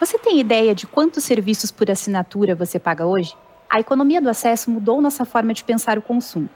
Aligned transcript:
Você 0.00 0.18
tem 0.18 0.40
ideia 0.40 0.74
de 0.74 0.88
quantos 0.88 1.24
serviços 1.24 1.70
por 1.70 1.88
assinatura 1.88 2.54
você 2.54 2.80
paga 2.80 3.06
hoje? 3.06 3.34
A 3.70 3.78
economia 3.78 4.20
do 4.20 4.28
acesso 4.28 4.68
mudou 4.68 5.00
nossa 5.00 5.24
forma 5.24 5.54
de 5.54 5.62
pensar 5.62 5.96
o 5.96 6.02
consumo. 6.02 6.48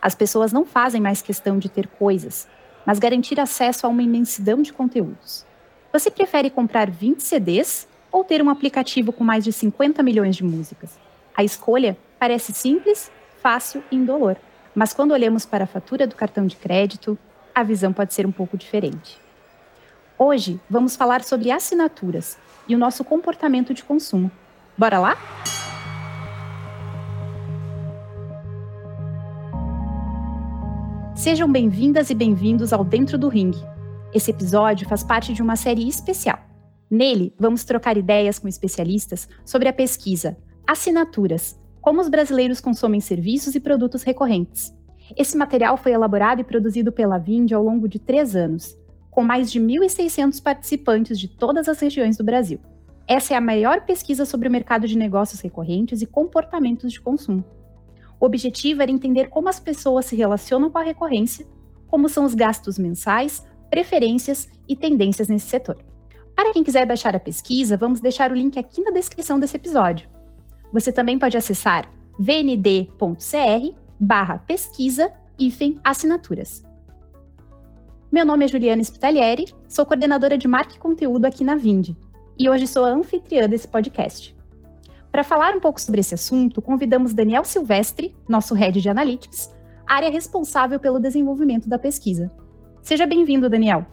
As 0.00 0.14
pessoas 0.14 0.52
não 0.52 0.64
fazem 0.64 1.00
mais 1.00 1.20
questão 1.20 1.58
de 1.58 1.68
ter 1.68 1.88
coisas, 1.88 2.48
mas 2.86 3.00
garantir 3.00 3.40
acesso 3.40 3.86
a 3.86 3.90
uma 3.90 4.02
imensidão 4.02 4.62
de 4.62 4.72
conteúdos. 4.72 5.44
Você 5.92 6.10
prefere 6.10 6.48
comprar 6.48 6.88
20 6.88 7.20
CDs 7.20 7.88
ou 8.10 8.22
ter 8.22 8.40
um 8.40 8.48
aplicativo 8.48 9.12
com 9.12 9.24
mais 9.24 9.42
de 9.42 9.52
50 9.52 10.00
milhões 10.02 10.36
de 10.36 10.44
músicas? 10.44 10.96
A 11.36 11.42
escolha 11.42 11.98
parece 12.20 12.52
simples, 12.52 13.10
fácil 13.42 13.82
e 13.90 13.96
indolor, 13.96 14.36
mas 14.74 14.94
quando 14.94 15.10
olhamos 15.10 15.44
para 15.44 15.64
a 15.64 15.66
fatura 15.66 16.06
do 16.06 16.14
cartão 16.14 16.46
de 16.46 16.54
crédito, 16.54 17.18
a 17.52 17.64
visão 17.64 17.92
pode 17.92 18.14
ser 18.14 18.26
um 18.26 18.32
pouco 18.32 18.56
diferente. 18.56 19.18
Hoje 20.16 20.60
vamos 20.70 20.94
falar 20.94 21.24
sobre 21.24 21.50
assinaturas 21.50 22.38
e 22.70 22.74
o 22.74 22.78
nosso 22.78 23.02
comportamento 23.02 23.74
de 23.74 23.82
consumo. 23.82 24.30
Bora 24.78 25.00
lá? 25.00 25.16
Sejam 31.16 31.50
bem-vindas 31.50 32.10
e 32.10 32.14
bem-vindos 32.14 32.72
ao 32.72 32.84
Dentro 32.84 33.18
do 33.18 33.28
Ring. 33.28 33.50
Esse 34.14 34.30
episódio 34.30 34.88
faz 34.88 35.02
parte 35.02 35.34
de 35.34 35.42
uma 35.42 35.56
série 35.56 35.88
especial. 35.88 36.38
Nele, 36.88 37.34
vamos 37.36 37.64
trocar 37.64 37.96
ideias 37.96 38.38
com 38.38 38.46
especialistas 38.46 39.28
sobre 39.44 39.68
a 39.68 39.72
pesquisa 39.72 40.36
Assinaturas 40.64 41.58
Como 41.80 42.00
os 42.00 42.08
brasileiros 42.08 42.60
consomem 42.60 43.00
serviços 43.00 43.56
e 43.56 43.60
produtos 43.60 44.04
recorrentes. 44.04 44.72
Esse 45.16 45.36
material 45.36 45.76
foi 45.76 45.90
elaborado 45.90 46.40
e 46.40 46.44
produzido 46.44 46.92
pela 46.92 47.18
Vind 47.18 47.50
ao 47.50 47.64
longo 47.64 47.88
de 47.88 47.98
três 47.98 48.36
anos 48.36 48.78
com 49.10 49.22
mais 49.22 49.50
de 49.50 49.60
1.600 49.60 50.42
participantes 50.42 51.18
de 51.18 51.28
todas 51.28 51.68
as 51.68 51.80
regiões 51.80 52.16
do 52.16 52.24
Brasil. 52.24 52.60
Essa 53.06 53.34
é 53.34 53.36
a 53.36 53.40
maior 53.40 53.80
pesquisa 53.80 54.24
sobre 54.24 54.48
o 54.48 54.50
mercado 54.50 54.86
de 54.86 54.96
negócios 54.96 55.40
recorrentes 55.40 56.00
e 56.00 56.06
comportamentos 56.06 56.92
de 56.92 57.00
consumo. 57.00 57.44
O 58.20 58.26
objetivo 58.26 58.82
era 58.82 58.90
entender 58.90 59.28
como 59.28 59.48
as 59.48 59.58
pessoas 59.58 60.06
se 60.06 60.14
relacionam 60.14 60.70
com 60.70 60.78
a 60.78 60.82
recorrência, 60.82 61.46
como 61.88 62.08
são 62.08 62.24
os 62.24 62.34
gastos 62.34 62.78
mensais, 62.78 63.44
preferências 63.68 64.48
e 64.68 64.76
tendências 64.76 65.26
nesse 65.26 65.46
setor. 65.46 65.82
Para 66.36 66.52
quem 66.52 66.62
quiser 66.62 66.86
baixar 66.86 67.16
a 67.16 67.20
pesquisa, 67.20 67.76
vamos 67.76 68.00
deixar 68.00 68.30
o 68.30 68.34
link 68.34 68.58
aqui 68.58 68.80
na 68.82 68.90
descrição 68.90 69.40
desse 69.40 69.56
episódio. 69.56 70.08
Você 70.72 70.92
também 70.92 71.18
pode 71.18 71.36
acessar 71.36 71.90
vnd.cr 72.18 73.74
barra 73.98 74.38
pesquisa 74.38 75.12
assinaturas. 75.82 76.69
Meu 78.12 78.26
nome 78.26 78.44
é 78.44 78.48
Juliana 78.48 78.82
Spitalieri, 78.82 79.54
sou 79.68 79.86
coordenadora 79.86 80.36
de 80.36 80.48
marca 80.48 80.74
e 80.74 80.78
conteúdo 80.80 81.26
aqui 81.26 81.44
na 81.44 81.54
Vindi 81.54 81.96
e 82.36 82.50
hoje 82.50 82.66
sou 82.66 82.84
a 82.84 82.88
anfitriã 82.88 83.48
desse 83.48 83.68
podcast. 83.68 84.36
Para 85.12 85.22
falar 85.22 85.54
um 85.54 85.60
pouco 85.60 85.80
sobre 85.80 86.00
esse 86.00 86.14
assunto, 86.14 86.60
convidamos 86.60 87.14
Daniel 87.14 87.44
Silvestre, 87.44 88.12
nosso 88.28 88.52
head 88.52 88.80
de 88.80 88.88
Analytics, 88.88 89.54
área 89.86 90.10
responsável 90.10 90.80
pelo 90.80 90.98
desenvolvimento 90.98 91.68
da 91.68 91.78
pesquisa. 91.78 92.32
Seja 92.82 93.06
bem-vindo, 93.06 93.48
Daniel. 93.48 93.86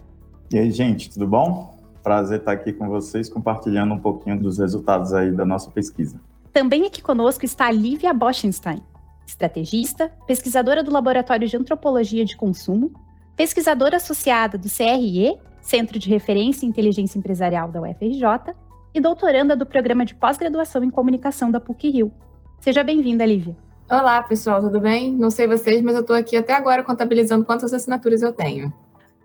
E 0.52 0.58
aí, 0.58 0.72
gente, 0.72 1.12
tudo 1.12 1.28
bom? 1.28 1.78
Prazer 2.02 2.40
estar 2.40 2.54
aqui 2.54 2.74
com 2.74 2.88
vocês, 2.88 3.30
compartilhando 3.30 3.94
um 3.94 4.00
pouquinho 4.00 4.40
dos 4.40 4.58
resultados 4.58 5.14
aí 5.14 5.32
da 5.32 5.46
nossa 5.46 5.70
pesquisa. 5.70 6.20
Também 6.52 6.88
aqui 6.88 7.04
conosco 7.04 7.46
está 7.46 7.68
a 7.68 7.72
Lívia 7.72 8.16
Boschenstein, 8.16 8.82
estrategista, 9.28 10.12
pesquisadora 10.26 10.84
do 10.84 10.92
Laboratório 10.92 11.48
de 11.48 11.56
Antropologia 11.56 12.26
de 12.26 12.36
Consumo 12.36 13.06
pesquisadora 13.38 13.98
associada 13.98 14.58
do 14.58 14.68
CRE, 14.68 15.38
Centro 15.62 16.00
de 16.00 16.10
Referência 16.10 16.66
em 16.66 16.70
Inteligência 16.70 17.20
Empresarial 17.20 17.70
da 17.70 17.80
UFRJ, 17.80 18.56
e 18.96 19.00
doutoranda 19.00 19.56
do 19.56 19.64
Programa 19.64 20.04
de 20.04 20.16
Pós-Graduação 20.16 20.84
em 20.84 20.90
Comunicação 20.90 21.52
da 21.52 21.60
PUC-Rio. 21.60 22.12
Seja 22.60 22.84
bem-vinda, 22.84 23.24
Lívia. 23.24 23.56
Olá, 23.88 24.24
pessoal, 24.24 24.60
tudo 24.60 24.80
bem? 24.80 25.14
Não 25.14 25.30
sei 25.30 25.46
vocês, 25.46 25.84
mas 25.84 25.94
eu 25.94 26.02
estou 26.02 26.16
aqui 26.16 26.36
até 26.36 26.54
agora 26.54 26.84
contabilizando 26.84 27.46
quantas 27.46 27.72
assinaturas 27.72 28.24
eu 28.24 28.34
tenho. 28.34 28.74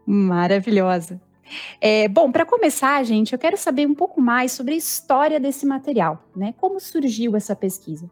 Maravilhosa. 0.05 1.19
É, 1.81 2.07
bom, 2.07 2.31
para 2.31 2.45
começar, 2.45 3.03
gente, 3.05 3.33
eu 3.33 3.39
quero 3.39 3.57
saber 3.57 3.87
um 3.87 3.95
pouco 3.95 4.21
mais 4.21 4.53
sobre 4.53 4.75
a 4.75 4.77
história 4.77 5.41
desse 5.41 5.65
material, 5.65 6.23
né? 6.37 6.53
Como 6.59 6.79
surgiu 6.79 7.35
essa 7.35 7.57
pesquisa? 7.57 8.11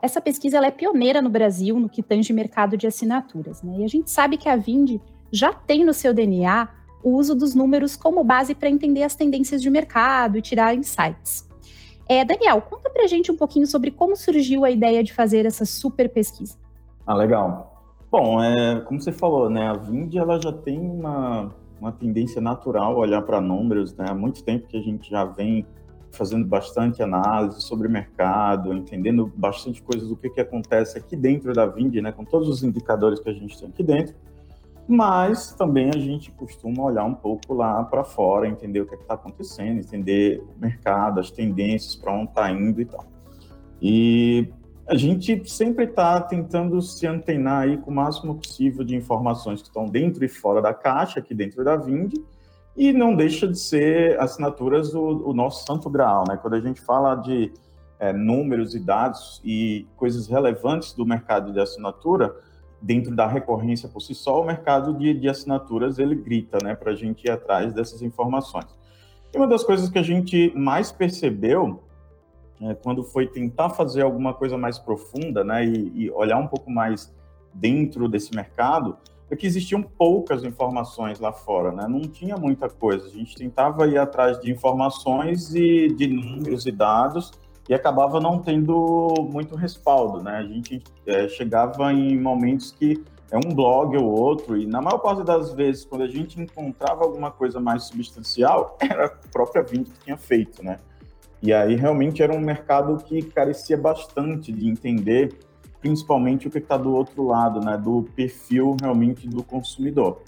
Essa 0.00 0.20
pesquisa 0.20 0.64
é 0.64 0.70
pioneira 0.70 1.20
no 1.20 1.30
Brasil 1.30 1.78
no 1.80 1.88
que 1.88 2.02
tange 2.02 2.32
mercado 2.32 2.76
de 2.76 2.86
assinaturas, 2.86 3.60
né? 3.62 3.78
E 3.80 3.84
a 3.84 3.88
gente 3.88 4.10
sabe 4.10 4.36
que 4.36 4.48
a 4.48 4.56
Vind 4.56 5.00
já 5.32 5.52
tem 5.52 5.84
no 5.84 5.94
seu 5.94 6.12
DNA 6.12 6.68
o 7.02 7.16
uso 7.16 7.34
dos 7.34 7.54
números 7.54 7.96
como 7.96 8.22
base 8.22 8.54
para 8.54 8.68
entender 8.68 9.02
as 9.02 9.16
tendências 9.16 9.60
de 9.60 9.70
mercado 9.70 10.38
e 10.38 10.42
tirar 10.42 10.74
insights. 10.74 11.48
É, 12.08 12.24
Daniel, 12.24 12.60
conta 12.62 12.90
para 12.90 13.06
gente 13.06 13.32
um 13.32 13.36
pouquinho 13.36 13.66
sobre 13.66 13.90
como 13.90 14.14
surgiu 14.14 14.64
a 14.64 14.70
ideia 14.70 15.02
de 15.02 15.12
fazer 15.12 15.46
essa 15.46 15.64
super 15.64 16.08
pesquisa. 16.08 16.56
Ah, 17.06 17.14
legal. 17.14 17.82
Bom, 18.10 18.42
é, 18.42 18.80
como 18.80 19.00
você 19.00 19.10
falou, 19.10 19.48
né, 19.48 19.68
a 19.68 19.72
Vind 19.72 20.14
ela 20.14 20.40
já 20.40 20.52
tem 20.52 20.78
uma, 20.78 21.50
uma 21.80 21.90
tendência 21.90 22.40
natural 22.40 22.96
olhar 22.96 23.22
para 23.22 23.40
números, 23.40 23.94
né? 23.96 24.04
Há 24.08 24.14
muito 24.14 24.44
tempo 24.44 24.66
que 24.68 24.76
a 24.76 24.82
gente 24.82 25.10
já 25.10 25.24
vem 25.24 25.66
fazendo 26.10 26.46
bastante 26.46 27.02
análise 27.02 27.62
sobre 27.62 27.88
mercado, 27.88 28.74
entendendo 28.74 29.32
bastante 29.34 29.80
coisas 29.80 30.08
do 30.08 30.14
que, 30.14 30.28
que 30.28 30.40
acontece 30.42 30.98
aqui 30.98 31.16
dentro 31.16 31.54
da 31.54 31.64
Vind, 31.64 31.94
né, 31.94 32.12
com 32.12 32.24
todos 32.24 32.48
os 32.48 32.62
indicadores 32.62 33.18
que 33.18 33.30
a 33.30 33.32
gente 33.32 33.58
tem 33.58 33.68
aqui 33.70 33.82
dentro 33.82 34.14
mas 34.88 35.52
também 35.54 35.90
a 35.90 35.98
gente 35.98 36.30
costuma 36.32 36.82
olhar 36.82 37.04
um 37.04 37.14
pouco 37.14 37.54
lá 37.54 37.82
para 37.84 38.04
fora, 38.04 38.48
entender 38.48 38.80
o 38.80 38.86
que 38.86 38.94
é 38.94 38.98
está 38.98 39.14
acontecendo, 39.14 39.78
entender 39.78 40.42
o 40.56 40.60
mercado, 40.60 41.20
as 41.20 41.30
tendências, 41.30 41.94
para 41.94 42.12
onde 42.12 42.30
está 42.30 42.50
indo 42.50 42.80
e 42.80 42.84
tal. 42.84 43.04
E 43.80 44.48
a 44.86 44.96
gente 44.96 45.48
sempre 45.48 45.84
está 45.84 46.20
tentando 46.20 46.80
se 46.82 47.06
antenar 47.06 47.62
aí 47.62 47.78
com 47.78 47.90
o 47.90 47.94
máximo 47.94 48.34
possível 48.34 48.84
de 48.84 48.96
informações 48.96 49.62
que 49.62 49.68
estão 49.68 49.86
dentro 49.86 50.24
e 50.24 50.28
fora 50.28 50.60
da 50.60 50.74
caixa, 50.74 51.20
aqui 51.20 51.34
dentro 51.34 51.64
da 51.64 51.76
Vind, 51.76 52.14
e 52.76 52.92
não 52.92 53.14
deixa 53.14 53.46
de 53.46 53.58
ser 53.58 54.18
assinaturas 54.20 54.94
o, 54.94 55.28
o 55.28 55.32
nosso 55.32 55.64
santo 55.64 55.88
graal, 55.90 56.24
né? 56.28 56.36
Quando 56.36 56.54
a 56.54 56.60
gente 56.60 56.80
fala 56.80 57.14
de 57.16 57.52
é, 57.98 58.12
números 58.12 58.74
e 58.74 58.80
dados 58.80 59.40
e 59.44 59.86
coisas 59.96 60.26
relevantes 60.26 60.92
do 60.92 61.06
mercado 61.06 61.52
de 61.52 61.60
assinatura, 61.60 62.34
dentro 62.82 63.14
da 63.14 63.26
recorrência 63.26 63.88
por 63.88 64.00
si 64.00 64.14
só, 64.14 64.42
o 64.42 64.44
mercado 64.44 64.92
de, 64.94 65.14
de 65.14 65.28
assinaturas 65.28 65.98
ele 65.98 66.16
grita, 66.16 66.58
né, 66.62 66.74
para 66.74 66.90
a 66.90 66.94
gente 66.94 67.24
ir 67.24 67.30
atrás 67.30 67.72
dessas 67.72 68.02
informações. 68.02 68.66
E 69.32 69.36
uma 69.36 69.46
das 69.46 69.62
coisas 69.62 69.88
que 69.88 69.98
a 69.98 70.02
gente 70.02 70.52
mais 70.56 70.90
percebeu 70.90 71.82
é, 72.60 72.74
quando 72.74 73.02
foi 73.02 73.26
tentar 73.26 73.70
fazer 73.70 74.02
alguma 74.02 74.34
coisa 74.34 74.58
mais 74.58 74.78
profunda, 74.78 75.42
né, 75.44 75.64
e, 75.64 76.04
e 76.04 76.10
olhar 76.10 76.38
um 76.38 76.46
pouco 76.46 76.70
mais 76.70 77.14
dentro 77.54 78.08
desse 78.08 78.34
mercado, 78.34 78.96
é 79.30 79.36
que 79.36 79.46
existiam 79.46 79.82
poucas 79.82 80.44
informações 80.44 81.18
lá 81.18 81.32
fora, 81.32 81.72
né? 81.72 81.86
Não 81.88 82.02
tinha 82.02 82.36
muita 82.36 82.68
coisa. 82.68 83.06
A 83.06 83.10
gente 83.10 83.34
tentava 83.34 83.86
ir 83.86 83.96
atrás 83.96 84.38
de 84.38 84.52
informações 84.52 85.54
e 85.54 85.88
de 85.88 86.06
números 86.06 86.66
e 86.66 86.70
dados 86.70 87.32
e 87.68 87.74
acabava 87.74 88.20
não 88.20 88.38
tendo 88.38 89.14
muito 89.30 89.54
respaldo, 89.54 90.22
né? 90.22 90.36
A 90.36 90.42
gente 90.42 90.82
é, 91.06 91.28
chegava 91.28 91.92
em 91.92 92.18
momentos 92.18 92.72
que 92.72 93.02
é 93.30 93.36
um 93.36 93.54
blog 93.54 93.96
ou 93.96 94.04
outro, 94.04 94.58
e 94.58 94.66
na 94.66 94.82
maior 94.82 94.98
parte 94.98 95.24
das 95.24 95.54
vezes, 95.54 95.84
quando 95.84 96.02
a 96.02 96.08
gente 96.08 96.38
encontrava 96.38 97.02
alguma 97.02 97.30
coisa 97.30 97.58
mais 97.58 97.84
substancial, 97.84 98.76
era 98.82 99.06
a 99.06 99.08
própria 99.32 99.62
Vint 99.62 99.84
que 99.84 100.04
tinha 100.04 100.16
feito, 100.16 100.62
né? 100.62 100.78
E 101.42 101.52
aí 101.52 101.74
realmente 101.74 102.22
era 102.22 102.32
um 102.32 102.40
mercado 102.40 102.96
que 103.02 103.22
carecia 103.22 103.76
bastante 103.76 104.52
de 104.52 104.68
entender, 104.68 105.34
principalmente 105.80 106.46
o 106.46 106.50
que 106.50 106.58
está 106.58 106.76
do 106.76 106.94
outro 106.94 107.26
lado, 107.26 107.58
né? 107.58 107.76
Do 107.76 108.04
perfil 108.14 108.76
realmente 108.80 109.26
do 109.26 109.42
consumidor. 109.42 110.20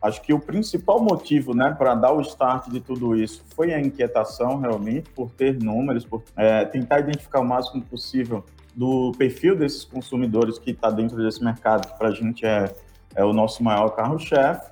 Acho 0.00 0.22
que 0.22 0.32
o 0.32 0.38
principal 0.38 1.02
motivo, 1.02 1.54
né, 1.54 1.74
para 1.76 1.94
dar 1.94 2.12
o 2.12 2.20
start 2.20 2.68
de 2.68 2.80
tudo 2.80 3.16
isso 3.16 3.44
foi 3.54 3.74
a 3.74 3.80
inquietação, 3.80 4.58
realmente, 4.58 5.10
por 5.10 5.30
ter 5.30 5.60
números, 5.60 6.04
por 6.04 6.22
é, 6.36 6.64
tentar 6.64 7.00
identificar 7.00 7.40
o 7.40 7.44
máximo 7.44 7.82
possível 7.82 8.44
do 8.76 9.10
perfil 9.18 9.56
desses 9.56 9.84
consumidores 9.84 10.56
que 10.56 10.70
está 10.70 10.88
dentro 10.88 11.16
desse 11.16 11.42
mercado, 11.42 11.88
que 11.88 11.98
para 11.98 12.08
a 12.08 12.12
gente 12.12 12.46
é, 12.46 12.72
é 13.16 13.24
o 13.24 13.32
nosso 13.32 13.62
maior 13.62 13.88
carro-chefe. 13.90 14.70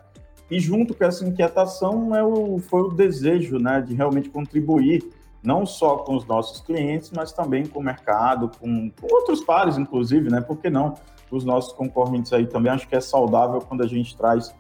E 0.49 0.61
junto 0.61 0.95
com 0.95 1.05
essa 1.05 1.27
inquietação 1.27 2.15
é 2.15 2.23
o, 2.23 2.61
foi 2.61 2.83
o 2.83 2.89
desejo 2.89 3.59
né, 3.59 3.81
de 3.81 3.97
realmente 3.97 4.29
contribuir, 4.29 5.03
não 5.43 5.67
só 5.67 5.97
com 5.99 6.15
os 6.15 6.25
nossos 6.25 6.61
clientes, 6.61 7.11
mas 7.11 7.33
também 7.33 7.67
com 7.67 7.81
o 7.81 7.83
mercado, 7.83 8.49
com, 8.61 8.91
com 8.91 9.13
outros 9.13 9.41
pares, 9.41 9.77
inclusive, 9.77 10.31
né? 10.31 10.41
Por 10.41 10.59
que 10.59 10.71
não? 10.71 10.95
Os 11.31 11.45
nossos 11.45 11.73
concorrentes 11.73 12.33
aí 12.33 12.47
também. 12.47 12.73
Acho 12.73 12.87
que 12.87 12.95
é 12.95 13.01
saudável 13.01 13.61
quando 13.61 13.83
a 13.83 13.87
gente 13.87 14.17
traz 14.17 14.55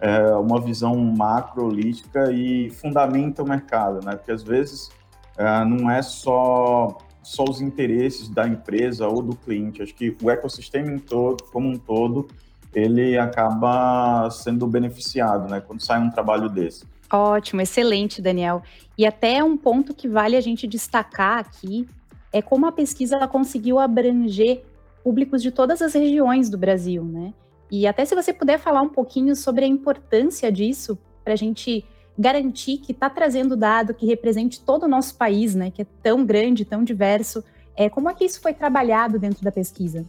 é, 0.00 0.34
uma 0.34 0.60
visão 0.60 0.96
macro, 0.96 1.66
holística 1.66 2.30
e 2.32 2.70
fundamenta 2.70 3.42
o 3.42 3.48
mercado, 3.48 4.04
né? 4.04 4.16
Porque 4.16 4.32
às 4.32 4.42
vezes 4.42 4.90
é, 5.36 5.64
não 5.64 5.90
é 5.90 6.02
só 6.02 6.98
só 7.22 7.42
os 7.42 7.60
interesses 7.60 8.28
da 8.28 8.46
empresa 8.46 9.08
ou 9.08 9.20
do 9.20 9.34
cliente. 9.34 9.82
Acho 9.82 9.92
que 9.92 10.16
o 10.22 10.30
ecossistema 10.30 10.92
em 10.92 10.98
todo, 10.98 11.42
como 11.52 11.68
um 11.68 11.76
todo, 11.76 12.28
ele 12.72 13.18
acaba 13.18 14.30
sendo 14.30 14.64
beneficiado, 14.64 15.50
né? 15.50 15.60
Quando 15.60 15.80
sai 15.80 16.00
um 16.00 16.08
trabalho 16.08 16.48
desse. 16.48 16.84
Ótimo, 17.10 17.60
excelente, 17.60 18.22
Daniel. 18.22 18.62
E 18.96 19.04
até 19.04 19.42
um 19.42 19.56
ponto 19.56 19.92
que 19.92 20.06
vale 20.06 20.36
a 20.36 20.40
gente 20.40 20.68
destacar 20.68 21.38
aqui 21.38 21.88
é 22.32 22.40
como 22.40 22.66
a 22.66 22.72
pesquisa 22.72 23.26
conseguiu 23.26 23.80
abranger 23.80 24.62
públicos 25.02 25.42
de 25.42 25.50
todas 25.50 25.82
as 25.82 25.94
regiões 25.94 26.48
do 26.48 26.58
Brasil, 26.58 27.02
né? 27.02 27.32
E 27.70 27.86
até 27.86 28.04
se 28.04 28.14
você 28.14 28.32
puder 28.32 28.58
falar 28.58 28.82
um 28.82 28.88
pouquinho 28.88 29.34
sobre 29.34 29.64
a 29.64 29.68
importância 29.68 30.50
disso 30.50 30.98
para 31.24 31.32
a 31.32 31.36
gente 31.36 31.84
garantir 32.18 32.78
que 32.78 32.92
está 32.92 33.10
trazendo 33.10 33.56
dado 33.56 33.92
que 33.92 34.06
represente 34.06 34.60
todo 34.60 34.84
o 34.84 34.88
nosso 34.88 35.16
país, 35.16 35.54
né? 35.54 35.70
Que 35.70 35.82
é 35.82 35.86
tão 36.02 36.24
grande, 36.24 36.64
tão 36.64 36.82
diverso. 36.82 37.44
É, 37.76 37.90
como 37.90 38.08
é 38.08 38.14
que 38.14 38.24
isso 38.24 38.40
foi 38.40 38.54
trabalhado 38.54 39.18
dentro 39.18 39.44
da 39.44 39.52
pesquisa? 39.52 40.04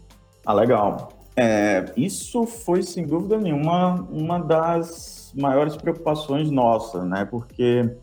Ah, 0.45 0.53
legal. 0.53 1.11
É, 1.35 1.91
isso 1.97 2.45
foi, 2.45 2.81
sem 2.81 3.05
dúvida 3.05 3.37
nenhuma, 3.37 4.07
uma 4.09 4.39
das 4.39 5.31
maiores 5.35 5.75
preocupações 5.75 6.49
nossas, 6.49 7.03
né? 7.03 7.25
Porque 7.25 7.95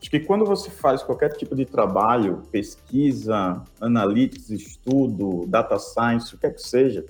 acho 0.00 0.10
que 0.10 0.18
quando 0.20 0.44
você 0.44 0.70
faz 0.70 1.02
qualquer 1.02 1.36
tipo 1.36 1.54
de 1.54 1.64
trabalho, 1.64 2.42
pesquisa, 2.50 3.62
analytics, 3.80 4.50
estudo, 4.50 5.46
data 5.46 5.78
science, 5.78 6.34
o 6.34 6.38
que 6.38 6.46
é 6.46 6.50
que 6.50 6.62
seja, 6.62 7.04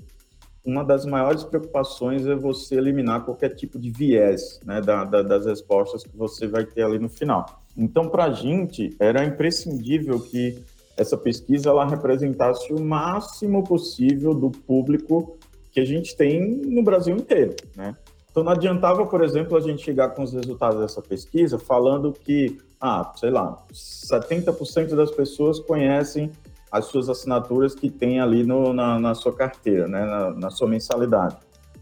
uma 0.64 0.84
das 0.84 1.06
maiores 1.06 1.42
preocupações 1.42 2.26
é 2.26 2.34
você 2.34 2.76
eliminar 2.76 3.24
qualquer 3.24 3.54
tipo 3.54 3.78
de 3.78 3.90
viés 3.90 4.60
né, 4.64 4.80
da, 4.80 5.04
da, 5.04 5.22
das 5.22 5.46
respostas 5.46 6.02
que 6.02 6.16
você 6.16 6.46
vai 6.46 6.64
ter 6.64 6.82
ali 6.82 6.98
no 6.98 7.08
final. 7.08 7.62
Então, 7.76 8.08
para 8.08 8.24
a 8.24 8.32
gente, 8.32 8.94
era 9.00 9.24
imprescindível 9.24 10.20
que 10.20 10.62
essa 10.96 11.16
pesquisa 11.16 11.70
ela 11.70 11.86
representasse 11.86 12.72
o 12.72 12.80
máximo 12.80 13.64
possível 13.64 14.34
do 14.34 14.50
público 14.50 15.38
que 15.72 15.80
a 15.80 15.84
gente 15.84 16.16
tem 16.16 16.56
no 16.56 16.82
Brasil 16.82 17.16
inteiro, 17.16 17.54
né? 17.76 17.96
Então 18.30 18.44
não 18.44 18.52
adiantava, 18.52 19.04
por 19.06 19.24
exemplo, 19.24 19.56
a 19.56 19.60
gente 19.60 19.82
chegar 19.82 20.10
com 20.10 20.22
os 20.22 20.32
resultados 20.32 20.80
dessa 20.80 21.02
pesquisa 21.02 21.58
falando 21.58 22.12
que, 22.12 22.58
ah, 22.80 23.12
sei 23.16 23.30
lá, 23.30 23.64
70% 23.72 24.94
das 24.94 25.10
pessoas 25.10 25.58
conhecem 25.58 26.30
as 26.70 26.86
suas 26.86 27.08
assinaturas 27.08 27.74
que 27.74 27.90
tem 27.90 28.20
ali 28.20 28.44
no, 28.44 28.72
na, 28.72 28.98
na, 28.98 29.14
sua 29.14 29.34
carteira, 29.34 29.88
né, 29.88 30.04
na, 30.04 30.30
na, 30.30 30.50
sua 30.50 30.68
mensalidade. 30.68 31.36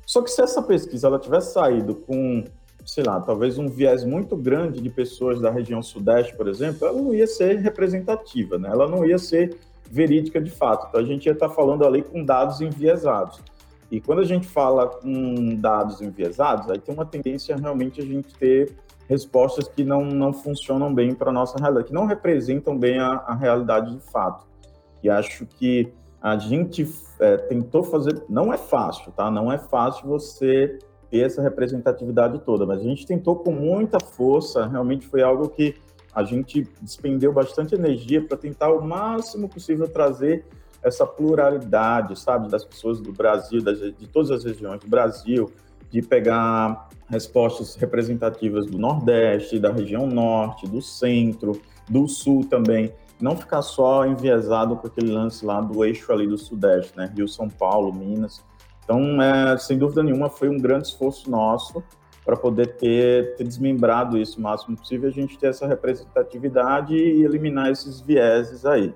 Só 0.06 0.22
que 0.22 0.30
se 0.30 0.40
essa 0.40 0.62
pesquisa 0.62 1.08
ela 1.08 1.18
tivesse 1.18 1.52
saído 1.52 1.94
com, 1.94 2.44
sei 2.86 3.04
lá, 3.04 3.20
talvez 3.20 3.58
um 3.58 3.68
viés 3.68 4.04
muito 4.04 4.34
grande 4.34 4.80
de 4.80 4.88
pessoas 4.88 5.40
da 5.40 5.50
região 5.50 5.82
sudeste, 5.82 6.34
por 6.34 6.48
exemplo, 6.48 6.88
ela 6.88 7.00
não 7.00 7.14
ia 7.14 7.26
ser 7.26 7.56
representativa, 7.58 8.58
né? 8.58 8.70
ela 8.70 8.88
não 8.88 9.04
ia 9.04 9.18
ser 9.18 9.58
verídica 9.90 10.40
de 10.40 10.50
fato. 10.50 10.86
Então 10.88 11.00
a 11.00 11.04
gente 11.04 11.26
ia 11.26 11.32
estar 11.32 11.50
falando 11.50 11.84
ali 11.84 12.02
com 12.02 12.24
dados 12.24 12.60
enviesados. 12.60 13.40
E 13.90 14.00
quando 14.00 14.20
a 14.20 14.24
gente 14.24 14.46
fala 14.46 14.86
com 14.86 15.54
dados 15.56 16.00
enviesados, 16.00 16.70
aí 16.70 16.78
tem 16.78 16.94
uma 16.94 17.06
tendência 17.06 17.56
realmente 17.56 18.00
a 18.00 18.04
gente 18.04 18.34
ter 18.34 18.74
respostas 19.08 19.66
que 19.66 19.82
não, 19.82 20.04
não 20.04 20.32
funcionam 20.32 20.92
bem 20.92 21.14
para 21.14 21.30
a 21.30 21.32
nossa 21.32 21.58
realidade, 21.58 21.88
que 21.88 21.94
não 21.94 22.04
representam 22.04 22.76
bem 22.76 22.98
a, 22.98 23.12
a 23.26 23.34
realidade 23.34 23.94
de 23.94 24.00
fato. 24.10 24.47
E 25.02 25.08
acho 25.08 25.46
que 25.46 25.92
a 26.20 26.36
gente 26.36 26.86
é, 27.20 27.36
tentou 27.36 27.82
fazer, 27.82 28.22
não 28.28 28.52
é 28.52 28.56
fácil, 28.56 29.12
tá? 29.12 29.30
Não 29.30 29.52
é 29.52 29.58
fácil 29.58 30.08
você 30.08 30.78
ter 31.10 31.20
essa 31.20 31.40
representatividade 31.40 32.40
toda, 32.40 32.66
mas 32.66 32.80
a 32.80 32.84
gente 32.84 33.06
tentou 33.06 33.36
com 33.36 33.52
muita 33.52 33.98
força, 34.00 34.66
realmente 34.66 35.06
foi 35.06 35.22
algo 35.22 35.48
que 35.48 35.76
a 36.14 36.24
gente 36.24 36.66
despendeu 36.82 37.32
bastante 37.32 37.74
energia 37.74 38.22
para 38.22 38.36
tentar 38.36 38.72
o 38.72 38.84
máximo 38.84 39.48
possível 39.48 39.88
trazer 39.88 40.44
essa 40.82 41.06
pluralidade, 41.06 42.18
sabe, 42.18 42.48
das 42.48 42.64
pessoas 42.64 43.00
do 43.00 43.12
Brasil, 43.12 43.62
das, 43.62 43.78
de 43.78 44.06
todas 44.08 44.30
as 44.30 44.44
regiões 44.44 44.80
do 44.80 44.88
Brasil, 44.88 45.50
de 45.90 46.02
pegar 46.02 46.88
respostas 47.08 47.74
representativas 47.74 48.66
do 48.66 48.78
Nordeste, 48.78 49.58
da 49.58 49.72
região 49.72 50.06
Norte, 50.06 50.66
do 50.68 50.82
Centro, 50.82 51.60
do 51.88 52.06
Sul 52.06 52.44
também, 52.44 52.92
não 53.20 53.36
ficar 53.36 53.62
só 53.62 54.06
enviesado 54.06 54.76
com 54.76 54.86
aquele 54.86 55.10
lance 55.10 55.44
lá 55.44 55.60
do 55.60 55.84
eixo 55.84 56.12
ali 56.12 56.26
do 56.26 56.38
Sudeste, 56.38 56.96
né? 56.96 57.12
Rio, 57.14 57.28
São 57.28 57.48
Paulo, 57.48 57.92
Minas. 57.92 58.44
Então, 58.84 59.20
é, 59.20 59.58
sem 59.58 59.76
dúvida 59.76 60.02
nenhuma, 60.02 60.30
foi 60.30 60.48
um 60.48 60.58
grande 60.58 60.88
esforço 60.88 61.30
nosso 61.30 61.82
para 62.24 62.36
poder 62.36 62.76
ter, 62.76 63.36
ter, 63.36 63.44
desmembrado 63.44 64.18
isso 64.18 64.38
o 64.38 64.42
máximo 64.42 64.76
possível, 64.76 65.08
a 65.08 65.12
gente 65.12 65.38
ter 65.38 65.48
essa 65.48 65.66
representatividade 65.66 66.94
e 66.94 67.24
eliminar 67.24 67.70
esses 67.70 68.00
vieses 68.00 68.64
aí. 68.66 68.94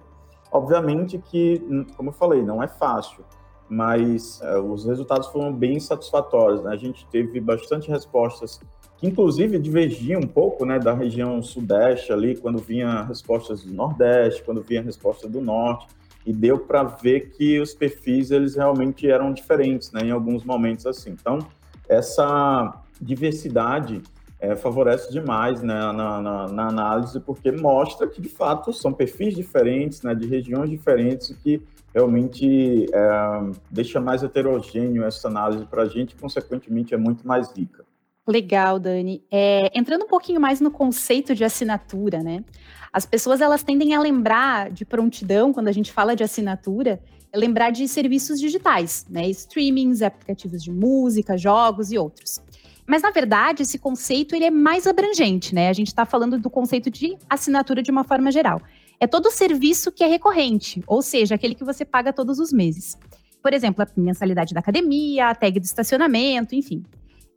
Obviamente 0.51 1.19
que, 1.19 1.59
como 1.97 2.11
eu 2.11 2.13
falei, 2.13 2.43
não 2.43 2.63
é 2.63 2.69
fácil, 2.69 3.25
mas 3.69 4.39
é, 4.43 4.59
os 4.59 4.85
resultados 4.85 5.29
foram 5.29 5.51
bem 5.51 5.81
satisfatórios. 5.81 6.63
Né? 6.63 6.73
A 6.73 6.77
gente 6.77 7.07
teve 7.07 7.41
bastante 7.41 7.91
respostas 7.91 8.61
que 9.03 9.09
inclusive 9.09 9.59
divergia 9.59 10.17
um 10.17 10.29
pouco 10.29 10.65
né, 10.65 10.79
da 10.79 10.95
região 10.95 11.43
sudeste 11.43 12.13
ali, 12.13 12.37
quando 12.37 12.59
vinha 12.59 13.03
respostas 13.03 13.65
do 13.65 13.75
nordeste, 13.75 14.45
quando 14.45 14.63
vinha 14.63 14.81
resposta 14.81 15.29
do 15.29 15.41
norte, 15.41 15.89
e 16.25 16.33
deu 16.33 16.57
para 16.57 16.85
ver 16.85 17.31
que 17.31 17.59
os 17.59 17.75
perfis 17.75 18.31
eles 18.31 18.55
realmente 18.55 19.11
eram 19.11 19.33
diferentes, 19.33 19.91
né, 19.91 20.03
em 20.03 20.13
alguns 20.13 20.45
momentos 20.45 20.87
assim. 20.87 21.11
Então, 21.11 21.41
essa 21.89 22.81
diversidade 23.01 24.01
é, 24.39 24.55
favorece 24.55 25.11
demais 25.11 25.61
né, 25.63 25.75
na, 25.75 26.23
na, 26.23 26.47
na, 26.47 26.69
análise, 26.69 27.19
porque 27.19 27.51
mostra 27.51 28.07
que, 28.07 28.21
de 28.21 28.29
fato, 28.29 28.73
são 28.73 28.93
perfis 28.93 29.35
diferentes, 29.35 30.03
né, 30.03 30.15
de 30.15 30.29
regiões 30.29 30.71
diferentes, 30.71 31.37
que 31.43 31.61
realmente 31.93 32.87
é, 32.95 33.51
deixa 33.69 34.01
mais 34.01 34.23
heterogêneo 34.23 35.03
essa 35.03 35.27
análise 35.27 35.67
para 35.67 35.83
a 35.83 35.89
gente 35.89 36.13
e, 36.13 36.17
consequentemente, 36.17 36.95
é 36.95 36.97
muito 36.97 37.27
mais 37.27 37.51
rica. 37.51 37.85
Legal, 38.27 38.79
Dani. 38.79 39.25
É, 39.31 39.71
entrando 39.75 40.05
um 40.05 40.09
pouquinho 40.09 40.41
mais 40.41 40.61
no 40.61 40.71
conceito 40.71 41.35
de 41.35 41.45
assinatura, 41.45 42.23
né? 42.23 42.45
As 42.93 43.05
pessoas 43.05 43.41
elas 43.41 43.63
tendem 43.63 43.95
a 43.95 44.01
lembrar 44.01 44.71
de 44.71 44.85
prontidão 44.85 45.53
quando 45.53 45.69
a 45.69 45.73
gente 45.73 45.91
fala 45.91 46.15
de 46.15 46.23
assinatura, 46.23 47.01
é 47.33 47.39
lembrar 47.39 47.71
de 47.71 47.89
serviços 47.89 48.39
digitais, 48.39 49.07
né? 49.09 49.29
Streamings, 49.31 50.03
aplicativos 50.03 50.63
de 50.63 50.71
música, 50.71 51.37
jogos 51.37 51.91
e 51.91 51.99
outros. 51.99 52.41
Mas 52.87 53.03
na 53.03 53.11
verdade 53.11 53.63
esse 53.63 53.79
conceito 53.79 54.37
ele 54.37 54.45
é 54.45 54.51
mais 54.51 54.87
abrangente, 54.87 55.55
né? 55.55 55.69
A 55.69 55.73
gente 55.73 55.89
está 55.89 56.05
falando 56.05 56.39
do 56.39 56.51
conceito 56.51 56.91
de 56.91 57.17
assinatura 57.29 57.83
de 57.83 57.91
uma 57.91 58.05
forma 58.05 58.31
geral. 58.31 58.61
É 59.01 59.07
todo 59.07 59.33
serviço 59.33 59.91
que 59.91 60.05
é 60.05 60.07
recorrente, 60.07 60.81
ou 60.87 61.03
seja, 61.03 61.35
aquele 61.35 61.57
que 61.57 61.65
você 61.65 61.85
paga 61.85 62.13
todos 62.13 62.39
os 62.39 62.53
meses. 62.53 62.97
Por 63.43 63.53
exemplo, 63.53 63.83
a 63.83 64.01
mensalidade 64.01 64.55
da 64.55 64.61
academia, 64.61 65.31
a 65.31 65.35
tag 65.35 65.59
do 65.59 65.65
estacionamento, 65.65 66.55
enfim. 66.55 66.85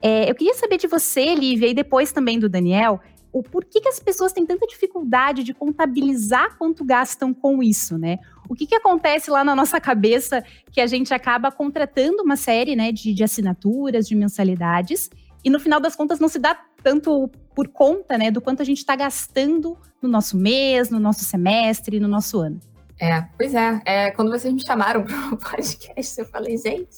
É, 0.01 0.30
eu 0.30 0.36
queria 0.36 0.53
saber 0.53 0.77
de 0.77 0.88
você, 0.88 1.33
Lívia, 1.33 1.68
e 1.68 1.74
depois 1.74 2.12
também 2.12 2.39
do 2.39 2.50
Daniel, 2.50 3.00
o 3.36 3.44
porquê 3.44 3.81
que 3.81 3.89
as 3.89 4.00
pessoas 4.00 4.31
têm 4.31 4.45
tanta 4.45 4.65
dificuldade 4.65 5.44
de 5.44 5.53
contabilizar 5.53 6.58
quanto 6.58 6.86
gastam 6.86 7.34
com 7.34 7.62
isso, 7.62 7.98
né? 7.98 8.17
O 8.48 8.55
que, 8.55 8.65
que 8.65 8.75
acontece 8.75 9.29
lá 9.29 9.43
na 9.43 9.53
nossa 9.53 9.79
cabeça 9.81 10.41
que 10.72 10.79
a 10.79 10.88
gente 10.88 11.13
acaba 11.13 11.51
contratando 11.51 12.24
uma 12.24 12.38
série 12.38 12.77
né, 12.77 12.93
de, 12.93 13.13
de 13.13 13.24
assinaturas, 13.24 14.08
de 14.08 14.15
mensalidades, 14.15 15.10
e 15.43 15.50
no 15.50 15.60
final 15.60 15.81
das 15.81 15.98
contas 15.98 16.17
não 16.17 16.29
se 16.29 16.39
dá 16.39 16.58
tanto 16.81 17.29
por 17.53 17.67
conta 17.67 18.17
né, 18.17 18.31
do 18.31 18.39
quanto 18.39 18.62
a 18.62 18.65
gente 18.65 18.77
está 18.77 18.96
gastando 18.96 19.77
no 20.01 20.08
nosso 20.08 20.38
mês, 20.38 20.89
no 20.89 21.00
nosso 21.00 21.25
semestre, 21.25 22.00
no 22.00 22.08
nosso 22.08 22.39
ano. 22.39 22.60
É, 23.00 23.22
pois 23.38 23.53
é. 23.53 23.81
é 23.86 24.12
quando 24.12 24.31
vocês 24.31 24.53
me 24.53 24.65
chamaram 24.65 25.03
para 25.05 25.34
o 25.34 25.38
podcast, 25.38 26.20
eu 26.20 26.25
falei, 26.25 26.58
gente, 26.58 26.96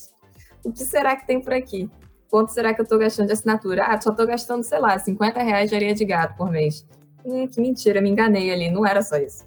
o 0.63 0.71
que 0.71 0.83
será 0.83 1.15
que 1.15 1.25
tem 1.25 1.41
por 1.41 1.53
aqui? 1.53 1.89
Quanto 2.29 2.49
será 2.49 2.73
que 2.73 2.81
eu 2.81 2.83
estou 2.83 2.97
gastando 2.97 3.27
de 3.27 3.33
assinatura? 3.33 3.85
Ah, 3.85 3.99
só 3.99 4.11
estou 4.11 4.25
gastando, 4.27 4.63
sei 4.63 4.79
lá, 4.79 4.97
50 4.97 5.41
reais 5.41 5.69
de 5.69 5.75
areia 5.75 5.93
de 5.93 6.05
gato 6.05 6.35
por 6.35 6.49
mês. 6.51 6.85
Hum, 7.25 7.47
que 7.47 7.59
mentira, 7.59 8.01
me 8.01 8.09
enganei 8.09 8.51
ali, 8.51 8.69
não 8.69 8.85
era 8.85 9.01
só 9.01 9.17
isso. 9.17 9.45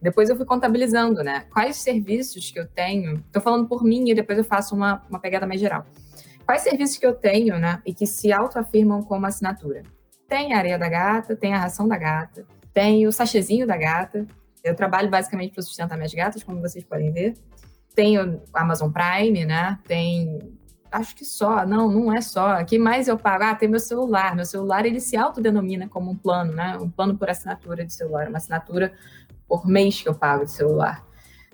Depois 0.00 0.28
eu 0.28 0.36
fui 0.36 0.44
contabilizando, 0.44 1.22
né? 1.22 1.44
Quais 1.52 1.76
serviços 1.76 2.50
que 2.50 2.58
eu 2.58 2.66
tenho, 2.66 3.22
estou 3.26 3.40
falando 3.40 3.68
por 3.68 3.84
mim 3.84 4.10
e 4.10 4.14
depois 4.14 4.36
eu 4.36 4.44
faço 4.44 4.74
uma, 4.74 5.02
uma 5.08 5.20
pegada 5.20 5.46
mais 5.46 5.60
geral. 5.60 5.86
Quais 6.44 6.62
serviços 6.62 6.98
que 6.98 7.06
eu 7.06 7.14
tenho, 7.14 7.56
né, 7.58 7.80
e 7.86 7.94
que 7.94 8.06
se 8.06 8.32
autoafirmam 8.32 9.00
como 9.02 9.26
assinatura? 9.26 9.82
Tem 10.28 10.54
a 10.54 10.58
areia 10.58 10.78
da 10.78 10.88
gata, 10.88 11.36
tem 11.36 11.54
a 11.54 11.58
ração 11.58 11.86
da 11.86 11.96
gata, 11.96 12.44
tem 12.74 13.06
o 13.06 13.12
sachezinho 13.12 13.66
da 13.66 13.76
gata. 13.76 14.26
Eu 14.64 14.74
trabalho 14.74 15.08
basicamente 15.08 15.52
para 15.52 15.62
sustentar 15.62 15.96
minhas 15.96 16.12
gatas, 16.12 16.42
como 16.42 16.60
vocês 16.60 16.84
podem 16.84 17.12
ver. 17.12 17.34
Tem 17.94 18.18
o 18.18 18.42
Amazon 18.52 18.90
Prime, 18.90 19.44
né? 19.44 19.78
Tem 19.86 20.52
acho 20.92 21.16
que 21.16 21.24
só, 21.24 21.66
não, 21.66 21.90
não 21.90 22.12
é 22.12 22.20
só. 22.20 22.62
Que 22.64 22.78
mais 22.78 23.08
eu 23.08 23.18
pago? 23.18 23.44
Ah, 23.44 23.54
tem 23.54 23.68
meu 23.68 23.80
celular. 23.80 24.36
Meu 24.36 24.44
celular, 24.44 24.84
ele 24.84 25.00
se 25.00 25.16
autodenomina 25.16 25.88
como 25.88 26.10
um 26.10 26.16
plano, 26.16 26.52
né? 26.52 26.76
Um 26.80 26.90
plano 26.90 27.16
por 27.16 27.30
assinatura 27.30 27.84
de 27.84 27.92
celular, 27.92 28.28
uma 28.28 28.36
assinatura 28.36 28.92
por 29.48 29.66
mês 29.66 30.00
que 30.02 30.08
eu 30.08 30.14
pago 30.14 30.44
de 30.44 30.52
celular. 30.52 31.04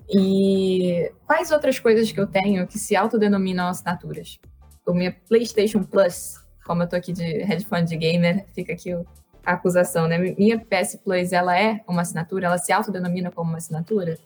E 0.09 1.11
quais 1.25 1.51
outras 1.51 1.79
coisas 1.79 2.11
que 2.11 2.19
eu 2.19 2.27
tenho 2.27 2.67
que 2.67 2.77
se 2.77 2.95
autodenominam 2.95 3.67
assinaturas? 3.67 4.39
O 4.85 4.93
minha 4.93 5.15
PlayStation 5.27 5.83
Plus, 5.83 6.43
como 6.65 6.83
eu 6.83 6.89
tô 6.89 6.95
aqui 6.95 7.13
de 7.13 7.23
headphone 7.43 7.85
de 7.85 7.95
gamer, 7.95 8.45
fica 8.53 8.73
aqui 8.73 8.91
a 9.45 9.53
acusação, 9.53 10.07
né? 10.07 10.17
Minha 10.17 10.59
PS 10.59 10.99
Plus, 11.03 11.31
ela 11.31 11.57
é 11.57 11.81
uma 11.87 12.01
assinatura? 12.01 12.47
Ela 12.47 12.57
se 12.57 12.71
autodenomina 12.71 13.31
como 13.31 13.51
uma 13.51 13.57
assinatura? 13.57 14.17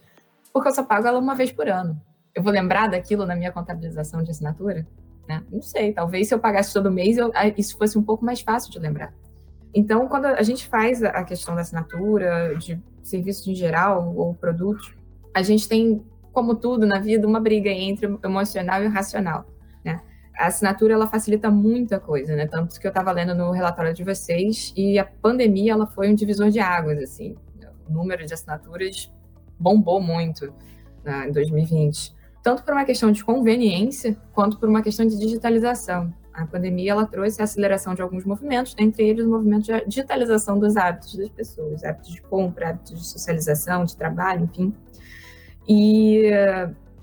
Porque 0.52 0.70
eu 0.70 0.74
só 0.74 0.84
pago 0.84 1.08
ela 1.08 1.20
uma 1.20 1.36
vez 1.36 1.52
por 1.52 1.68
ano. 1.68 2.00
Eu 2.34 2.42
vou 2.42 2.52
lembrar 2.52 2.88
daquilo 2.88 3.26
na 3.26 3.36
minha 3.36 3.52
contabilização 3.52 4.24
de 4.24 4.32
assinatura? 4.32 4.88
Né? 5.28 5.44
Não 5.52 5.62
sei, 5.62 5.94
talvez 5.94 6.28
se 6.28 6.34
eu 6.34 6.40
pagasse 6.40 6.74
todo 6.74 6.92
mês, 6.92 7.18
eu, 7.18 7.32
isso 7.58 7.78
fosse 7.78 7.98
um 7.98 8.04
pouco 8.04 8.26
mais 8.26 8.42
fácil 8.42 8.72
de 8.72 8.80
lembrar. 8.80 9.14
Então, 9.74 10.08
quando 10.08 10.26
a 10.26 10.44
gente 10.44 10.68
faz 10.68 11.04
a 11.04 11.24
questão 11.24 11.56
da 11.56 11.62
assinatura, 11.62 12.56
de 12.58 12.80
serviços 13.02 13.48
em 13.48 13.56
geral 13.56 14.14
ou 14.16 14.34
produtos, 14.36 14.94
a 15.34 15.42
gente 15.42 15.68
tem, 15.68 16.06
como 16.32 16.56
tudo 16.56 16.86
na 16.86 17.00
vida, 17.00 17.28
uma 17.28 17.40
briga 17.40 17.70
entre 17.70 18.06
o 18.06 18.20
emocional 18.24 18.84
e 18.84 18.88
o 18.88 18.90
racional. 18.90 19.46
Né? 19.84 20.00
A 20.38 20.48
assinatura 20.48 20.94
ela 20.94 21.08
facilita 21.08 21.50
muita 21.50 22.00
coisa, 22.00 22.36
né? 22.36 22.46
Tanto 22.46 22.80
que 22.80 22.86
eu 22.86 22.90
estava 22.90 23.12
lendo 23.12 23.34
no 23.34 23.52
relatório 23.52 23.94
de 23.94 24.04
vocês 24.04 24.72
e 24.76 25.00
a 25.00 25.06
pandemia 25.06 25.74
ela 25.74 25.88
foi 25.88 26.10
um 26.10 26.16
divisor 26.16 26.50
de 26.50 26.60
águas, 26.60 27.00
assim. 27.00 27.36
O 27.88 27.92
número 27.92 28.26
de 28.26 28.34
assinaturas 28.34 29.12
bombou 29.60 30.02
muito 30.02 30.54
né, 31.04 31.28
em 31.28 31.32
2020, 31.32 32.14
tanto 32.44 32.64
por 32.64 32.74
uma 32.74 32.84
questão 32.84 33.12
de 33.12 33.24
conveniência 33.24 34.18
quanto 34.34 34.60
por 34.60 34.68
uma 34.68 34.84
questão 34.84 35.08
de 35.08 35.18
digitalização. 35.18 36.14
A 36.34 36.46
pandemia 36.46 36.92
ela 36.92 37.06
trouxe 37.06 37.40
a 37.42 37.46
aceleração 37.46 37.96
de 37.96 38.02
alguns 38.02 38.26
movimentos, 38.26 38.76
entre 38.78 39.08
eles 39.08 39.26
o 39.26 39.30
movimento 39.30 39.64
de 39.64 39.86
digitalização 39.86 40.60
dos 40.60 40.76
hábitos 40.76 41.16
das 41.16 41.30
pessoas, 41.30 41.84
hábitos 41.84 42.12
de 42.12 42.22
compra, 42.24 42.72
hábitos 42.72 43.00
de 43.00 43.08
socialização, 43.08 43.86
de 43.86 43.96
trabalho, 43.96 44.44
enfim. 44.44 44.76
E 45.68 46.30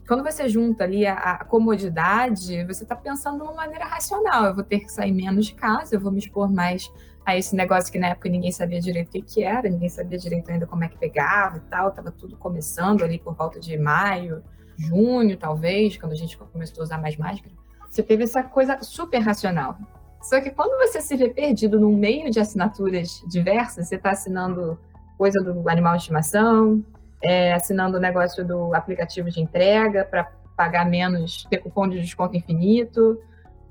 quando 0.06 0.24
você 0.24 0.48
junta 0.48 0.84
ali 0.84 1.06
a, 1.06 1.14
a 1.14 1.44
comodidade, 1.44 2.64
você 2.64 2.82
está 2.82 2.96
pensando 2.96 3.38
de 3.38 3.42
uma 3.44 3.54
maneira 3.54 3.84
racional. 3.84 4.46
Eu 4.46 4.54
vou 4.54 4.64
ter 4.64 4.80
que 4.80 4.90
sair 4.90 5.12
menos 5.12 5.46
de 5.46 5.54
casa, 5.54 5.94
eu 5.94 6.00
vou 6.00 6.10
me 6.10 6.18
expor 6.18 6.50
mais 6.50 6.92
a 7.24 7.36
esse 7.36 7.54
negócio 7.54 7.92
que 7.92 7.98
na 7.98 8.08
época 8.08 8.28
ninguém 8.28 8.50
sabia 8.50 8.80
direito 8.80 9.16
o 9.16 9.22
que, 9.22 9.44
era, 9.44 9.68
ninguém 9.70 9.88
sabia 9.88 10.18
direito 10.18 10.50
ainda 10.50 10.66
como 10.66 10.82
é 10.82 10.88
que 10.88 10.98
pegava 10.98 11.58
e 11.58 11.60
tal, 11.60 11.90
estava 11.90 12.10
tudo 12.10 12.36
começando 12.36 13.04
ali 13.04 13.18
por 13.18 13.34
volta 13.34 13.60
de 13.60 13.78
maio, 13.78 14.42
junho, 14.80 15.36
talvez, 15.36 15.96
quando 15.96 16.12
a 16.12 16.16
gente 16.16 16.36
começou 16.36 16.82
a 16.82 16.84
usar 16.84 16.98
mais 16.98 17.16
máscara. 17.16 17.54
Você 17.88 18.02
teve 18.02 18.24
essa 18.24 18.42
coisa 18.42 18.82
super 18.82 19.18
racional. 19.18 19.76
Só 20.22 20.40
que 20.40 20.50
quando 20.50 20.78
você 20.78 21.00
se 21.00 21.16
vê 21.16 21.28
perdido 21.28 21.80
no 21.80 21.90
meio 21.90 22.30
de 22.30 22.38
assinaturas 22.38 23.22
diversas, 23.26 23.88
você 23.88 23.96
está 23.96 24.10
assinando 24.10 24.78
coisa 25.16 25.42
do 25.42 25.68
animal 25.68 25.94
de 25.94 26.02
estimação, 26.02 26.84
é, 27.22 27.52
assinando 27.52 27.96
o 27.96 28.00
negócio 28.00 28.46
do 28.46 28.74
aplicativo 28.74 29.30
de 29.30 29.40
entrega 29.40 30.04
para 30.04 30.30
pagar 30.56 30.84
menos, 30.84 31.44
ter 31.44 31.58
cupom 31.58 31.88
de 31.88 32.00
desconto 32.00 32.36
infinito, 32.36 33.20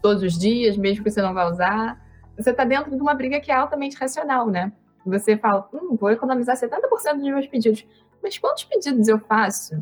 todos 0.01 0.23
os 0.23 0.37
dias, 0.37 0.75
mesmo 0.77 1.03
que 1.03 1.11
você 1.11 1.21
não 1.21 1.33
vá 1.33 1.47
usar. 1.47 1.99
Você 2.37 2.51
está 2.51 2.63
dentro 2.63 2.95
de 2.95 3.01
uma 3.01 3.13
briga 3.13 3.39
que 3.39 3.51
é 3.51 3.55
altamente 3.55 3.97
racional, 3.97 4.47
né? 4.47 4.71
Você 5.05 5.37
fala, 5.37 5.67
hum, 5.73 5.95
vou 5.99 6.11
economizar 6.11 6.55
70% 6.55 7.15
dos 7.15 7.23
meus 7.23 7.47
pedidos. 7.47 7.85
Mas 8.21 8.37
quantos 8.37 8.63
pedidos 8.65 9.07
eu 9.07 9.19
faço? 9.19 9.81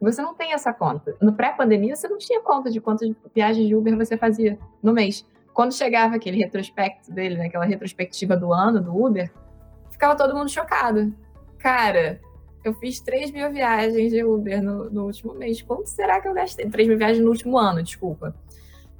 Você 0.00 0.22
não 0.22 0.34
tem 0.34 0.54
essa 0.54 0.72
conta. 0.72 1.14
No 1.20 1.34
pré-pandemia, 1.34 1.94
você 1.94 2.08
não 2.08 2.16
tinha 2.16 2.40
conta 2.40 2.70
de 2.70 2.80
quantas 2.80 3.10
viagens 3.34 3.68
de 3.68 3.74
Uber 3.74 3.96
você 3.96 4.16
fazia 4.16 4.58
no 4.82 4.92
mês. 4.92 5.26
Quando 5.52 5.74
chegava 5.74 6.16
aquele 6.16 6.38
retrospecto 6.38 7.12
dele, 7.12 7.36
né, 7.36 7.46
aquela 7.46 7.66
retrospectiva 7.66 8.36
do 8.36 8.52
ano 8.52 8.80
do 8.80 8.96
Uber, 8.96 9.30
ficava 9.90 10.16
todo 10.16 10.34
mundo 10.34 10.48
chocado. 10.48 11.12
Cara, 11.58 12.18
eu 12.64 12.72
fiz 12.74 13.00
3 13.00 13.30
mil 13.30 13.50
viagens 13.50 14.10
de 14.10 14.24
Uber 14.24 14.62
no, 14.62 14.88
no, 14.90 15.04
último 15.04 15.34
mês. 15.34 15.60
Quanto 15.60 15.86
será 15.88 16.20
que 16.20 16.28
eu 16.28 16.32
gastei? 16.32 16.68
3 16.68 16.88
mil 16.88 16.96
viagens 16.96 17.22
no 17.22 17.30
último 17.30 17.58
ano, 17.58 17.82
desculpa. 17.82 18.34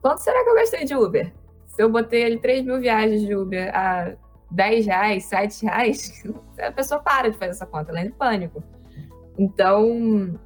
Quanto 0.03 0.19
será 0.19 0.45
que 0.45 0.51
eu 0.51 0.55
gastei 0.55 0.85
de 0.85 0.95
Uber? 0.95 1.33
Se 1.67 1.83
eu 1.83 1.89
botei 1.91 2.25
ali 2.25 2.39
3 2.39 2.65
mil 2.65 2.79
viagens 2.79 3.23
de 3.23 3.35
Uber 3.35 3.75
a 3.75 4.13
10 4.51 4.87
reais, 4.87 5.25
7 5.25 5.65
reais, 5.65 6.25
a 6.61 6.73
pessoa 6.73 7.01
para 7.01 7.31
de 7.31 7.39
fazer 7.39 7.53
essa 7.53 7.67
conta, 7.67 7.91
ela 7.91 8.01
entra 8.01 8.13
em 8.13 8.19
pânico. 8.19 8.63
Então, 9.39 10.39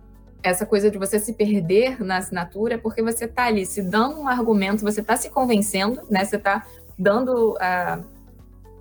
essa 0.44 0.66
coisa 0.66 0.90
de 0.90 0.98
você 0.98 1.18
se 1.18 1.32
perder 1.32 2.04
na 2.04 2.18
assinatura 2.18 2.78
porque 2.78 3.02
você 3.02 3.24
está 3.24 3.46
ali 3.46 3.64
se 3.64 3.82
dando 3.82 4.20
um 4.20 4.28
argumento, 4.28 4.82
você 4.82 5.00
está 5.00 5.16
se 5.16 5.30
convencendo, 5.30 6.02
né? 6.10 6.24
Você 6.24 6.36
está 6.36 6.64
dando. 6.98 7.54
Uh, 7.54 8.14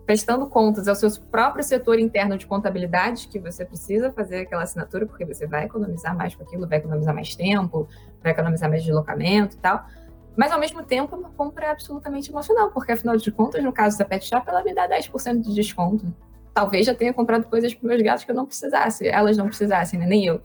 prestando 0.06 0.48
contas 0.48 0.88
ao 0.90 0.96
seu 0.96 1.10
próprio 1.32 1.64
setor 1.64 1.98
interno 1.98 2.38
de 2.38 2.46
contabilidade, 2.46 3.28
que 3.30 3.40
você 3.40 3.64
precisa 3.64 4.12
fazer 4.12 4.42
aquela 4.42 4.64
assinatura, 4.64 5.06
porque 5.06 5.24
você 5.24 5.48
vai 5.48 5.64
economizar 5.64 6.16
mais 6.16 6.36
com 6.36 6.44
aquilo, 6.44 6.68
vai 6.68 6.80
economizar 6.80 7.16
mais 7.16 7.34
tempo, 7.36 7.88
vai 8.22 8.34
economizar 8.34 8.70
mais 8.70 8.84
deslocamento 8.84 9.56
e 9.56 9.60
tal. 9.60 9.86
Mas, 10.36 10.52
ao 10.52 10.60
mesmo 10.60 10.84
tempo, 10.84 11.16
é 11.16 11.20
uma 11.20 11.30
compra 11.30 11.72
absolutamente 11.72 12.30
emocional, 12.30 12.72
porque, 12.72 12.92
afinal 12.92 13.16
de 13.16 13.32
contas, 13.32 13.64
no 13.64 13.72
caso 13.72 13.98
da 13.98 14.04
Pet 14.04 14.26
Shop, 14.26 14.44
ela 14.48 14.64
me 14.64 14.74
dá 14.74 14.90
10% 14.90 15.42
de 15.42 15.54
desconto. 15.54 16.14
Talvez 16.54 16.86
já 16.86 16.94
tenha 16.94 17.14
comprado 17.14 17.46
coisas 17.46 17.74
para 17.74 17.88
meus 17.88 18.02
gatos 18.02 18.26
que 18.26 18.32
eu 18.32 18.36
não 18.36 18.46
precisasse, 18.46 19.08
elas 19.08 19.38
não 19.38 19.48
precisassem, 19.48 20.00
né? 20.00 20.06
nem 20.06 20.26
eu. 20.26 20.42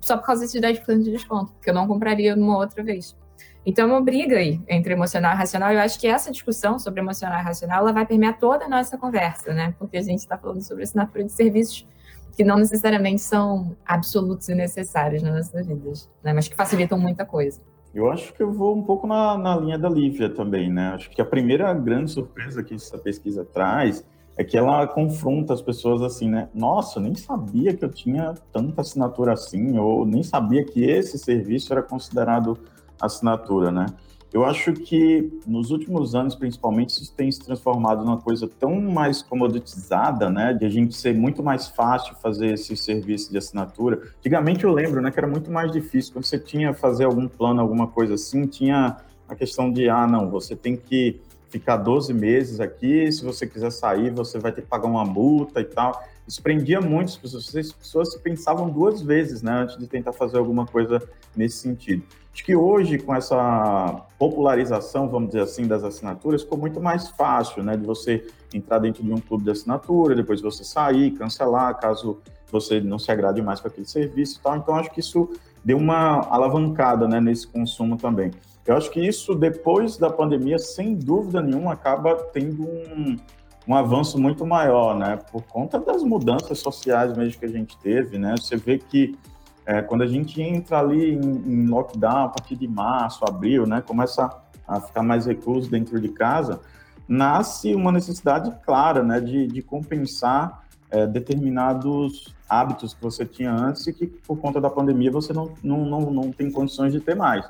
Só 0.00 0.16
por 0.16 0.24
causa 0.24 0.42
desses 0.42 0.60
10% 0.60 1.02
de 1.02 1.10
desconto, 1.10 1.52
que 1.62 1.68
eu 1.70 1.74
não 1.74 1.86
compraria 1.86 2.34
numa 2.34 2.56
outra 2.56 2.82
vez. 2.82 3.16
Então, 3.64 3.88
é 3.88 3.92
uma 3.92 4.00
briga 4.00 4.38
aí 4.38 4.60
entre 4.68 4.94
emocional 4.94 5.34
e 5.34 5.36
racional. 5.36 5.72
Eu 5.72 5.80
acho 5.80 6.00
que 6.00 6.06
essa 6.06 6.30
discussão 6.30 6.78
sobre 6.78 7.00
emocional 7.00 7.40
e 7.40 7.42
racional 7.42 7.80
ela 7.80 7.92
vai 7.92 8.06
permear 8.06 8.38
toda 8.38 8.64
a 8.64 8.68
nossa 8.68 8.96
conversa, 8.96 9.52
né? 9.52 9.74
Porque 9.78 9.98
a 9.98 10.02
gente 10.02 10.20
está 10.20 10.38
falando 10.38 10.62
sobre 10.62 10.84
assinatura 10.84 11.24
de 11.24 11.32
serviços 11.32 11.86
que 12.34 12.44
não 12.44 12.56
necessariamente 12.56 13.20
são 13.20 13.76
absolutos 13.84 14.48
e 14.48 14.54
necessários 14.54 15.22
nas 15.22 15.34
nossas 15.34 15.66
vidas, 15.66 16.10
né? 16.22 16.32
Mas 16.32 16.48
que 16.48 16.56
facilitam 16.56 16.98
muita 16.98 17.26
coisa. 17.26 17.60
Eu 17.92 18.10
acho 18.10 18.32
que 18.32 18.42
eu 18.42 18.50
vou 18.50 18.76
um 18.76 18.82
pouco 18.82 19.06
na, 19.06 19.36
na 19.36 19.56
linha 19.56 19.78
da 19.78 19.88
Lívia 19.88 20.30
também, 20.30 20.72
né? 20.72 20.92
Acho 20.94 21.10
que 21.10 21.20
a 21.20 21.24
primeira 21.24 21.72
grande 21.74 22.10
surpresa 22.10 22.62
que 22.62 22.74
essa 22.74 22.96
pesquisa 22.96 23.44
traz 23.44 24.06
é 24.40 24.44
que 24.44 24.56
ela 24.56 24.86
confronta 24.86 25.52
as 25.52 25.60
pessoas 25.60 26.00
assim, 26.00 26.26
né? 26.26 26.48
Nossa, 26.54 26.98
nem 26.98 27.14
sabia 27.14 27.74
que 27.74 27.84
eu 27.84 27.90
tinha 27.90 28.32
tanta 28.50 28.80
assinatura 28.80 29.34
assim, 29.34 29.78
ou 29.78 30.06
nem 30.06 30.22
sabia 30.22 30.64
que 30.64 30.82
esse 30.82 31.18
serviço 31.18 31.70
era 31.74 31.82
considerado 31.82 32.56
assinatura, 32.98 33.70
né? 33.70 33.84
Eu 34.32 34.42
acho 34.46 34.72
que 34.72 35.30
nos 35.46 35.70
últimos 35.70 36.14
anos, 36.14 36.34
principalmente, 36.34 36.88
isso 36.88 37.12
tem 37.14 37.30
se 37.30 37.40
transformado 37.40 38.02
numa 38.02 38.16
coisa 38.16 38.48
tão 38.48 38.80
mais 38.80 39.20
comoditizada, 39.20 40.30
né? 40.30 40.54
De 40.54 40.64
a 40.64 40.70
gente 40.70 40.96
ser 40.96 41.14
muito 41.14 41.42
mais 41.42 41.68
fácil 41.68 42.14
fazer 42.14 42.54
esse 42.54 42.74
serviço 42.74 43.30
de 43.30 43.36
assinatura. 43.36 44.00
Antigamente 44.20 44.64
eu 44.64 44.72
lembro, 44.72 45.02
né, 45.02 45.10
que 45.10 45.20
era 45.20 45.28
muito 45.28 45.50
mais 45.50 45.70
difícil. 45.70 46.14
Quando 46.14 46.24
você 46.24 46.38
tinha 46.38 46.72
fazer 46.72 47.04
algum 47.04 47.28
plano, 47.28 47.60
alguma 47.60 47.88
coisa 47.88 48.14
assim, 48.14 48.46
tinha 48.46 48.96
a 49.28 49.34
questão 49.34 49.70
de, 49.70 49.90
ah, 49.90 50.06
não, 50.06 50.30
você 50.30 50.56
tem 50.56 50.76
que 50.76 51.20
ficar 51.50 51.76
12 51.76 52.14
meses 52.14 52.60
aqui, 52.60 53.10
se 53.10 53.24
você 53.24 53.46
quiser 53.46 53.70
sair, 53.70 54.10
você 54.10 54.38
vai 54.38 54.52
ter 54.52 54.62
que 54.62 54.68
pagar 54.68 54.86
uma 54.86 55.04
multa 55.04 55.60
e 55.60 55.64
tal. 55.64 56.02
Isso 56.26 56.40
prendia 56.40 56.80
muito 56.80 57.08
as 57.08 57.16
pessoas, 57.16 57.56
as 57.56 57.72
pessoas 57.72 58.16
pensavam 58.16 58.70
duas 58.70 59.02
vezes, 59.02 59.42
né, 59.42 59.62
antes 59.62 59.76
de 59.76 59.86
tentar 59.88 60.12
fazer 60.12 60.38
alguma 60.38 60.64
coisa 60.64 61.02
nesse 61.36 61.56
sentido. 61.56 62.04
Acho 62.32 62.44
que 62.44 62.54
hoje, 62.54 62.98
com 62.98 63.12
essa 63.12 64.06
popularização, 64.16 65.08
vamos 65.08 65.30
dizer 65.30 65.42
assim, 65.42 65.66
das 65.66 65.82
assinaturas, 65.82 66.42
ficou 66.42 66.56
muito 66.56 66.80
mais 66.80 67.08
fácil, 67.08 67.64
né, 67.64 67.76
de 67.76 67.84
você 67.84 68.24
entrar 68.54 68.78
dentro 68.78 69.02
de 69.02 69.12
um 69.12 69.18
clube 69.18 69.42
de 69.42 69.50
assinatura, 69.50 70.14
depois 70.14 70.40
você 70.40 70.62
sair, 70.62 71.10
cancelar, 71.10 71.78
caso 71.80 72.18
você 72.50 72.80
não 72.80 72.98
se 72.98 73.10
agrade 73.10 73.42
mais 73.42 73.60
com 73.60 73.66
aquele 73.66 73.86
serviço 73.86 74.38
e 74.38 74.42
tal. 74.42 74.56
Então, 74.56 74.76
acho 74.76 74.90
que 74.90 75.00
isso 75.00 75.28
deu 75.64 75.76
uma 75.76 76.20
alavancada, 76.28 77.08
né, 77.08 77.20
nesse 77.20 77.46
consumo 77.46 77.96
também. 77.96 78.30
Eu 78.66 78.76
acho 78.76 78.90
que 78.90 79.00
isso, 79.00 79.34
depois 79.34 79.96
da 79.96 80.10
pandemia, 80.10 80.58
sem 80.58 80.94
dúvida 80.94 81.40
nenhuma, 81.40 81.72
acaba 81.72 82.14
tendo 82.32 82.62
um, 82.62 83.16
um 83.66 83.74
avanço 83.74 84.18
muito 84.18 84.44
maior, 84.46 84.96
né? 84.96 85.18
Por 85.30 85.42
conta 85.42 85.78
das 85.78 86.02
mudanças 86.02 86.58
sociais 86.58 87.16
mesmo 87.16 87.38
que 87.38 87.46
a 87.46 87.48
gente 87.50 87.76
teve, 87.78 88.18
né? 88.18 88.34
Você 88.36 88.56
vê 88.56 88.78
que 88.78 89.18
é, 89.66 89.80
quando 89.82 90.02
a 90.02 90.06
gente 90.06 90.40
entra 90.42 90.80
ali 90.80 91.14
em, 91.14 91.20
em, 91.20 91.66
lockdown 91.66 92.24
a 92.24 92.28
partir 92.28 92.56
de 92.56 92.68
março, 92.68 93.24
abril, 93.24 93.66
né? 93.66 93.80
Começa 93.80 94.30
a 94.66 94.80
ficar 94.80 95.02
mais 95.02 95.26
recluso 95.26 95.70
dentro 95.70 96.00
de 96.00 96.08
casa, 96.08 96.60
nasce 97.08 97.74
uma 97.74 97.90
necessidade 97.90 98.52
clara, 98.64 99.02
né? 99.02 99.20
De, 99.20 99.46
de 99.46 99.62
compensar 99.62 100.64
é, 100.90 101.06
determinados 101.06 102.34
hábitos 102.48 102.94
que 102.94 103.02
você 103.02 103.24
tinha 103.24 103.52
antes 103.52 103.86
e 103.86 103.92
que 103.92 104.06
por 104.06 104.38
conta 104.38 104.60
da 104.60 104.68
pandemia 104.68 105.10
você 105.10 105.32
não, 105.32 105.54
não, 105.62 105.84
não, 105.84 106.00
não 106.10 106.32
tem 106.32 106.50
condições 106.50 106.92
de 106.92 107.00
ter 107.00 107.14
mais. 107.14 107.48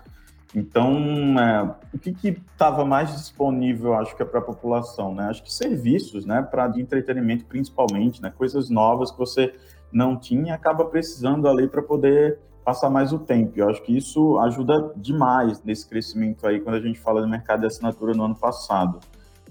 Então, 0.55 1.39
é, 1.39 1.75
o 1.95 1.99
que 1.99 2.11
estava 2.29 2.85
mais 2.85 3.13
disponível, 3.13 3.95
acho 3.95 4.17
que 4.17 4.23
é 4.23 4.27
para 4.27 4.41
a 4.41 4.43
população, 4.43 5.15
né? 5.15 5.25
Acho 5.25 5.43
que 5.45 5.53
serviços, 5.53 6.27
né, 6.27 6.43
para 6.43 6.67
de 6.67 6.81
entretenimento 6.81 7.45
principalmente, 7.45 8.21
né, 8.21 8.33
coisas 8.37 8.69
novas 8.69 9.13
que 9.13 9.19
você 9.19 9.55
não 9.93 10.17
tinha, 10.17 10.55
acaba 10.55 10.85
precisando 10.85 11.49
ali 11.49 11.69
para 11.69 11.83
poder 11.83 12.39
passar 12.65 12.91
mais 12.91 13.13
o 13.13 13.19
tempo. 13.19 13.53
Eu 13.57 13.69
acho 13.69 13.83
que 13.83 13.97
isso 13.97 14.39
ajuda 14.39 14.93
demais 14.97 15.63
nesse 15.63 15.89
crescimento 15.89 16.47
aí 16.47 16.61
quando 16.61 16.77
a 16.77 16.81
gente 16.81 16.99
fala 16.99 17.21
do 17.21 17.29
mercado 17.29 17.61
de 17.61 17.67
assinatura 17.67 18.13
no 18.13 18.25
ano 18.25 18.37
passado. 18.37 18.99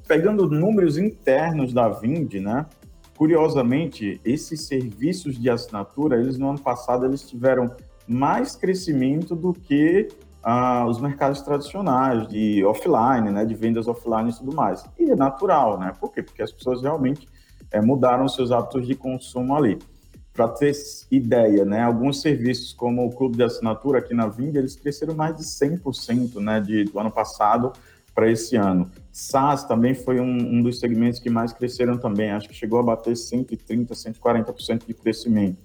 Pegando 0.07 0.49
números 0.49 0.97
internos 0.97 1.73
da 1.73 1.89
Vind, 1.89 2.33
né? 2.35 2.65
Curiosamente, 3.17 4.19
esses 4.23 4.61
serviços 4.61 5.37
de 5.37 5.49
assinatura, 5.49 6.17
eles 6.17 6.37
no 6.37 6.49
ano 6.49 6.59
passado 6.59 7.05
eles 7.05 7.27
tiveram 7.27 7.75
mais 8.07 8.55
crescimento 8.55 9.35
do 9.35 9.53
que 9.53 10.07
ah, 10.51 10.87
os 10.87 10.99
mercados 10.99 11.41
tradicionais 11.43 12.27
de 12.27 12.65
offline, 12.65 13.29
né, 13.29 13.45
de 13.45 13.53
vendas 13.53 13.87
offline 13.87 14.31
e 14.31 14.33
tudo 14.33 14.51
mais. 14.55 14.83
E 14.97 15.11
é 15.11 15.15
natural, 15.15 15.79
né? 15.79 15.93
Por 15.99 16.11
quê? 16.11 16.23
Porque 16.23 16.41
as 16.41 16.51
pessoas 16.51 16.81
realmente 16.81 17.27
é, 17.69 17.79
mudaram 17.79 18.27
seus 18.27 18.51
hábitos 18.51 18.87
de 18.87 18.95
consumo 18.95 19.55
ali. 19.55 19.77
Para 20.33 20.47
ter 20.47 20.73
ideia, 21.11 21.63
né, 21.65 21.83
alguns 21.83 22.21
serviços 22.21 22.73
como 22.73 23.05
o 23.05 23.15
clube 23.15 23.37
de 23.37 23.43
assinatura 23.43 23.99
aqui 23.99 24.15
na 24.15 24.25
Vind, 24.25 24.55
eles 24.55 24.75
cresceram 24.75 25.13
mais 25.13 25.35
de 25.35 25.43
100% 25.43 26.39
né, 26.39 26.59
de, 26.59 26.85
do 26.85 26.99
ano 26.99 27.11
passado 27.11 27.71
para 28.15 28.31
esse 28.31 28.55
ano. 28.55 28.89
SaaS 29.11 29.65
também 29.65 29.93
foi 29.93 30.19
um, 30.19 30.25
um, 30.25 30.63
dos 30.63 30.79
segmentos 30.79 31.19
que 31.19 31.29
mais 31.29 31.53
cresceram 31.53 31.95
também, 31.95 32.31
acho 32.31 32.49
que 32.49 32.55
chegou 32.55 32.79
a 32.79 32.83
bater 32.83 33.13
130%, 33.13 33.89
140% 33.89 34.87
de 34.87 34.95
crescimento. 34.95 35.57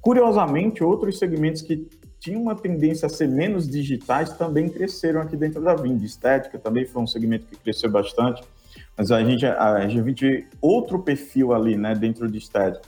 Curiosamente, 0.00 0.82
outros 0.82 1.18
segmentos 1.18 1.60
que 1.60 1.86
tinham 2.20 2.42
uma 2.42 2.54
tendência 2.54 3.06
a 3.06 3.08
ser 3.08 3.26
menos 3.26 3.66
digitais 3.66 4.30
também 4.34 4.68
cresceram 4.68 5.22
aqui 5.22 5.36
dentro 5.36 5.60
da 5.62 5.74
Vind. 5.74 6.02
Estética 6.02 6.58
também 6.58 6.84
foi 6.84 7.02
um 7.02 7.06
segmento 7.06 7.46
que 7.46 7.56
cresceu 7.56 7.90
bastante, 7.90 8.42
mas 8.96 9.10
a 9.10 9.24
gente, 9.24 9.46
a 9.46 9.88
gente 9.88 10.02
vê 10.02 10.46
outro 10.60 11.02
perfil 11.02 11.54
ali 11.54 11.76
né, 11.76 11.94
dentro 11.94 12.30
de 12.30 12.36
estética. 12.38 12.86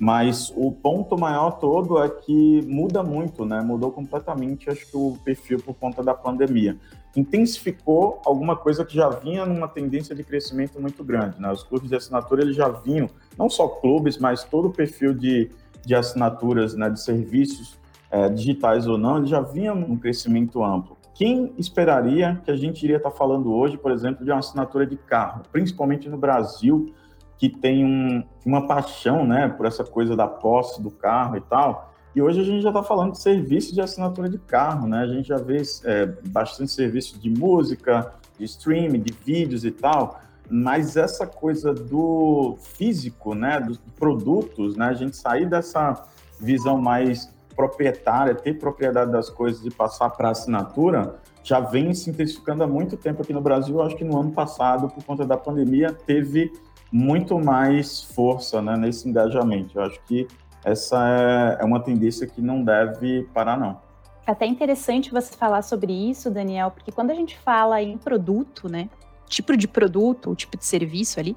Mas 0.00 0.52
o 0.54 0.70
ponto 0.70 1.18
maior 1.18 1.58
todo 1.58 2.00
é 2.00 2.08
que 2.08 2.62
muda 2.68 3.02
muito, 3.02 3.44
né? 3.44 3.60
Mudou 3.60 3.90
completamente, 3.90 4.70
acho 4.70 4.88
que 4.88 4.96
o 4.96 5.18
perfil 5.24 5.58
por 5.58 5.74
conta 5.74 6.04
da 6.04 6.14
pandemia. 6.14 6.76
Intensificou 7.16 8.22
alguma 8.24 8.54
coisa 8.54 8.84
que 8.84 8.94
já 8.94 9.08
vinha 9.08 9.44
numa 9.44 9.66
tendência 9.66 10.14
de 10.14 10.22
crescimento 10.22 10.80
muito 10.80 11.02
grande, 11.02 11.40
né? 11.40 11.50
Os 11.50 11.64
clubes 11.64 11.88
de 11.90 11.96
assinatura 11.96 12.42
eles 12.42 12.54
já 12.54 12.68
vinham, 12.68 13.10
não 13.36 13.50
só 13.50 13.66
clubes, 13.66 14.18
mas 14.18 14.44
todo 14.44 14.68
o 14.68 14.72
perfil 14.72 15.12
de, 15.12 15.50
de 15.84 15.96
assinaturas, 15.96 16.76
né, 16.76 16.88
de 16.88 17.02
serviços 17.02 17.77
é, 18.10 18.28
digitais 18.28 18.86
ou 18.86 18.96
não, 18.96 19.18
ele 19.18 19.26
já 19.26 19.40
vinha 19.40 19.74
num 19.74 19.96
crescimento 19.96 20.62
amplo. 20.62 20.96
Quem 21.14 21.52
esperaria 21.58 22.40
que 22.44 22.50
a 22.50 22.56
gente 22.56 22.82
iria 22.84 22.96
estar 22.96 23.10
falando 23.10 23.52
hoje, 23.52 23.76
por 23.76 23.90
exemplo, 23.90 24.24
de 24.24 24.30
uma 24.30 24.38
assinatura 24.38 24.86
de 24.86 24.96
carro, 24.96 25.42
principalmente 25.50 26.08
no 26.08 26.16
Brasil, 26.16 26.94
que 27.36 27.48
tem 27.48 27.84
um, 27.84 28.22
uma 28.44 28.66
paixão, 28.66 29.26
né, 29.26 29.48
por 29.48 29.66
essa 29.66 29.84
coisa 29.84 30.16
da 30.16 30.26
posse 30.26 30.82
do 30.82 30.90
carro 30.90 31.36
e 31.36 31.40
tal. 31.40 31.92
E 32.14 32.22
hoje 32.22 32.40
a 32.40 32.44
gente 32.44 32.62
já 32.62 32.70
está 32.70 32.82
falando 32.82 33.12
de 33.12 33.20
serviço 33.20 33.74
de 33.74 33.80
assinatura 33.80 34.28
de 34.28 34.38
carro, 34.38 34.88
né? 34.88 35.02
A 35.02 35.06
gente 35.06 35.28
já 35.28 35.36
vê 35.36 35.62
é, 35.84 36.06
bastante 36.28 36.72
serviço 36.72 37.18
de 37.18 37.30
música, 37.30 38.14
de 38.36 38.44
streaming, 38.44 39.00
de 39.00 39.12
vídeos 39.12 39.64
e 39.64 39.70
tal. 39.70 40.20
Mas 40.50 40.96
essa 40.96 41.26
coisa 41.26 41.74
do 41.74 42.56
físico, 42.60 43.34
né, 43.34 43.60
dos 43.60 43.78
produtos, 43.96 44.74
né, 44.76 44.86
a 44.86 44.94
gente 44.94 45.16
sair 45.16 45.46
dessa 45.46 46.06
visão 46.40 46.80
mais 46.80 47.32
proprietária, 47.58 48.36
ter 48.36 48.56
propriedade 48.56 49.10
das 49.10 49.28
coisas 49.28 49.66
e 49.66 49.68
passar 49.68 50.10
para 50.10 50.30
assinatura, 50.30 51.16
já 51.42 51.58
vem 51.58 51.92
se 51.92 52.08
intensificando 52.08 52.62
há 52.62 52.68
muito 52.68 52.96
tempo 52.96 53.20
aqui 53.20 53.32
no 53.32 53.40
Brasil. 53.40 53.74
Eu 53.74 53.82
acho 53.82 53.96
que 53.96 54.04
no 54.04 54.16
ano 54.16 54.30
passado, 54.30 54.88
por 54.88 55.02
conta 55.02 55.26
da 55.26 55.36
pandemia, 55.36 55.92
teve 55.92 56.52
muito 56.92 57.36
mais 57.36 58.04
força 58.04 58.62
né, 58.62 58.76
nesse 58.76 59.08
engajamento. 59.08 59.76
Eu 59.76 59.82
acho 59.82 60.00
que 60.06 60.28
essa 60.64 61.58
é, 61.58 61.60
é 61.60 61.64
uma 61.64 61.80
tendência 61.80 62.28
que 62.28 62.40
não 62.40 62.62
deve 62.62 63.24
parar, 63.34 63.58
não. 63.58 63.80
É 64.24 64.30
até 64.30 64.46
interessante 64.46 65.10
você 65.10 65.34
falar 65.34 65.62
sobre 65.62 65.92
isso, 65.92 66.30
Daniel, 66.30 66.70
porque 66.70 66.92
quando 66.92 67.10
a 67.10 67.14
gente 67.14 67.36
fala 67.38 67.82
em 67.82 67.98
produto, 67.98 68.68
né, 68.68 68.88
tipo 69.28 69.56
de 69.56 69.68
produto, 69.68 70.30
o 70.30 70.34
tipo 70.34 70.56
de 70.56 70.64
serviço 70.64 71.20
ali, 71.20 71.36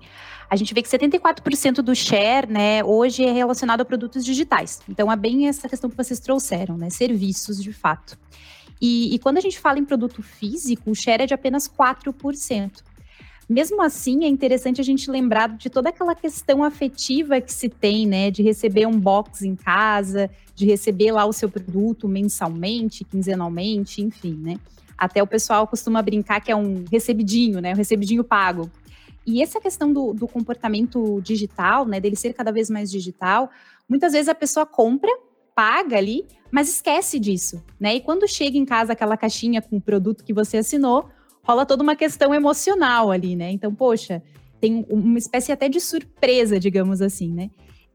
a 0.49 0.55
gente 0.55 0.73
vê 0.73 0.81
que 0.81 0.89
74% 0.89 1.75
do 1.75 1.95
share, 1.95 2.51
né, 2.51 2.83
hoje 2.83 3.23
é 3.23 3.31
relacionado 3.31 3.81
a 3.81 3.85
produtos 3.85 4.25
digitais. 4.25 4.81
Então 4.89 5.11
é 5.11 5.15
bem 5.15 5.47
essa 5.47 5.69
questão 5.69 5.89
que 5.89 5.95
vocês 5.95 6.19
trouxeram, 6.19 6.77
né, 6.77 6.89
serviços 6.89 7.61
de 7.61 7.71
fato. 7.71 8.17
E, 8.81 9.13
e 9.13 9.19
quando 9.19 9.37
a 9.37 9.41
gente 9.41 9.59
fala 9.59 9.79
em 9.79 9.85
produto 9.85 10.21
físico, 10.23 10.89
o 10.91 10.95
share 10.95 11.23
é 11.23 11.25
de 11.25 11.33
apenas 11.33 11.69
4%. 11.69 12.83
Mesmo 13.47 13.81
assim, 13.81 14.23
é 14.23 14.27
interessante 14.27 14.79
a 14.79 14.83
gente 14.83 15.11
lembrar 15.11 15.49
de 15.49 15.69
toda 15.69 15.89
aquela 15.89 16.15
questão 16.15 16.63
afetiva 16.63 17.41
que 17.41 17.53
se 17.53 17.67
tem, 17.67 18.07
né? 18.07 18.31
De 18.31 18.41
receber 18.41 18.85
um 18.87 18.97
box 18.97 19.43
em 19.43 19.55
casa, 19.55 20.29
de 20.55 20.65
receber 20.65 21.11
lá 21.11 21.25
o 21.25 21.33
seu 21.33 21.49
produto 21.49 22.07
mensalmente, 22.07 23.03
quinzenalmente, 23.03 24.01
enfim, 24.01 24.35
né? 24.35 24.57
Até 24.97 25.21
o 25.21 25.27
pessoal 25.27 25.67
costuma 25.67 26.01
brincar 26.01 26.41
que 26.41 26.51
é 26.51 26.55
um 26.55 26.85
recebidinho, 26.91 27.59
né? 27.59 27.73
Um 27.73 27.77
recebidinho 27.77 28.23
pago. 28.23 28.69
E 29.25 29.41
essa 29.41 29.59
questão 29.59 29.91
do, 29.91 30.13
do 30.13 30.27
comportamento 30.27 31.21
digital, 31.21 31.85
né? 31.85 31.99
Dele 31.99 32.15
ser 32.15 32.33
cada 32.33 32.51
vez 32.51 32.69
mais 32.69 32.89
digital, 32.89 33.49
muitas 33.87 34.13
vezes 34.13 34.27
a 34.29 34.35
pessoa 34.35 34.65
compra, 34.65 35.11
paga 35.55 35.97
ali, 35.97 36.25
mas 36.49 36.69
esquece 36.69 37.19
disso, 37.19 37.63
né? 37.79 37.95
E 37.95 38.01
quando 38.01 38.27
chega 38.27 38.57
em 38.57 38.65
casa 38.65 38.93
aquela 38.93 39.15
caixinha 39.15 39.61
com 39.61 39.77
o 39.77 39.81
produto 39.81 40.23
que 40.23 40.33
você 40.33 40.57
assinou, 40.57 41.09
rola 41.43 41.65
toda 41.65 41.83
uma 41.83 41.95
questão 41.95 42.33
emocional 42.33 43.11
ali, 43.11 43.35
né? 43.35 43.51
Então, 43.51 43.73
poxa, 43.73 44.21
tem 44.59 44.85
uma 44.89 45.17
espécie 45.17 45.51
até 45.51 45.67
de 45.67 45.79
surpresa, 45.79 46.59
digamos 46.59 47.01
assim, 47.01 47.31
né? 47.31 47.49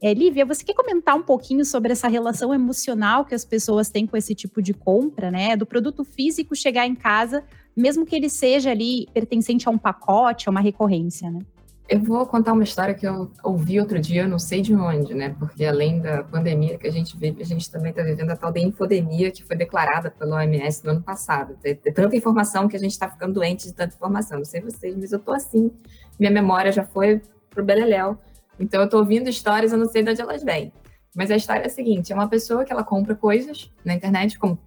É, 0.07 0.15
Lívia, 0.15 0.47
você 0.47 0.63
quer 0.63 0.73
comentar 0.73 1.17
um 1.17 1.23
pouquinho 1.25 1.65
sobre 1.65 1.91
essa 1.91 2.07
relação 2.07 2.55
emocional 2.55 3.25
que 3.25 3.35
as 3.35 3.45
pessoas 3.45 3.89
têm 3.89 4.07
com 4.07 4.17
esse 4.17 4.37
tipo 4.37 4.63
de 4.63 4.73
compra, 4.73 5.33
né? 5.33 5.57
Do 5.57 5.67
produto 5.67 6.05
físico 6.05 6.55
chegar 6.55 6.87
em 6.87 6.95
casa, 6.95 7.43
mesmo 7.77 8.07
que 8.07 8.15
ele 8.15 8.31
seja 8.31 8.71
ali 8.71 9.09
pertencente 9.13 9.69
a 9.69 9.73
um 9.73 9.77
pacote, 9.77 10.49
a 10.49 10.53
uma 10.53 10.61
recorrência, 10.61 11.29
né? 11.29 11.41
Eu 11.89 11.99
vou 11.99 12.25
contar 12.25 12.53
uma 12.53 12.63
história 12.63 12.95
que 12.95 13.05
eu 13.05 13.33
ouvi 13.43 13.81
outro 13.81 13.99
dia, 13.99 14.29
não 14.29 14.39
sei 14.39 14.63
de 14.63 14.77
onde, 14.77 15.13
né? 15.13 15.35
Porque 15.37 15.65
além 15.65 16.01
da 16.01 16.23
pandemia 16.23 16.79
que 16.79 16.87
a 16.87 16.93
gente 16.93 17.17
vive, 17.17 17.43
a 17.43 17.45
gente 17.47 17.69
também 17.69 17.91
está 17.91 18.05
vivendo 18.05 18.31
a 18.31 18.37
tal 18.37 18.53
da 18.53 18.61
infodemia 18.61 19.33
que 19.33 19.43
foi 19.43 19.57
declarada 19.57 20.09
pela 20.09 20.37
OMS 20.37 20.85
no 20.85 20.93
ano 20.93 21.03
passado. 21.03 21.59
Tem, 21.61 21.75
tanta 21.75 22.15
informação 22.15 22.69
que 22.69 22.77
a 22.77 22.79
gente 22.79 22.93
está 22.93 23.11
ficando 23.11 23.35
doente 23.35 23.67
de 23.67 23.75
tanta 23.75 23.97
informação. 23.97 24.39
Não 24.39 24.45
sei 24.45 24.61
vocês, 24.61 24.95
mas 24.97 25.11
eu 25.11 25.19
tô 25.19 25.33
assim. 25.33 25.69
Minha 26.17 26.31
memória 26.31 26.71
já 26.71 26.85
foi 26.85 27.21
pro 27.51 27.65
beleléu. 27.65 28.17
Então 28.59 28.81
eu 28.81 28.89
tô 28.89 28.99
ouvindo 28.99 29.29
histórias, 29.29 29.73
eu 29.73 29.79
não 29.79 29.87
sei 29.87 30.03
de 30.03 30.11
onde 30.11 30.21
elas 30.21 30.43
vêm. 30.43 30.73
Mas 31.15 31.31
a 31.31 31.37
história 31.37 31.63
é 31.63 31.67
a 31.67 31.71
seguinte: 31.71 32.13
é 32.13 32.15
uma 32.15 32.29
pessoa 32.29 32.65
que 32.65 32.73
ela 32.73 32.85
compra 32.85 33.15
coisas 33.15 33.73
na 33.85 33.95
internet, 33.95 34.39
como 34.39 34.59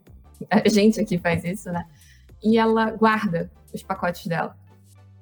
a 0.49 0.67
gente 0.67 0.99
aqui 0.99 1.17
faz 1.17 1.43
isso, 1.43 1.71
né? 1.71 1.85
E 2.43 2.57
ela 2.57 2.91
guarda 2.91 3.51
os 3.73 3.83
pacotes 3.83 4.25
dela 4.25 4.55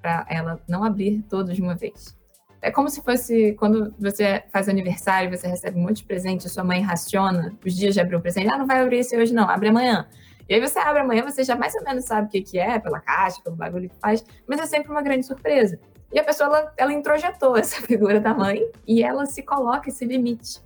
para 0.02 0.26
ela 0.30 0.60
não 0.68 0.84
abrir 0.84 1.24
todos 1.24 1.56
de 1.56 1.62
uma 1.62 1.76
vez. 1.76 2.16
É 2.62 2.72
como 2.72 2.90
se 2.90 3.02
fosse 3.04 3.54
quando 3.54 3.94
você 4.00 4.44
faz 4.52 4.68
aniversário, 4.68 5.30
você 5.30 5.48
recebe 5.48 5.78
monte 5.78 5.98
de 5.98 6.06
presente, 6.06 6.48
a 6.48 6.50
sua 6.50 6.64
mãe 6.64 6.82
raciona 6.82 7.56
os 7.64 7.76
dias 7.76 7.94
de 7.94 8.02
abrir 8.02 8.16
o 8.16 8.22
presente. 8.22 8.50
Ah, 8.50 8.58
não 8.58 8.66
vai 8.66 8.82
abrir 8.82 9.00
esse 9.00 9.16
hoje, 9.16 9.34
não, 9.34 9.50
abre 9.50 9.70
amanhã. 9.70 10.08
E 10.50 10.56
aí 10.56 10.62
você 10.62 10.80
abre 10.80 11.02
amanhã, 11.02 11.24
você 11.24 11.44
já 11.44 11.56
mais 11.56 11.76
ou 11.76 11.84
menos 11.84 12.06
sabe 12.06 12.28
o 12.28 12.44
que 12.44 12.58
é, 12.58 12.80
pela 12.80 13.00
caixa, 13.00 13.42
pelo 13.44 13.56
bagulho 13.56 13.90
que 13.90 14.00
faz, 14.00 14.24
mas 14.48 14.60
é 14.60 14.66
sempre 14.66 14.92
uma 14.92 15.02
grande 15.02 15.26
surpresa. 15.26 15.80
E 16.12 16.20
a 16.20 16.24
pessoa, 16.24 16.48
ela, 16.48 16.74
ela 16.78 16.94
introjetou 16.94 17.56
essa 17.58 17.82
figura 17.82 18.20
da 18.20 18.34
mãe 18.34 18.70
e 18.88 19.04
ela 19.04 19.26
se 19.26 19.44
coloca 19.44 19.90
esse 19.90 20.06
limite 20.06 20.62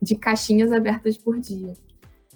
de 0.00 0.16
caixinhas 0.16 0.72
abertas 0.72 1.16
por 1.16 1.38
dia. 1.38 1.72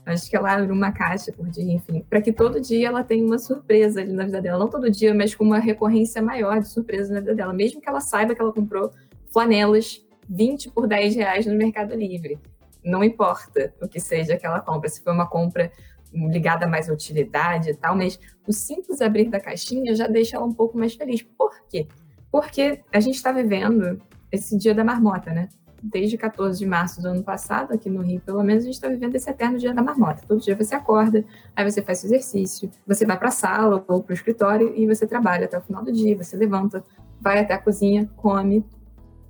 Acho 0.06 0.30
que 0.30 0.36
ela 0.36 0.52
abre 0.52 0.70
uma 0.70 0.92
caixa 0.92 1.32
por 1.32 1.48
dia, 1.48 1.72
enfim, 1.72 2.06
para 2.08 2.22
que 2.22 2.32
todo 2.32 2.60
dia 2.60 2.86
ela 2.86 3.02
tenha 3.02 3.26
uma 3.26 3.38
surpresa 3.38 4.00
ali 4.00 4.12
na 4.12 4.24
vida 4.24 4.40
dela. 4.40 4.56
Não 4.56 4.68
todo 4.68 4.88
dia, 4.88 5.12
mas 5.12 5.34
com 5.34 5.42
uma 5.42 5.58
recorrência 5.58 6.22
maior 6.22 6.60
de 6.60 6.68
surpresas 6.68 7.10
na 7.10 7.18
vida 7.18 7.34
dela. 7.34 7.52
Mesmo 7.52 7.80
que 7.80 7.88
ela 7.88 8.00
saiba 8.00 8.32
que 8.32 8.40
ela 8.40 8.52
comprou 8.52 8.92
flanelas 9.32 10.06
20 10.28 10.70
por 10.70 10.86
10 10.86 11.16
reais 11.16 11.46
no 11.46 11.56
Mercado 11.56 11.92
Livre. 11.96 12.38
Não 12.84 13.02
importa 13.02 13.74
o 13.82 13.88
que 13.88 13.98
seja 13.98 14.36
que 14.36 14.46
ela 14.46 14.60
compra, 14.60 14.88
se 14.88 15.02
for 15.02 15.12
uma 15.12 15.28
compra 15.28 15.72
ligada 16.12 16.68
mais 16.68 16.88
utilidade 16.88 17.70
e 17.70 17.74
tal, 17.74 17.96
mas 17.96 18.18
o 18.46 18.52
simples 18.52 19.00
abrir 19.00 19.28
da 19.28 19.40
caixinha 19.40 19.92
já 19.94 20.06
deixa 20.06 20.36
ela 20.36 20.46
um 20.46 20.54
pouco 20.54 20.78
mais 20.78 20.94
feliz. 20.94 21.20
Por 21.22 21.52
quê? 21.68 21.88
Porque 22.36 22.82
a 22.92 23.00
gente 23.00 23.14
está 23.14 23.32
vivendo 23.32 23.98
esse 24.30 24.58
dia 24.58 24.74
da 24.74 24.84
marmota, 24.84 25.32
né? 25.32 25.48
desde 25.82 26.18
14 26.18 26.58
de 26.58 26.66
março 26.66 27.00
do 27.00 27.08
ano 27.08 27.22
passado, 27.22 27.72
aqui 27.72 27.88
no 27.88 28.02
Rio, 28.02 28.20
pelo 28.20 28.42
menos, 28.42 28.64
a 28.64 28.66
gente 28.66 28.74
está 28.74 28.88
vivendo 28.88 29.14
esse 29.14 29.30
eterno 29.30 29.58
dia 29.58 29.72
da 29.72 29.82
marmota. 29.82 30.22
Todo 30.28 30.42
dia 30.42 30.54
você 30.54 30.74
acorda, 30.74 31.24
aí 31.54 31.70
você 31.70 31.80
faz 31.80 32.00
seu 32.00 32.08
exercício, 32.08 32.70
você 32.86 33.06
vai 33.06 33.16
para 33.18 33.28
a 33.28 33.30
sala 33.30 33.82
ou 33.88 34.02
para 34.02 34.12
o 34.12 34.14
escritório 34.14 34.74
e 34.76 34.86
você 34.86 35.06
trabalha 35.06 35.46
até 35.46 35.56
o 35.56 35.62
final 35.62 35.82
do 35.82 35.90
dia, 35.90 36.14
você 36.14 36.36
levanta, 36.36 36.84
vai 37.22 37.38
até 37.38 37.54
a 37.54 37.58
cozinha, 37.58 38.06
come, 38.16 38.66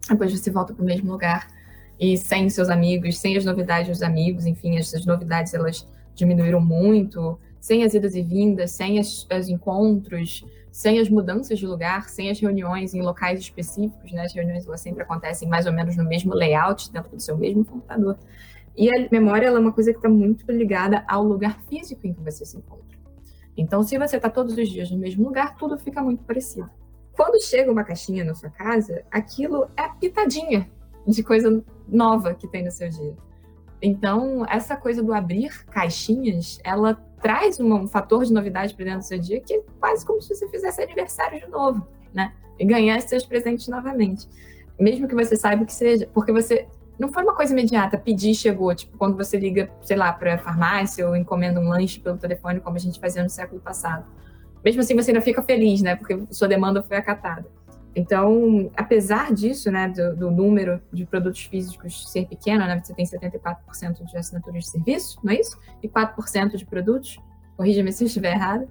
depois 0.09 0.33
você 0.33 0.51
volta 0.51 0.75
para 0.75 0.83
o 0.83 0.87
mesmo 0.87 1.13
lugar 1.13 1.47
e 2.01 2.17
sem 2.17 2.51
seus 2.51 2.69
amigos, 2.69 3.19
sem 3.19 3.37
as 3.37 3.45
novidades 3.45 3.89
dos 3.89 4.03
amigos, 4.03 4.47
enfim, 4.47 4.79
essas 4.79 5.07
novidades 5.07 5.55
elas 5.55 5.87
diminuíram 6.13 6.61
muito, 6.61 7.39
sem 7.61 7.85
as 7.85 7.95
idas 7.95 8.17
e 8.17 8.23
vindas, 8.23 8.73
sem 8.73 8.99
os 8.99 9.49
encontros, 9.49 10.45
sem 10.77 11.01
as 11.01 11.09
mudanças 11.09 11.59
de 11.59 11.67
lugar, 11.67 12.07
sem 12.11 12.29
as 12.31 12.39
reuniões 12.39 12.93
em 12.93 13.01
locais 13.01 13.41
específicos, 13.41 14.13
né? 14.13 14.25
As 14.25 14.35
reuniões 14.35 14.67
elas 14.67 14.83
sempre 14.83 15.03
acontecem 15.03 15.49
mais 15.49 15.65
ou 15.65 15.73
menos 15.73 15.97
no 15.97 16.05
mesmo 16.05 16.35
layout, 16.35 16.93
dentro 16.93 17.17
do 17.17 17.19
seu 17.19 17.35
mesmo 17.35 17.65
computador. 17.65 18.19
E 18.77 18.91
a 18.91 19.09
memória 19.11 19.47
é 19.47 19.59
uma 19.59 19.73
coisa 19.73 19.91
que 19.91 19.97
está 19.97 20.11
muito 20.11 20.45
ligada 20.53 21.03
ao 21.09 21.25
lugar 21.25 21.59
físico 21.63 22.07
em 22.07 22.13
que 22.13 22.21
você 22.21 22.45
se 22.45 22.59
encontra. 22.59 22.99
Então, 23.57 23.83
se 23.83 23.97
você 23.97 24.17
está 24.17 24.29
todos 24.29 24.55
os 24.55 24.69
dias 24.69 24.91
no 24.91 24.99
mesmo 24.99 25.25
lugar, 25.25 25.57
tudo 25.57 25.79
fica 25.79 26.03
muito 26.03 26.23
parecido. 26.25 26.69
Quando 27.15 27.43
chega 27.43 27.73
uma 27.73 27.83
caixinha 27.83 28.23
na 28.23 28.35
sua 28.35 28.51
casa, 28.51 29.03
aquilo 29.11 29.71
é 29.79 29.81
a 29.81 29.89
pitadinha 29.89 30.71
de 31.07 31.23
coisa 31.23 31.65
nova 31.89 32.35
que 32.35 32.47
tem 32.47 32.63
no 32.63 32.71
seu 32.71 32.91
dia. 32.91 33.17
Então, 33.81 34.45
essa 34.49 34.77
coisa 34.77 35.03
do 35.03 35.13
abrir 35.13 35.65
caixinhas, 35.67 36.59
ela 36.65 36.95
traz 37.21 37.61
um 37.61 37.87
fator 37.87 38.25
de 38.25 38.33
novidade 38.33 38.75
para 38.75 38.85
dentro 38.85 39.01
do 39.01 39.05
seu 39.05 39.19
dia 39.19 39.41
que 39.41 39.55
é 39.55 39.63
quase 39.81 40.05
como 40.05 40.21
se 40.21 40.35
você 40.35 40.49
fizesse 40.49 40.83
aniversário 40.83 41.41
de 41.41 41.47
novo, 41.49 41.87
né? 42.13 42.33
E 42.59 42.65
ganhasse 42.65 43.09
seus 43.09 43.25
presentes 43.25 43.69
novamente. 43.69 44.29
Mesmo 44.79 45.09
que 45.09 45.15
você 45.15 45.37
saiba 45.37 45.63
o 45.63 45.67
que 45.67 45.75
seja, 45.75 46.09
porque 46.13 46.33
você 46.33 46.67
não 46.99 47.13
foi 47.13 47.23
uma 47.23 47.35
coisa 47.35 47.53
imediata, 47.53 47.99
pedir 47.99 48.35
chegou, 48.35 48.75
tipo 48.75 48.97
quando 48.97 49.17
você 49.17 49.39
liga, 49.39 49.71
sei 49.83 49.97
lá, 49.97 50.13
para 50.13 50.35
a 50.35 50.39
farmácia 50.39 51.07
ou 51.07 51.15
encomenda 51.15 51.61
um 51.61 51.69
lanche 51.69 52.01
pelo 52.01 52.17
telefone, 52.17 52.61
como 52.61 52.77
a 52.77 52.81
gente 52.81 52.99
fazia 52.99 53.23
no 53.23 53.29
século 53.29 53.61
passado. 53.61 54.07
mesmo 54.65 54.81
assim 54.81 54.95
você 54.95 55.11
ainda 55.11 55.21
fica 55.21 55.43
feliz, 55.43 55.83
né? 55.83 55.97
Porque 55.97 56.27
sua 56.31 56.49
demanda 56.49 56.83
foi 56.83 56.97
acatada. 56.97 57.47
Então, 57.97 58.71
apesar 58.77 59.33
disso, 59.33 59.71
né, 59.71 59.89
do, 59.89 60.15
do, 60.15 60.31
número 60.31 60.83
de 60.93 61.07
produtos 61.07 61.45
físicos 61.45 62.07
ser 62.13 62.27
pequeno, 62.27 62.67
né, 62.67 62.79
você 62.79 62.93
tem 62.93 63.07
74% 63.07 64.05
de 64.05 64.19
assinaturas 64.19 64.65
de 64.65 64.71
serviço, 64.71 65.19
não 65.25 65.33
é 65.33 65.41
isso? 65.41 65.59
E 65.83 65.89
4% 65.89 66.57
de 66.57 66.67
produtos, 66.67 67.19
corrija-me 67.57 67.91
se 67.91 68.05
eu 68.05 68.07
estiver 68.07 68.33
errado. 68.33 68.69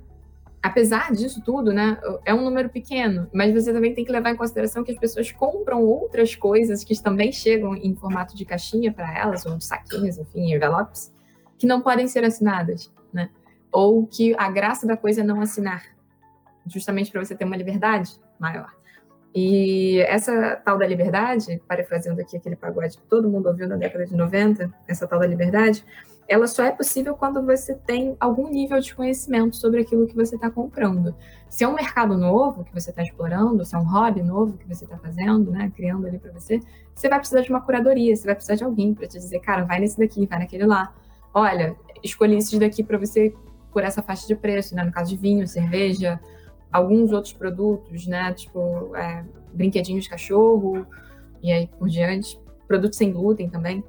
Apesar 0.62 1.12
disso 1.12 1.42
tudo, 1.44 1.74
né, 1.74 2.00
é 2.24 2.36
um 2.36 2.44
número 2.44 2.70
pequeno, 2.70 3.28
mas 3.34 3.52
você 3.52 3.74
também 3.74 3.96
tem 3.96 4.06
que 4.06 4.12
levar 4.12 4.30
em 4.30 4.36
consideração 4.36 4.84
que 4.84 4.92
as 4.92 5.00
pessoas 5.00 5.32
compram 5.32 5.82
outras 5.82 6.36
coisas 6.36 6.84
que 6.84 7.02
também 7.02 7.32
chegam 7.32 7.76
em 7.76 7.96
formato 7.96 8.36
de 8.36 8.46
caixinha 8.46 8.94
para 8.94 9.12
elas, 9.18 9.44
ou 9.44 9.60
saquinhos, 9.60 10.20
enfim, 10.20 10.54
envelopes, 10.54 11.12
que 11.58 11.66
não 11.66 11.82
podem 11.82 12.08
ser 12.08 12.24
assinadas, 12.24 12.94
né? 13.12 13.32
Ou 13.72 14.06
que 14.06 14.36
a 14.38 14.52
graça 14.52 14.86
da 14.86 14.96
coisa 14.96 15.22
é 15.22 15.24
não 15.24 15.42
assinar, 15.42 15.84
justamente 16.68 17.12
para 17.12 17.26
você 17.26 17.36
ter 17.36 17.44
uma 17.44 17.58
liberdade 17.58 18.20
maior. 18.40 18.72
E 19.36 20.00
essa 20.08 20.56
tal 20.63 20.78
da 20.78 20.88
liberdade, 20.88 21.62
parafraseando 21.67 22.21
aqui 22.21 22.38
aquele 22.38 22.56
pagode 22.56 22.98
que 22.98 23.04
todo 23.04 23.30
mundo 23.30 23.48
ouviu 23.48 23.67
na 23.67 23.76
década 23.76 24.06
de 24.06 24.15
90, 24.15 24.74
essa 24.88 25.06
tal 25.06 25.19
da 25.19 25.28
liberdade, 25.28 25.84
ela 26.26 26.48
só 26.48 26.63
é 26.63 26.71
possível 26.71 27.15
quando 27.15 27.45
você 27.45 27.76
tem 27.76 28.15
algum 28.17 28.50
nível 28.50 28.80
de 28.80 28.95
conhecimento 28.95 29.58
sobre 29.58 29.82
aquilo 29.82 30.08
que 30.08 30.15
você 30.15 30.36
está 30.36 30.50
comprando. 30.50 31.13
Se 31.50 31.65
é 31.65 31.67
um 31.67 31.76
mercado 31.76 32.17
novo 32.17 32.63
que 32.63 32.74
você 32.74 32.91
está 32.91 33.04
explorando, 33.04 33.65
se 33.65 33.76
é 33.76 33.78
um 33.78 33.84
hobby 33.84 34.24
novo 34.24 34.58
que 34.58 34.67
você 34.67 34.86
está 34.86 34.98
fazendo, 34.98 35.52
né, 35.52 35.69
criando 35.76 36.08
ali 36.08 36.17
para 36.17 36.32
você, 36.32 36.62
você 36.93 37.10
vai 37.10 37.19
precisar 37.19 37.41
de 37.41 37.50
uma 37.50 37.60
curadoria, 37.60 38.15
você 38.15 38.26
vai 38.26 38.36
precisar 38.36 38.56
de 38.56 38.63
alguém 38.63 38.93
para 38.93 39.06
te 39.06 39.19
dizer, 39.19 39.39
cara, 39.39 39.65
vai 39.65 39.82
nesse 39.82 40.00
daqui, 40.00 40.26
vai 40.26 40.39
naquele 40.39 40.65
lá. 40.65 40.93
Olha, 41.34 41.76
escolhi 42.02 42.38
esses 42.38 42.58
daqui 42.58 42.84
para 42.84 42.98
você 42.98 43.34
por 43.71 43.84
essa 43.84 44.02
faixa 44.02 44.26
de 44.26 44.36
preço, 44.36 44.74
né, 44.74 44.84
no 44.84 44.93
caso 44.93 45.10
de 45.10 45.17
vinho, 45.17 45.45
cerveja, 45.45 46.19
alguns 46.76 47.12
outros 47.12 47.34
produtos, 47.34 48.06
né? 48.06 48.34
Tipo, 48.34 48.96
é, 48.96 49.24
brinquedinhos 49.54 50.04
de 50.04 50.10
cachorro 50.10 50.86
e 51.42 51.52
aí 51.52 51.68
por 51.68 51.88
diante. 51.88 52.40
Produtos 52.68 52.98
sem 52.98 53.12
glúten 53.12 53.50
também. 53.50 53.84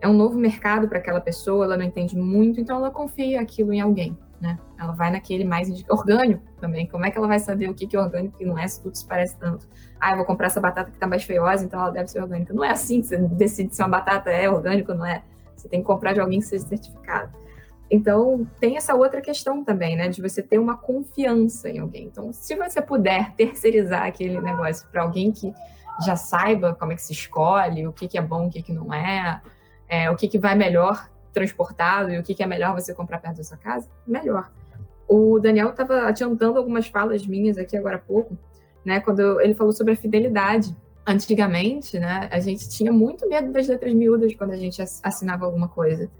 É 0.00 0.08
um 0.08 0.12
novo 0.12 0.38
mercado 0.38 0.86
para 0.88 0.98
aquela 0.98 1.20
pessoa, 1.20 1.64
ela 1.64 1.76
não 1.76 1.84
entende 1.84 2.16
muito, 2.16 2.60
então 2.60 2.76
ela 2.76 2.90
confia 2.90 3.40
aquilo 3.40 3.72
em 3.72 3.80
alguém, 3.80 4.16
né? 4.38 4.58
Ela 4.78 4.92
vai 4.92 5.10
naquele 5.10 5.44
mais 5.44 5.68
orgânico 5.88 6.42
também. 6.60 6.86
Como 6.86 7.06
é 7.06 7.10
que 7.10 7.16
ela 7.16 7.26
vai 7.26 7.38
saber 7.38 7.70
o 7.70 7.74
que 7.74 7.96
é 7.96 7.98
orgânico 7.98 8.36
e 8.38 8.44
não 8.44 8.58
é 8.58 8.68
se 8.68 8.82
tudo 8.82 8.94
se 8.94 9.06
parece 9.06 9.36
tanto? 9.38 9.66
Ah, 9.98 10.10
eu 10.12 10.16
vou 10.18 10.26
comprar 10.26 10.48
essa 10.48 10.60
batata 10.60 10.90
que 10.90 10.96
está 10.96 11.06
mais 11.06 11.24
feiosa, 11.24 11.64
então 11.64 11.80
ela 11.80 11.90
deve 11.90 12.08
ser 12.08 12.20
orgânica. 12.20 12.52
Não 12.52 12.62
é 12.62 12.70
assim 12.70 13.00
que 13.00 13.06
você 13.06 13.16
decide 13.16 13.74
se 13.74 13.82
uma 13.82 13.88
batata 13.88 14.30
é 14.30 14.50
orgânica 14.50 14.92
ou 14.92 14.98
não 14.98 15.06
é. 15.06 15.22
Você 15.56 15.68
tem 15.68 15.80
que 15.80 15.86
comprar 15.86 16.12
de 16.12 16.20
alguém 16.20 16.40
que 16.40 16.46
seja 16.46 16.66
certificado. 16.66 17.32
Então, 17.90 18.46
tem 18.58 18.76
essa 18.76 18.94
outra 18.94 19.20
questão 19.20 19.64
também, 19.64 19.96
né? 19.96 20.08
De 20.08 20.20
você 20.20 20.42
ter 20.42 20.58
uma 20.58 20.76
confiança 20.76 21.68
em 21.68 21.78
alguém. 21.78 22.06
Então, 22.06 22.32
se 22.32 22.56
você 22.56 22.82
puder 22.82 23.32
terceirizar 23.34 24.04
aquele 24.04 24.40
negócio 24.40 24.88
para 24.90 25.02
alguém 25.02 25.30
que 25.30 25.52
já 26.04 26.16
saiba 26.16 26.74
como 26.74 26.92
é 26.92 26.96
que 26.96 27.02
se 27.02 27.12
escolhe, 27.12 27.86
o 27.86 27.92
que, 27.92 28.08
que 28.08 28.18
é 28.18 28.22
bom, 28.22 28.46
o 28.46 28.50
que, 28.50 28.60
que 28.62 28.72
não 28.72 28.92
é, 28.92 29.40
é 29.88 30.10
o 30.10 30.16
que, 30.16 30.28
que 30.28 30.38
vai 30.38 30.54
melhor 30.54 31.08
transportado 31.32 32.10
e 32.10 32.18
o 32.18 32.22
que, 32.22 32.34
que 32.34 32.42
é 32.42 32.46
melhor 32.46 32.74
você 32.74 32.92
comprar 32.92 33.18
perto 33.18 33.36
da 33.36 33.44
sua 33.44 33.56
casa, 33.56 33.88
melhor. 34.06 34.50
O 35.08 35.38
Daniel 35.38 35.70
estava 35.70 36.06
adiantando 36.06 36.58
algumas 36.58 36.88
falas 36.88 37.24
minhas 37.26 37.56
aqui 37.56 37.76
agora 37.76 37.96
há 37.96 38.00
pouco, 38.00 38.36
né? 38.84 39.00
Quando 39.00 39.40
ele 39.40 39.54
falou 39.54 39.72
sobre 39.72 39.92
a 39.92 39.96
fidelidade. 39.96 40.76
Antigamente, 41.08 42.00
né, 42.00 42.28
a 42.32 42.40
gente 42.40 42.68
tinha 42.68 42.90
muito 42.90 43.28
medo 43.28 43.52
das 43.52 43.68
letras 43.68 43.94
miúdas 43.94 44.34
quando 44.34 44.50
a 44.50 44.56
gente 44.56 44.82
assinava 44.82 45.46
alguma 45.46 45.68
coisa 45.68 46.10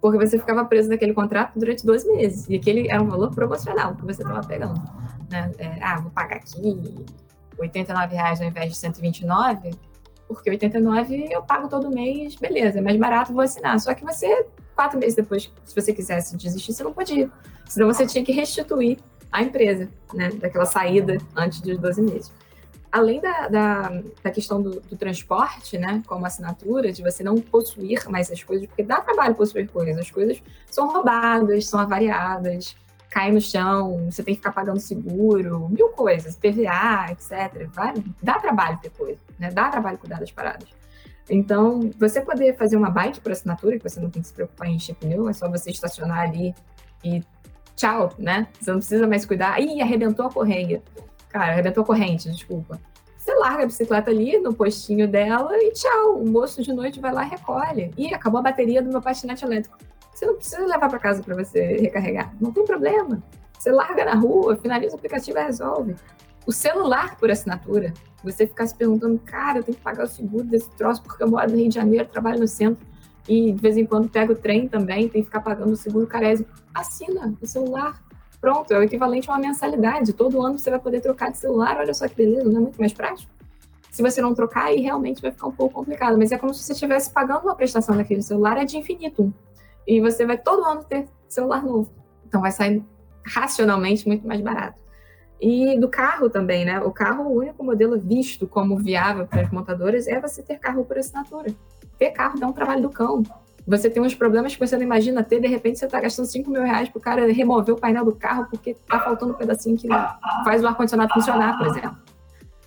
porque 0.00 0.18
você 0.18 0.38
ficava 0.38 0.64
preso 0.64 0.88
naquele 0.88 1.12
contrato 1.12 1.58
durante 1.58 1.84
12 1.84 2.06
meses. 2.08 2.48
E 2.48 2.56
aquele 2.56 2.88
era 2.88 3.02
um 3.02 3.08
valor 3.08 3.34
promocional 3.34 3.94
que 3.94 4.04
você 4.04 4.22
estava 4.22 4.46
pegando. 4.46 4.80
Né? 5.30 5.50
É, 5.58 5.82
ah, 5.82 6.00
vou 6.00 6.10
pagar 6.10 6.36
aqui 6.36 7.04
89 7.58 8.14
reais 8.14 8.40
ao 8.40 8.46
invés 8.46 8.70
de 8.70 8.78
129, 8.78 9.70
porque 10.28 10.50
89 10.50 11.28
eu 11.30 11.42
pago 11.42 11.68
todo 11.68 11.90
mês, 11.90 12.36
beleza, 12.36 12.78
é 12.78 12.82
mais 12.82 12.96
barato, 12.96 13.32
vou 13.32 13.42
assinar. 13.42 13.78
Só 13.80 13.92
que 13.94 14.04
você, 14.04 14.46
quatro 14.74 14.98
meses 14.98 15.16
depois, 15.16 15.52
se 15.64 15.74
você 15.74 15.92
quisesse 15.92 16.36
desistir, 16.36 16.72
você 16.72 16.84
não 16.84 16.92
podia. 16.92 17.30
Senão 17.66 17.86
você 17.86 18.06
tinha 18.06 18.24
que 18.24 18.32
restituir 18.32 18.98
a 19.30 19.42
empresa, 19.42 19.88
né, 20.14 20.30
daquela 20.30 20.64
saída 20.64 21.18
antes 21.36 21.60
dos 21.60 21.78
12 21.78 22.02
meses 22.02 22.32
além 22.90 23.20
da, 23.20 23.48
da, 23.48 24.02
da 24.22 24.30
questão 24.30 24.62
do, 24.62 24.80
do, 24.80 24.96
transporte, 24.96 25.78
né, 25.78 26.02
como 26.06 26.26
assinatura, 26.26 26.92
de 26.92 27.02
você 27.02 27.22
não 27.22 27.36
possuir 27.36 28.08
mais 28.08 28.30
as 28.30 28.42
coisas, 28.42 28.66
porque 28.66 28.82
dá 28.82 29.00
trabalho 29.00 29.34
possuir 29.34 29.68
coisas, 29.68 29.98
as 29.98 30.10
coisas 30.10 30.42
são 30.70 30.88
roubadas, 30.88 31.66
são 31.66 31.80
avariadas, 31.80 32.76
caem 33.10 33.32
no 33.32 33.40
chão, 33.40 34.10
você 34.10 34.22
tem 34.22 34.34
que 34.34 34.40
ficar 34.40 34.52
pagando 34.52 34.80
seguro, 34.80 35.68
mil 35.68 35.88
coisas, 35.90 36.36
PVA, 36.36 37.10
etc. 37.10 37.68
Vai, 37.72 37.94
dá 38.22 38.38
trabalho 38.38 38.78
ter 38.80 38.90
coisa, 38.90 39.18
né, 39.38 39.50
dá 39.50 39.68
trabalho 39.68 39.98
cuidar 39.98 40.20
das 40.20 40.30
paradas. 40.30 40.68
Então, 41.30 41.90
você 41.98 42.22
poder 42.22 42.56
fazer 42.56 42.76
uma 42.76 42.90
bike 42.90 43.20
por 43.20 43.32
assinatura, 43.32 43.76
que 43.78 43.86
você 43.86 44.00
não 44.00 44.08
tem 44.08 44.22
que 44.22 44.28
se 44.28 44.34
preocupar 44.34 44.68
em 44.68 44.76
encher 44.76 44.94
pneu, 44.94 45.28
é 45.28 45.32
só 45.32 45.48
você 45.48 45.70
estacionar 45.70 46.20
ali 46.20 46.54
e 47.04 47.22
tchau, 47.76 48.12
né? 48.18 48.48
Você 48.58 48.70
não 48.70 48.78
precisa 48.78 49.06
mais 49.06 49.26
cuidar. 49.26 49.60
Ih, 49.60 49.82
arrebentou 49.82 50.26
a 50.26 50.32
correia. 50.32 50.82
Cara, 51.28 51.52
arrebentou 51.52 51.82
a 51.82 51.86
corrente, 51.86 52.30
desculpa. 52.30 52.80
Você 53.18 53.34
larga 53.34 53.64
a 53.64 53.66
bicicleta 53.66 54.10
ali 54.10 54.38
no 54.38 54.54
postinho 54.54 55.06
dela 55.06 55.50
e 55.58 55.72
tchau. 55.72 56.18
O 56.18 56.28
moço 56.28 56.62
de 56.62 56.72
noite 56.72 56.98
vai 56.98 57.12
lá 57.12 57.26
e 57.26 57.28
recolhe. 57.28 57.90
E 57.96 58.14
acabou 58.14 58.40
a 58.40 58.42
bateria 58.42 58.80
do 58.80 58.88
meu 58.88 59.02
patinete 59.02 59.44
elétrico. 59.44 59.76
Você 60.14 60.24
não 60.24 60.34
precisa 60.34 60.64
levar 60.64 60.88
para 60.88 60.98
casa 60.98 61.22
para 61.22 61.34
você 61.34 61.76
recarregar. 61.76 62.34
Não 62.40 62.50
tem 62.52 62.64
problema. 62.64 63.22
Você 63.58 63.70
larga 63.70 64.04
na 64.04 64.14
rua, 64.14 64.56
finaliza 64.56 64.94
o 64.94 64.98
aplicativo 64.98 65.38
e 65.38 65.42
resolve. 65.42 65.94
O 66.46 66.52
celular 66.52 67.16
por 67.18 67.30
assinatura, 67.30 67.92
você 68.24 68.46
ficar 68.46 68.66
se 68.66 68.74
perguntando, 68.74 69.18
cara, 69.18 69.58
eu 69.58 69.62
tenho 69.62 69.76
que 69.76 69.82
pagar 69.82 70.04
o 70.04 70.08
seguro 70.08 70.44
desse 70.44 70.70
troço 70.70 71.02
porque 71.02 71.22
eu 71.22 71.28
moro 71.28 71.50
no 71.50 71.56
Rio 71.56 71.68
de 71.68 71.74
Janeiro, 71.74 72.08
trabalho 72.08 72.40
no 72.40 72.48
centro 72.48 72.86
e 73.28 73.52
de 73.52 73.60
vez 73.60 73.76
em 73.76 73.84
quando 73.84 74.08
pego 74.08 74.32
o 74.32 74.36
trem 74.36 74.66
também, 74.66 75.08
tem 75.08 75.20
que 75.20 75.26
ficar 75.26 75.42
pagando 75.42 75.72
o 75.72 75.76
seguro 75.76 76.06
carésimo. 76.06 76.48
Assina 76.74 77.34
o 77.40 77.46
celular. 77.46 78.02
Pronto, 78.40 78.72
é 78.72 78.78
o 78.78 78.82
equivalente 78.82 79.28
a 79.28 79.34
uma 79.34 79.40
mensalidade. 79.40 80.12
Todo 80.12 80.40
ano 80.44 80.58
você 80.58 80.70
vai 80.70 80.78
poder 80.78 81.00
trocar 81.00 81.30
de 81.30 81.38
celular, 81.38 81.76
olha 81.78 81.92
só 81.92 82.06
que 82.06 82.14
beleza, 82.14 82.48
não 82.48 82.58
é 82.58 82.60
muito 82.60 82.78
mais 82.78 82.92
prático? 82.92 83.30
Se 83.90 84.02
você 84.02 84.20
não 84.20 84.32
trocar, 84.32 84.66
aí 84.66 84.80
realmente 84.80 85.20
vai 85.20 85.32
ficar 85.32 85.48
um 85.48 85.52
pouco 85.52 85.74
complicado. 85.74 86.16
Mas 86.16 86.30
é 86.30 86.38
como 86.38 86.54
se 86.54 86.62
você 86.62 86.72
estivesse 86.72 87.10
pagando 87.10 87.42
uma 87.42 87.56
prestação 87.56 87.96
daquele 87.96 88.22
celular, 88.22 88.56
é 88.56 88.64
de 88.64 88.76
infinito. 88.76 89.32
E 89.86 90.00
você 90.00 90.24
vai 90.24 90.38
todo 90.38 90.64
ano 90.64 90.84
ter 90.84 91.08
celular 91.28 91.64
novo. 91.64 91.90
Então 92.24 92.40
vai 92.40 92.52
sair 92.52 92.84
racionalmente 93.24 94.06
muito 94.06 94.26
mais 94.26 94.40
barato. 94.40 94.78
E 95.40 95.78
do 95.78 95.88
carro 95.88 96.28
também, 96.28 96.64
né? 96.64 96.80
O 96.80 96.92
carro, 96.92 97.24
o 97.24 97.38
único 97.38 97.64
modelo 97.64 97.98
visto 97.98 98.46
como 98.46 98.76
viável 98.76 99.26
para 99.26 99.42
as 99.42 99.50
montadoras 99.50 100.06
é 100.06 100.20
você 100.20 100.42
ter 100.42 100.58
carro 100.58 100.84
por 100.84 100.98
assinatura. 100.98 101.52
Ter 101.96 102.10
carro 102.10 102.38
dá 102.38 102.46
um 102.46 102.52
trabalho 102.52 102.82
do 102.82 102.90
cão 102.90 103.22
você 103.68 103.90
tem 103.90 104.02
uns 104.02 104.14
problemas 104.14 104.54
que 104.54 104.66
você 104.66 104.76
não 104.76 104.82
imagina 104.82 105.22
ter, 105.22 105.40
de 105.40 105.46
repente 105.46 105.78
você 105.78 105.84
está 105.84 106.00
gastando 106.00 106.24
5 106.24 106.50
mil 106.50 106.62
reais 106.62 106.88
para 106.88 106.98
o 106.98 107.02
cara 107.02 107.30
remover 107.30 107.74
o 107.74 107.78
painel 107.78 108.02
do 108.02 108.14
carro 108.14 108.46
porque 108.50 108.70
está 108.70 108.98
faltando 108.98 109.34
um 109.34 109.36
pedacinho 109.36 109.76
que 109.76 109.86
faz 110.42 110.64
o 110.64 110.66
ar-condicionado 110.66 111.12
funcionar, 111.12 111.58
por 111.58 111.66
exemplo. 111.66 111.98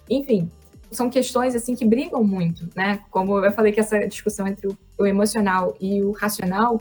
Enfim, 0.08 0.52
são 0.92 1.10
questões 1.10 1.56
assim 1.56 1.76
que 1.76 1.86
brigam 1.86 2.24
muito, 2.24 2.70
né? 2.76 3.00
Como 3.10 3.44
eu 3.44 3.52
falei 3.52 3.72
que 3.72 3.80
essa 3.80 4.08
discussão 4.08 4.46
entre 4.46 4.68
o, 4.68 5.06
emocional 5.08 5.76
e 5.82 6.04
o 6.04 6.12
racional, 6.12 6.80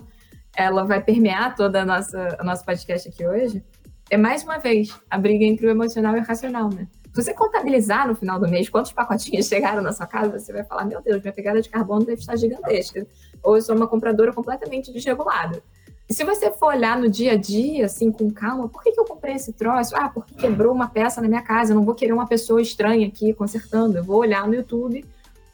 ela 0.55 0.85
vai 0.85 1.03
permear 1.03 1.57
toda 1.57 1.81
a 1.81 1.87
nossa 1.87 2.37
a 2.39 2.45
nosso 2.45 2.63
podcast 2.63 3.09
aqui 3.09 3.27
hoje. 3.27 3.65
É 4.11 4.19
mais 4.19 4.43
uma 4.43 4.59
vez 4.59 5.01
a 5.09 5.17
briga 5.17 5.47
entre 5.47 5.67
o 5.67 5.71
emocional 5.71 6.15
e 6.17 6.21
o 6.21 6.25
racional, 6.25 6.69
né? 6.69 6.87
Se 7.12 7.23
você 7.23 7.35
contabilizar 7.35 8.07
no 8.07 8.14
final 8.14 8.38
do 8.38 8.49
mês 8.49 8.68
quantos 8.68 8.92
pacotinhos 8.92 9.46
chegaram 9.49 9.83
na 9.83 9.92
sua 9.92 10.07
casa, 10.07 10.38
você 10.38 10.53
vai 10.53 10.64
falar: 10.64 10.85
meu 10.85 11.01
Deus, 11.01 11.20
minha 11.20 11.33
pegada 11.33 11.61
de 11.61 11.68
carbono 11.68 12.05
deve 12.05 12.20
estar 12.20 12.37
gigantesca. 12.37 13.07
Ou 13.42 13.57
eu 13.57 13.62
sou 13.62 13.75
uma 13.75 13.87
compradora 13.87 14.33
completamente 14.33 14.92
desregulada. 14.92 15.62
E 16.09 16.14
se 16.14 16.25
você 16.25 16.51
for 16.51 16.75
olhar 16.75 16.99
no 16.99 17.09
dia 17.09 17.33
a 17.33 17.37
dia, 17.37 17.87
assim, 17.87 18.11
com 18.11 18.31
calma, 18.33 18.68
por 18.68 18.83
que, 18.83 18.90
que 18.90 18.99
eu 18.99 19.05
comprei 19.05 19.35
esse 19.35 19.53
troço? 19.53 19.94
Ah, 19.94 20.09
porque 20.09 20.35
quebrou 20.35 20.75
uma 20.75 20.88
peça 20.88 21.20
na 21.20 21.29
minha 21.29 21.42
casa, 21.42 21.73
eu 21.73 21.77
não 21.77 21.85
vou 21.85 21.94
querer 21.94 22.12
uma 22.12 22.27
pessoa 22.27 22.61
estranha 22.61 23.07
aqui 23.07 23.33
consertando. 23.33 23.99
Eu 23.99 24.05
vou 24.05 24.18
olhar 24.18 24.46
no 24.46 24.55
YouTube 24.55 25.05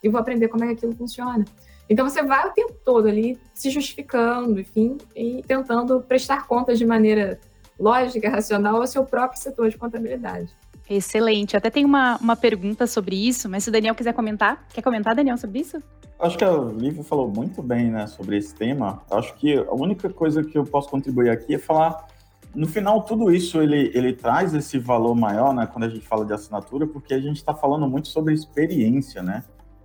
e 0.02 0.08
vou 0.08 0.18
aprender 0.18 0.48
como 0.48 0.64
é 0.64 0.68
que 0.68 0.72
aquilo 0.72 0.94
funciona. 0.94 1.44
Então 1.88 2.08
você 2.08 2.22
vai 2.22 2.48
o 2.48 2.52
tempo 2.52 2.74
todo 2.84 3.06
ali 3.06 3.38
se 3.52 3.70
justificando, 3.70 4.58
enfim, 4.58 4.96
e 5.14 5.42
tentando 5.46 6.00
prestar 6.00 6.46
contas 6.46 6.78
de 6.78 6.86
maneira 6.86 7.38
lógica, 7.78 8.28
racional 8.30 8.76
ao 8.76 8.86
seu 8.86 9.04
próprio 9.04 9.40
setor 9.40 9.68
de 9.68 9.76
contabilidade. 9.76 10.48
Excelente. 10.88 11.56
Até 11.56 11.68
tem 11.68 11.84
uma, 11.84 12.16
uma 12.18 12.36
pergunta 12.36 12.86
sobre 12.86 13.16
isso, 13.16 13.48
mas 13.48 13.64
se 13.64 13.70
o 13.70 13.72
Daniel 13.72 13.94
quiser 13.94 14.12
comentar. 14.12 14.66
Quer 14.72 14.82
comentar, 14.82 15.14
Daniel, 15.14 15.36
sobre 15.36 15.60
isso? 15.60 15.82
Acho 16.18 16.38
que 16.38 16.44
a 16.44 16.52
Lívia 16.52 17.02
falou 17.02 17.28
muito 17.28 17.62
bem 17.62 17.90
né, 17.90 18.06
sobre 18.06 18.38
esse 18.38 18.54
tema. 18.54 19.02
Acho 19.10 19.34
que 19.34 19.54
a 19.54 19.74
única 19.74 20.08
coisa 20.08 20.42
que 20.42 20.56
eu 20.56 20.64
posso 20.64 20.88
contribuir 20.88 21.30
aqui 21.30 21.54
é 21.54 21.58
falar. 21.58 22.06
No 22.54 22.66
final, 22.66 23.02
tudo 23.02 23.30
isso 23.30 23.60
ele, 23.60 23.90
ele 23.94 24.14
traz 24.14 24.54
esse 24.54 24.78
valor 24.78 25.14
maior, 25.14 25.52
né, 25.52 25.68
quando 25.70 25.84
a 25.84 25.88
gente 25.90 26.06
fala 26.06 26.24
de 26.24 26.32
assinatura, 26.32 26.86
porque 26.86 27.12
a 27.12 27.20
gente 27.20 27.36
está 27.36 27.52
falando 27.52 27.86
muito 27.86 28.08
sobre 28.08 28.32
experiência, 28.32 29.22
né? 29.22 29.44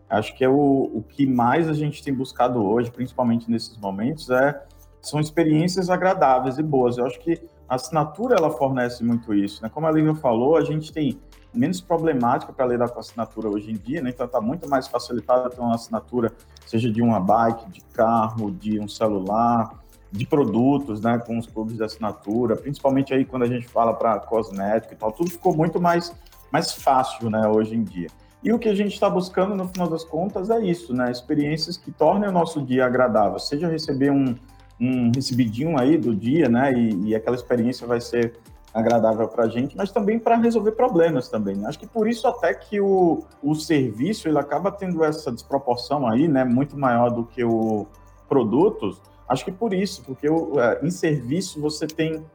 Acho 0.09 0.35
que 0.37 0.43
é 0.43 0.49
o, 0.49 0.91
o 0.93 1.03
que 1.03 1.25
mais 1.25 1.67
a 1.67 1.73
gente 1.73 2.01
tem 2.01 2.13
buscado 2.13 2.63
hoje, 2.63 2.91
principalmente 2.91 3.49
nesses 3.49 3.77
momentos, 3.77 4.29
é, 4.29 4.61
são 5.01 5.19
experiências 5.19 5.89
agradáveis 5.89 6.57
e 6.57 6.63
boas. 6.63 6.97
Eu 6.97 7.05
acho 7.05 7.19
que 7.19 7.41
a 7.71 7.75
assinatura 7.75 8.35
ela 8.35 8.49
fornece 8.49 9.01
muito 9.01 9.33
isso, 9.33 9.63
né? 9.63 9.69
Como 9.73 9.87
a 9.87 9.91
Lívia 9.91 10.13
falou, 10.13 10.57
a 10.57 10.61
gente 10.61 10.91
tem 10.91 11.17
menos 11.53 11.79
problemática 11.79 12.51
para 12.51 12.65
lidar 12.65 12.89
com 12.89 12.97
a 12.97 12.99
assinatura 12.99 13.47
hoje 13.47 13.71
em 13.71 13.75
dia, 13.75 14.01
né? 14.01 14.09
Então 14.09 14.25
está 14.25 14.41
muito 14.41 14.67
mais 14.69 14.89
facilitado 14.89 15.49
ter 15.49 15.61
uma 15.61 15.75
assinatura, 15.75 16.33
seja 16.65 16.91
de 16.91 17.01
uma 17.01 17.17
bike, 17.17 17.71
de 17.71 17.79
carro, 17.93 18.51
de 18.51 18.77
um 18.77 18.89
celular, 18.89 19.81
de 20.11 20.27
produtos, 20.27 20.99
né? 20.99 21.17
Com 21.19 21.37
os 21.37 21.47
clubes 21.47 21.77
de 21.77 21.83
assinatura, 21.85 22.57
principalmente 22.57 23.13
aí 23.13 23.23
quando 23.23 23.43
a 23.43 23.47
gente 23.47 23.65
fala 23.69 23.93
para 23.93 24.19
cosmético 24.19 24.93
e 24.93 24.97
tal, 24.97 25.13
tudo 25.13 25.31
ficou 25.31 25.55
muito 25.55 25.79
mais, 25.79 26.13
mais 26.51 26.73
fácil, 26.73 27.29
né? 27.29 27.47
Hoje 27.47 27.73
em 27.73 27.83
dia. 27.85 28.09
E 28.43 28.51
o 28.51 28.59
que 28.59 28.67
a 28.67 28.75
gente 28.75 28.91
está 28.91 29.09
buscando, 29.09 29.55
no 29.55 29.69
final 29.69 29.87
das 29.87 30.03
contas, 30.03 30.49
é 30.49 30.59
isso, 30.59 30.93
né? 30.93 31.09
Experiências 31.09 31.77
que 31.77 31.89
tornem 31.89 32.27
o 32.27 32.33
nosso 32.33 32.61
dia 32.61 32.85
agradável, 32.85 33.39
seja 33.39 33.69
receber 33.69 34.11
um, 34.11 34.35
um 34.81 35.11
recebidinho 35.13 35.79
aí 35.79 35.95
do 35.97 36.15
dia, 36.15 36.49
né? 36.49 36.73
E, 36.73 37.09
e 37.09 37.15
aquela 37.15 37.35
experiência 37.35 37.85
vai 37.85 38.01
ser 38.01 38.33
agradável 38.73 39.27
para 39.27 39.43
a 39.43 39.49
gente, 39.49 39.75
mas 39.77 39.91
também 39.91 40.17
para 40.17 40.37
resolver 40.37 40.71
problemas 40.71 41.27
também. 41.27 41.65
Acho 41.65 41.77
que 41.77 41.85
por 41.85 42.07
isso 42.07 42.27
até 42.27 42.53
que 42.53 42.79
o, 42.79 43.23
o 43.43 43.53
serviço 43.53 44.27
ele 44.27 44.39
acaba 44.39 44.71
tendo 44.71 45.03
essa 45.03 45.31
desproporção 45.31 46.07
aí, 46.07 46.27
né? 46.27 46.43
Muito 46.43 46.77
maior 46.77 47.11
do 47.11 47.25
que 47.25 47.43
o 47.43 47.85
produtos. 48.27 49.01
Acho 49.27 49.45
que 49.45 49.51
por 49.51 49.73
isso, 49.73 50.03
porque 50.03 50.27
o, 50.27 50.59
é, 50.59 50.79
em 50.81 50.89
serviço 50.89 51.61
você 51.61 51.85
tem 51.85 52.25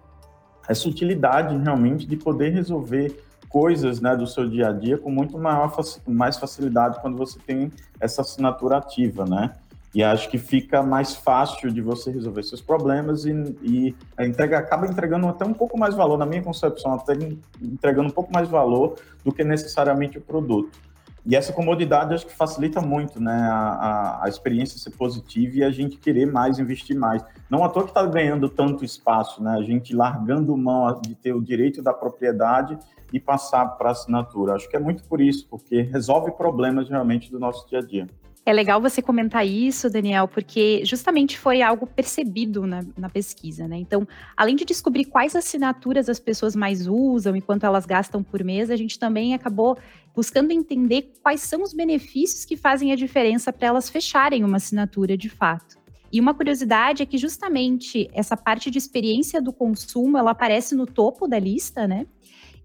essa 0.69 0.89
utilidade 0.89 1.57
realmente 1.57 2.07
de 2.07 2.17
poder 2.17 2.51
resolver 2.51 3.25
coisas 3.49 4.01
né, 4.01 4.15
do 4.15 4.27
seu 4.27 4.49
dia 4.49 4.69
a 4.69 4.73
dia 4.73 4.99
com 4.99 5.11
muito 5.11 5.39
maior, 5.39 5.73
mais 6.07 6.37
facilidade 6.37 7.01
quando 7.01 7.17
você 7.17 7.39
tem 7.39 7.73
essa 8.01 8.21
assinatura 8.21 8.77
ativa, 8.77 9.25
né? 9.25 9.53
E 9.97 10.03
acho 10.03 10.29
que 10.29 10.37
fica 10.37 10.83
mais 10.83 11.17
fácil 11.17 11.73
de 11.73 11.81
você 11.81 12.11
resolver 12.11 12.43
seus 12.43 12.61
problemas 12.61 13.25
e, 13.25 13.33
e 13.63 13.97
entrega, 14.21 14.59
acaba 14.59 14.87
entregando 14.87 15.27
até 15.27 15.43
um 15.43 15.55
pouco 15.55 15.79
mais 15.79 15.95
valor, 15.95 16.19
na 16.19 16.27
minha 16.27 16.43
concepção, 16.43 16.93
até 16.93 17.15
entregando 17.63 18.09
um 18.09 18.13
pouco 18.13 18.31
mais 18.31 18.47
valor 18.47 18.97
do 19.25 19.33
que 19.33 19.43
necessariamente 19.43 20.19
o 20.19 20.21
produto. 20.21 20.79
E 21.25 21.35
essa 21.35 21.51
comodidade 21.51 22.13
acho 22.13 22.27
que 22.27 22.37
facilita 22.37 22.79
muito 22.79 23.19
né, 23.19 23.33
a, 23.33 23.57
a, 23.57 24.25
a, 24.27 24.29
experiência 24.29 24.79
ser 24.79 24.91
positiva 24.91 25.57
e 25.57 25.65
a 25.65 25.71
gente 25.71 25.97
querer 25.97 26.27
mais, 26.27 26.59
investir 26.59 26.95
mais. 26.95 27.25
Não 27.49 27.65
à 27.65 27.69
toa 27.71 27.85
que 27.85 27.91
está 27.91 28.05
ganhando 28.05 28.51
tanto 28.51 28.85
espaço, 28.85 29.43
né? 29.43 29.53
a 29.53 29.63
gente 29.63 29.97
largando 29.97 30.55
mão 30.59 31.01
de 31.01 31.15
ter 31.15 31.33
o 31.33 31.41
direito 31.41 31.81
da 31.81 31.95
propriedade 31.95 32.79
e 33.15 33.19
passar 33.19 33.65
para 33.79 33.89
a 33.89 33.93
assinatura. 33.93 34.57
Acho 34.57 34.69
que 34.69 34.77
é 34.77 34.79
muito 34.79 35.05
por 35.05 35.23
isso, 35.23 35.49
porque 35.49 35.81
resolve 35.81 36.33
problemas 36.33 36.87
realmente 36.87 37.31
do 37.31 37.41
nosso 37.41 37.67
dia 37.67 37.79
a 37.79 37.83
dia. 37.83 38.07
É 38.49 38.53
legal 38.53 38.81
você 38.81 39.03
comentar 39.03 39.45
isso, 39.45 39.91
Daniel, 39.91 40.29
porque 40.29 40.85
justamente 40.85 41.37
foi 41.37 41.63
algo 41.63 41.85
percebido 41.85 42.65
na, 42.65 42.85
na, 42.97 43.11
pesquisa, 43.11 43.67
né? 43.67 43.77
Então, 43.77 44.07
além 44.37 44.55
de 44.55 44.65
descobrir 44.65 45.07
quais 45.07 45.35
assinaturas 45.35 46.09
as 46.09 46.21
pessoas 46.21 46.55
mais 46.55 46.87
usam 46.87 47.35
e 47.35 47.41
quanto 47.41 47.67
elas 47.67 47.85
gastam 47.85 48.23
por 48.23 48.45
mês, 48.45 48.71
a 48.71 48.77
gente 48.77 49.01
também 49.01 49.35
acabou 49.35 49.77
buscando 50.15 50.53
entender 50.53 51.13
quais 51.21 51.41
são 51.41 51.61
os 51.61 51.75
benefícios 51.75 52.45
que 52.45 52.57
fazem 52.57 52.93
a 52.93 52.97
diferença 52.97 53.53
para 53.53 53.67
elas 53.67 53.91
fecharem 53.91 54.45
uma 54.45 54.59
assinatura 54.59 55.17
de 55.17 55.29
fato. 55.29 55.77
E 56.13 56.21
uma 56.21 56.33
curiosidade 56.33 57.03
é 57.03 57.07
que 57.07 57.19
justamente 57.19 58.09
essa 58.13 58.37
parte 58.37 58.71
de 58.71 58.79
experiência 58.79 59.43
do 59.43 59.53
consumo, 59.53 60.17
ela 60.19 60.31
aparece 60.31 60.77
no 60.77 60.87
topo 60.87 61.27
da 61.27 61.41
lista, 61.41 61.89
né? 61.89 62.07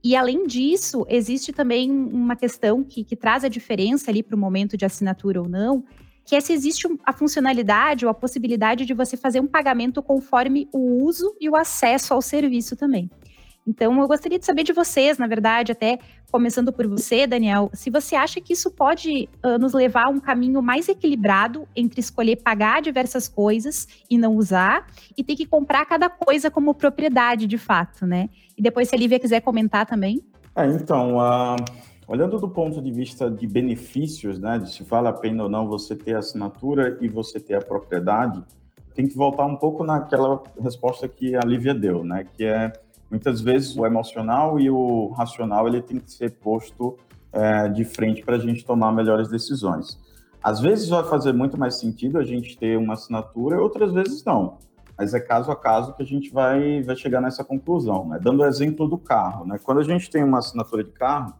E 0.03 0.15
além 0.15 0.47
disso, 0.47 1.05
existe 1.07 1.53
também 1.53 1.91
uma 1.91 2.35
questão 2.35 2.83
que, 2.83 3.03
que 3.03 3.15
traz 3.15 3.43
a 3.43 3.47
diferença 3.47 4.09
ali 4.09 4.23
para 4.23 4.35
o 4.35 4.39
momento 4.39 4.75
de 4.75 4.83
assinatura 4.83 5.41
ou 5.41 5.47
não, 5.47 5.83
que 6.25 6.35
é 6.35 6.39
se 6.39 6.53
existe 6.53 6.87
a 7.05 7.13
funcionalidade 7.13 8.05
ou 8.05 8.11
a 8.11 8.13
possibilidade 8.13 8.85
de 8.85 8.93
você 8.93 9.15
fazer 9.15 9.39
um 9.39 9.47
pagamento 9.47 10.01
conforme 10.01 10.67
o 10.71 11.03
uso 11.03 11.35
e 11.39 11.49
o 11.49 11.55
acesso 11.55 12.13
ao 12.13 12.21
serviço 12.21 12.75
também. 12.75 13.09
Então, 13.65 13.99
eu 14.01 14.07
gostaria 14.07 14.39
de 14.39 14.45
saber 14.45 14.63
de 14.63 14.73
vocês, 14.73 15.17
na 15.17 15.27
verdade, 15.27 15.71
até 15.71 15.99
começando 16.31 16.73
por 16.73 16.87
você, 16.87 17.27
Daniel, 17.27 17.69
se 17.73 17.89
você 17.89 18.15
acha 18.15 18.41
que 18.41 18.53
isso 18.53 18.71
pode 18.71 19.29
uh, 19.43 19.59
nos 19.59 19.73
levar 19.73 20.05
a 20.05 20.09
um 20.09 20.19
caminho 20.19 20.61
mais 20.61 20.89
equilibrado 20.89 21.67
entre 21.75 21.99
escolher 21.99 22.37
pagar 22.37 22.81
diversas 22.81 23.27
coisas 23.27 23.87
e 24.09 24.17
não 24.17 24.35
usar, 24.35 24.87
e 25.15 25.23
ter 25.23 25.35
que 25.35 25.45
comprar 25.45 25.85
cada 25.85 26.09
coisa 26.09 26.49
como 26.49 26.73
propriedade, 26.73 27.45
de 27.45 27.57
fato, 27.57 28.05
né? 28.05 28.29
E 28.57 28.61
depois, 28.61 28.89
se 28.89 28.95
a 28.95 28.97
Lívia 28.97 29.19
quiser 29.19 29.41
comentar 29.41 29.85
também. 29.85 30.21
É, 30.55 30.65
então, 30.65 31.17
uh, 31.17 31.55
olhando 32.07 32.39
do 32.39 32.49
ponto 32.49 32.81
de 32.81 32.91
vista 32.91 33.29
de 33.29 33.47
benefícios, 33.47 34.39
né, 34.39 34.57
de 34.57 34.71
se 34.71 34.83
vale 34.83 35.07
a 35.07 35.13
pena 35.13 35.43
ou 35.43 35.49
não 35.49 35.67
você 35.67 35.95
ter 35.95 36.15
a 36.15 36.19
assinatura 36.19 36.97
e 36.99 37.07
você 37.07 37.39
ter 37.39 37.55
a 37.55 37.61
propriedade, 37.61 38.43
tem 38.93 39.07
que 39.07 39.15
voltar 39.15 39.45
um 39.45 39.55
pouco 39.55 39.83
naquela 39.83 40.43
resposta 40.61 41.07
que 41.07 41.35
a 41.35 41.41
Lívia 41.41 41.73
deu, 41.73 42.03
né, 42.03 42.25
que 42.35 42.43
é 42.43 42.73
muitas 43.11 43.41
vezes 43.41 43.75
o 43.75 43.85
emocional 43.85 44.57
e 44.57 44.71
o 44.71 45.09
racional 45.09 45.67
ele 45.67 45.81
tem 45.81 45.99
que 45.99 46.09
ser 46.09 46.31
posto 46.31 46.97
é, 47.33 47.67
de 47.67 47.83
frente 47.83 48.23
para 48.23 48.37
a 48.37 48.39
gente 48.39 48.65
tomar 48.65 48.93
melhores 48.93 49.27
decisões. 49.27 49.99
Às 50.41 50.59
vezes 50.59 50.89
vai 50.89 51.03
fazer 51.03 51.33
muito 51.33 51.59
mais 51.59 51.77
sentido 51.77 52.17
a 52.17 52.23
gente 52.23 52.57
ter 52.57 52.77
uma 52.77 52.93
assinatura, 52.93 53.61
outras 53.61 53.91
vezes 53.91 54.23
não. 54.23 54.57
Mas 54.97 55.13
é 55.13 55.19
caso 55.19 55.51
a 55.51 55.55
caso 55.55 55.93
que 55.93 56.01
a 56.01 56.05
gente 56.05 56.31
vai, 56.31 56.81
vai 56.81 56.95
chegar 56.95 57.21
nessa 57.21 57.43
conclusão. 57.43 58.07
Né? 58.07 58.19
Dando 58.21 58.41
o 58.41 58.45
exemplo 58.45 58.87
do 58.87 58.97
carro. 58.97 59.45
Né? 59.45 59.59
Quando 59.61 59.79
a 59.79 59.83
gente 59.83 60.09
tem 60.09 60.23
uma 60.23 60.39
assinatura 60.39 60.83
de 60.83 60.91
carro, 60.91 61.33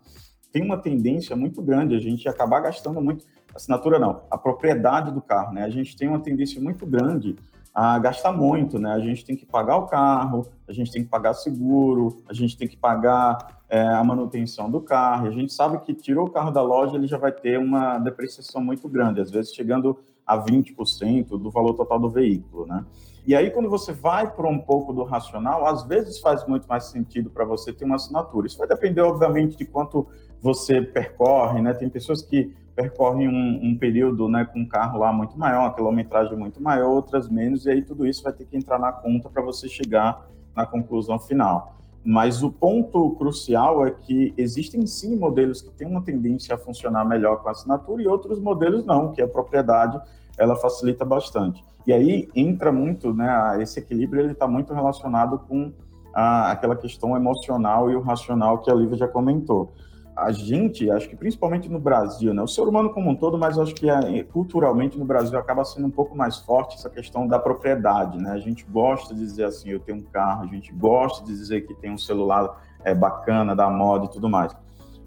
tem 0.51 0.63
uma 0.63 0.77
tendência 0.77 1.35
muito 1.35 1.61
grande 1.61 1.95
a 1.95 1.99
gente 1.99 2.27
acabar 2.27 2.59
gastando 2.59 3.01
muito. 3.01 3.25
Assinatura 3.55 3.97
não, 3.97 4.23
a 4.29 4.37
propriedade 4.37 5.11
do 5.11 5.21
carro. 5.21 5.53
Né? 5.53 5.63
A 5.63 5.69
gente 5.69 5.95
tem 5.95 6.07
uma 6.07 6.19
tendência 6.19 6.61
muito 6.61 6.85
grande 6.85 7.35
a 7.73 7.97
gastar 7.99 8.31
muito, 8.31 8.77
né? 8.77 8.91
A 8.91 8.99
gente 8.99 9.23
tem 9.23 9.35
que 9.35 9.45
pagar 9.45 9.77
o 9.77 9.87
carro, 9.87 10.47
a 10.67 10.73
gente 10.73 10.91
tem 10.91 11.03
que 11.03 11.09
pagar 11.09 11.33
seguro, 11.33 12.21
a 12.27 12.33
gente 12.33 12.57
tem 12.57 12.67
que 12.67 12.75
pagar 12.75 13.61
é, 13.69 13.81
a 13.81 14.03
manutenção 14.03 14.69
do 14.69 14.81
carro. 14.81 15.27
A 15.27 15.31
gente 15.31 15.53
sabe 15.53 15.79
que 15.79 15.93
tirou 15.93 16.27
o 16.27 16.29
carro 16.29 16.51
da 16.51 16.61
loja, 16.61 16.95
ele 16.95 17.07
já 17.07 17.17
vai 17.17 17.31
ter 17.31 17.57
uma 17.57 17.97
depreciação 17.97 18.61
muito 18.61 18.87
grande, 18.89 19.21
às 19.21 19.31
vezes 19.31 19.53
chegando 19.53 19.97
a 20.27 20.37
20% 20.37 21.29
do 21.29 21.49
valor 21.49 21.73
total 21.73 21.99
do 21.99 22.09
veículo, 22.09 22.65
né? 22.65 22.85
E 23.25 23.35
aí, 23.35 23.51
quando 23.51 23.69
você 23.69 23.93
vai 23.93 24.29
para 24.29 24.47
um 24.47 24.57
pouco 24.57 24.91
do 24.91 25.03
racional, 25.03 25.65
às 25.65 25.83
vezes 25.83 26.19
faz 26.19 26.45
muito 26.47 26.67
mais 26.67 26.85
sentido 26.85 27.29
para 27.29 27.45
você 27.45 27.71
ter 27.71 27.85
uma 27.85 27.95
assinatura. 27.95 28.47
Isso 28.47 28.57
vai 28.57 28.67
depender, 28.67 29.01
obviamente, 29.01 29.55
de 29.55 29.65
quanto 29.65 30.07
você 30.41 30.81
percorre, 30.81 31.61
né? 31.61 31.73
Tem 31.73 31.87
pessoas 31.87 32.23
que 32.23 32.51
percorrem 32.75 33.27
um, 33.27 33.59
um, 33.63 33.77
período 33.77 34.27
né, 34.27 34.45
com 34.45 34.59
um 34.59 34.67
carro 34.67 34.97
lá 34.97 35.13
muito 35.13 35.37
maior, 35.37 35.61
uma 35.61 35.73
quilometragem 35.73 36.35
muito 36.35 36.61
maior, 36.61 36.89
outras 36.89 37.29
menos, 37.29 37.65
e 37.65 37.71
aí 37.71 37.81
tudo 37.81 38.07
isso 38.07 38.23
vai 38.23 38.33
ter 38.33 38.45
que 38.45 38.57
entrar 38.57 38.79
na 38.79 38.91
conta 38.91 39.29
para 39.29 39.41
você 39.41 39.67
chegar 39.67 40.27
na 40.55 40.65
conclusão 40.65 41.19
final. 41.19 41.75
Mas 42.03 42.41
o 42.41 42.51
ponto 42.51 43.11
crucial 43.11 43.85
é 43.85 43.91
que 43.91 44.33
existem 44.35 44.87
sim 44.87 45.15
modelos 45.15 45.61
que 45.61 45.69
têm 45.69 45.87
uma 45.87 46.01
tendência 46.01 46.55
a 46.55 46.57
funcionar 46.57 47.05
melhor 47.05 47.43
com 47.43 47.49
a 47.49 47.51
assinatura 47.51 48.01
e 48.01 48.07
outros 48.07 48.39
modelos 48.39 48.83
não, 48.83 49.11
que 49.11 49.21
a 49.21 49.27
propriedade 49.27 50.01
ela 50.37 50.55
facilita 50.55 51.05
bastante. 51.05 51.63
E 51.85 51.93
aí 51.93 52.29
entra 52.35 52.71
muito, 52.71 53.13
né, 53.13 53.57
esse 53.61 53.79
equilíbrio 53.79 54.21
ele 54.21 54.33
está 54.33 54.47
muito 54.47 54.73
relacionado 54.73 55.39
com 55.39 55.71
a, 56.13 56.51
aquela 56.51 56.75
questão 56.75 57.15
emocional 57.15 57.89
e 57.89 57.95
o 57.95 58.01
racional 58.01 58.59
que 58.59 58.69
a 58.69 58.73
Lívia 58.73 58.97
já 58.97 59.07
comentou 59.07 59.71
a 60.15 60.31
gente, 60.31 60.89
acho 60.91 61.09
que 61.09 61.15
principalmente 61.15 61.69
no 61.69 61.79
Brasil, 61.79 62.33
né, 62.33 62.41
o 62.41 62.47
ser 62.47 62.61
humano 62.61 62.91
como 62.91 63.09
um 63.09 63.15
todo, 63.15 63.37
mas 63.37 63.57
acho 63.57 63.73
que 63.73 63.89
é, 63.89 64.23
culturalmente 64.23 64.97
no 64.97 65.05
Brasil 65.05 65.37
acaba 65.39 65.63
sendo 65.63 65.87
um 65.87 65.91
pouco 65.91 66.15
mais 66.15 66.37
forte 66.37 66.75
essa 66.75 66.89
questão 66.89 67.27
da 67.27 67.39
propriedade, 67.39 68.17
né? 68.17 68.31
A 68.31 68.37
gente 68.37 68.65
gosta 68.69 69.15
de 69.15 69.21
dizer 69.21 69.45
assim, 69.45 69.69
eu 69.69 69.79
tenho 69.79 69.99
um 69.99 70.03
carro, 70.03 70.43
a 70.43 70.47
gente 70.47 70.71
gosta 70.73 71.25
de 71.25 71.31
dizer 71.31 71.61
que 71.61 71.73
tem 71.73 71.91
um 71.91 71.97
celular 71.97 72.61
é, 72.83 72.93
bacana, 72.93 73.55
da 73.55 73.69
moda 73.69 74.05
e 74.05 74.09
tudo 74.09 74.29
mais. 74.29 74.55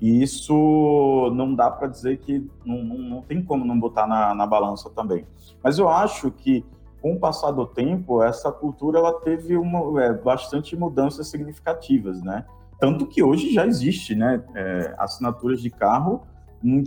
E 0.00 0.22
isso 0.22 1.30
não 1.34 1.54
dá 1.54 1.70
para 1.70 1.88
dizer 1.88 2.18
que 2.18 2.46
não, 2.64 2.82
não, 2.82 2.98
não, 2.98 3.22
tem 3.22 3.42
como 3.42 3.64
não 3.64 3.78
botar 3.78 4.06
na, 4.06 4.34
na 4.34 4.46
balança 4.46 4.90
também. 4.90 5.26
Mas 5.62 5.78
eu 5.78 5.88
acho 5.88 6.30
que 6.30 6.64
com 7.00 7.12
o 7.12 7.20
passar 7.20 7.50
do 7.50 7.66
tempo, 7.66 8.22
essa 8.22 8.50
cultura 8.50 8.98
ela 8.98 9.12
teve 9.20 9.56
uma, 9.56 10.02
é, 10.02 10.12
bastante 10.14 10.74
mudanças 10.74 11.28
significativas, 11.28 12.22
né? 12.22 12.46
Tanto 12.80 13.06
que 13.06 13.22
hoje 13.22 13.52
já 13.52 13.66
existe, 13.66 14.14
né, 14.14 14.42
é, 14.54 14.94
assinaturas 14.98 15.60
de 15.60 15.70
carro 15.70 16.22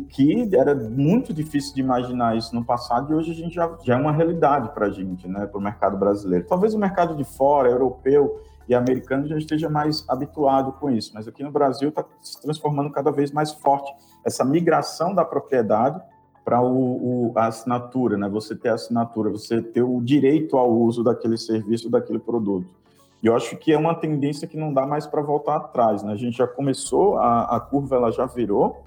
que 0.10 0.50
era 0.56 0.74
muito 0.74 1.32
difícil 1.32 1.76
de 1.76 1.82
imaginar 1.82 2.36
isso 2.36 2.56
no 2.56 2.66
passado 2.66 3.12
e 3.12 3.16
hoje 3.16 3.32
a 3.32 3.36
gente 3.36 3.54
já, 3.54 3.78
já 3.84 3.94
é 3.94 3.98
uma 3.98 4.12
realidade 4.12 4.70
para 4.74 4.88
a 4.88 4.90
gente, 4.90 5.28
né, 5.28 5.46
para 5.46 5.58
o 5.58 5.62
mercado 5.62 5.96
brasileiro. 5.98 6.46
Talvez 6.48 6.74
o 6.74 6.80
mercado 6.80 7.16
de 7.16 7.24
fora, 7.24 7.70
europeu 7.70 8.42
e 8.68 8.76
americano, 8.76 9.28
já 9.28 9.38
esteja 9.38 9.70
mais 9.70 10.04
habituado 10.10 10.74
com 10.74 10.90
isso, 10.90 11.12
mas 11.14 11.28
aqui 11.28 11.44
no 11.44 11.52
Brasil 11.52 11.90
está 11.90 12.04
se 12.22 12.42
transformando 12.42 12.92
cada 12.92 13.12
vez 13.12 13.32
mais 13.32 13.52
forte 13.52 13.92
essa 14.26 14.44
migração 14.44 15.16
da 15.16 15.24
propriedade 15.24 16.02
para 16.44 16.60
a 16.60 17.48
assinatura, 17.48 18.18
né? 18.18 18.30
Você 18.30 18.56
ter 18.56 18.70
a 18.70 18.76
assinatura, 18.76 19.30
você 19.30 19.62
ter 19.62 19.84
o 19.84 20.02
direito 20.02 20.58
ao 20.58 20.72
uso 20.72 21.04
daquele 21.04 21.38
serviço, 21.38 21.90
daquele 21.90 22.20
produto. 22.20 22.68
E 23.22 23.28
eu 23.28 23.36
acho 23.36 23.58
que 23.58 23.74
é 23.74 23.78
uma 23.78 23.96
tendência 23.96 24.48
que 24.48 24.56
não 24.56 24.74
dá 24.74 24.86
mais 24.86 25.06
para 25.06 25.22
voltar 25.22 25.58
atrás, 25.58 26.04
né? 26.04 26.14
A 26.14 26.16
gente 26.16 26.38
já 26.38 26.48
começou, 26.48 27.18
a, 27.18 27.56
a 27.56 27.60
curva 27.60 27.96
ela 27.96 28.12
já 28.12 28.26
virou, 28.26 28.84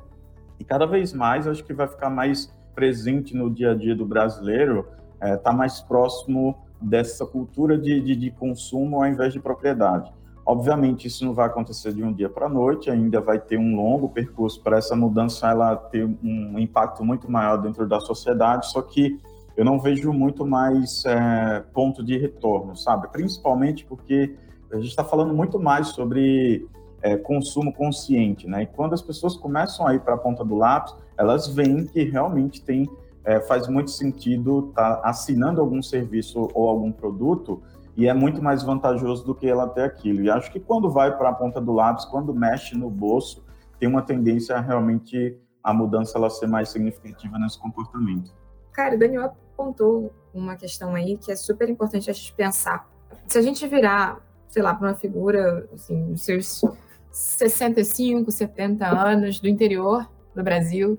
e 0.58 0.64
cada 0.64 0.86
vez 0.86 1.12
mais 1.12 1.46
acho 1.46 1.64
que 1.64 1.74
vai 1.74 1.86
ficar 1.86 2.08
mais 2.08 2.50
presente 2.74 3.36
no 3.36 3.50
dia 3.50 3.72
a 3.72 3.74
dia 3.74 3.94
do 3.94 4.06
brasileiro, 4.06 4.86
está 5.14 5.28
é, 5.28 5.36
tá 5.36 5.52
mais 5.52 5.80
próximo 5.80 6.56
dessa 6.80 7.26
cultura 7.26 7.76
de, 7.76 8.00
de, 8.00 8.16
de, 8.16 8.30
consumo 8.30 8.96
ao 8.96 9.06
invés 9.06 9.32
de 9.32 9.40
propriedade. 9.40 10.12
Obviamente, 10.46 11.06
isso 11.06 11.24
não 11.24 11.34
vai 11.34 11.46
acontecer 11.46 11.92
de 11.92 12.02
um 12.02 12.12
dia 12.12 12.28
para 12.28 12.46
a 12.46 12.48
noite, 12.48 12.90
ainda 12.90 13.20
vai 13.20 13.38
ter 13.38 13.58
um 13.58 13.76
longo 13.76 14.08
percurso 14.08 14.62
para 14.62 14.78
essa 14.78 14.96
mudança 14.96 15.48
ela 15.48 15.76
ter 15.76 16.04
um 16.04 16.58
impacto 16.58 17.04
muito 17.04 17.30
maior 17.30 17.58
dentro 17.58 17.86
da 17.86 18.00
sociedade, 18.00 18.70
só 18.70 18.80
que 18.80 19.20
eu 19.56 19.64
não 19.64 19.78
vejo 19.78 20.12
muito 20.12 20.46
mais 20.46 21.04
é, 21.04 21.62
ponto 21.72 22.02
de 22.02 22.16
retorno, 22.16 22.74
sabe? 22.74 23.08
Principalmente 23.08 23.84
porque 23.84 24.34
a 24.72 24.76
gente 24.76 24.88
está 24.88 25.04
falando 25.04 25.34
muito 25.34 25.58
mais 25.58 25.88
sobre 25.88 26.66
é, 27.02 27.16
consumo 27.16 27.72
consciente, 27.72 28.48
né? 28.48 28.62
E 28.62 28.66
quando 28.66 28.94
as 28.94 29.02
pessoas 29.02 29.36
começam 29.36 29.86
a 29.86 29.94
ir 29.94 30.00
para 30.00 30.14
a 30.14 30.18
ponta 30.18 30.44
do 30.44 30.56
lápis, 30.56 30.94
elas 31.16 31.48
veem 31.48 31.84
que 31.84 32.04
realmente 32.04 32.62
tem 32.62 32.88
é, 33.24 33.40
faz 33.40 33.68
muito 33.68 33.90
sentido 33.90 34.70
estar 34.70 34.96
tá 34.96 35.08
assinando 35.08 35.60
algum 35.60 35.82
serviço 35.82 36.48
ou 36.54 36.68
algum 36.68 36.90
produto 36.90 37.62
e 37.96 38.08
é 38.08 38.14
muito 38.14 38.42
mais 38.42 38.62
vantajoso 38.62 39.24
do 39.24 39.34
que 39.34 39.46
ela 39.46 39.68
ter 39.68 39.82
aquilo. 39.82 40.22
E 40.22 40.30
acho 40.30 40.50
que 40.50 40.60
quando 40.60 40.90
vai 40.90 41.16
para 41.16 41.30
a 41.30 41.32
ponta 41.34 41.60
do 41.60 41.72
lápis, 41.72 42.04
quando 42.04 42.32
mexe 42.32 42.76
no 42.76 42.88
bolso, 42.88 43.44
tem 43.78 43.88
uma 43.88 44.02
tendência 44.02 44.56
a 44.56 44.60
realmente 44.60 45.38
a 45.62 45.74
mudança 45.74 46.16
ela 46.16 46.30
ser 46.30 46.46
mais 46.46 46.70
significativa 46.70 47.38
nesse 47.38 47.58
comportamento. 47.58 48.32
Cara, 48.72 48.94
o 48.94 48.98
Daniel 48.98 49.24
apontou 49.24 50.12
uma 50.32 50.56
questão 50.56 50.94
aí 50.94 51.18
que 51.18 51.30
é 51.30 51.36
super 51.36 51.68
importante 51.68 52.08
a 52.08 52.12
gente 52.12 52.32
pensar. 52.32 52.88
Se 53.26 53.36
a 53.38 53.42
gente 53.42 53.66
virar, 53.66 54.18
sei 54.48 54.62
lá, 54.62 54.74
para 54.74 54.88
uma 54.88 54.94
figura, 54.94 55.68
assim, 55.74 56.16
seus 56.16 56.62
65, 57.10 58.30
70 58.30 58.86
anos 58.86 59.40
do 59.40 59.48
interior 59.48 60.08
do 60.34 60.42
Brasil, 60.42 60.98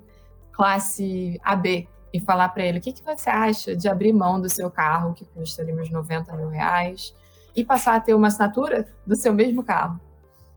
classe 0.51 1.39
AB, 1.43 1.87
e 2.13 2.19
falar 2.19 2.49
para 2.49 2.63
ele 2.63 2.79
o 2.79 2.81
que, 2.81 2.91
que 2.91 3.03
você 3.03 3.29
acha 3.29 3.75
de 3.75 3.87
abrir 3.87 4.13
mão 4.13 4.39
do 4.39 4.49
seu 4.49 4.69
carro, 4.69 5.13
que 5.13 5.25
custa 5.25 5.61
ali 5.61 5.73
uns 5.73 5.89
90 5.89 6.35
mil 6.35 6.49
reais, 6.49 7.15
e 7.55 7.63
passar 7.63 7.95
a 7.95 7.99
ter 7.99 8.13
uma 8.13 8.27
assinatura 8.27 8.87
do 9.05 9.15
seu 9.15 9.33
mesmo 9.33 9.63
carro. 9.63 9.99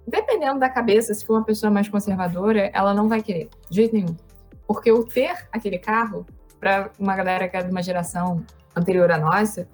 Dependendo 0.07 0.61
da 0.61 0.69
cabeça, 0.69 1.15
se 1.15 1.25
for 1.25 1.35
uma 1.35 1.45
pessoa 1.45 1.71
mais 1.71 1.89
conservadora, 1.89 2.71
ela 2.73 2.93
não 2.93 3.09
vai 3.09 3.23
querer, 3.23 3.49
de 3.71 3.77
jeito 3.77 3.95
nenhum. 3.95 4.17
Porque 4.67 4.91
o 4.93 5.05
ter 5.05 5.49
aquele 5.53 5.79
carro, 5.79 6.27
para 6.61 6.91
uma 6.99 7.15
galera 7.15 7.49
que 7.49 7.57
é 7.57 7.63
de 7.63 7.71
uma 7.71 7.83
geração 7.83 8.45
anterior 8.77 9.11
à 9.11 9.19
nossa, 9.19 9.69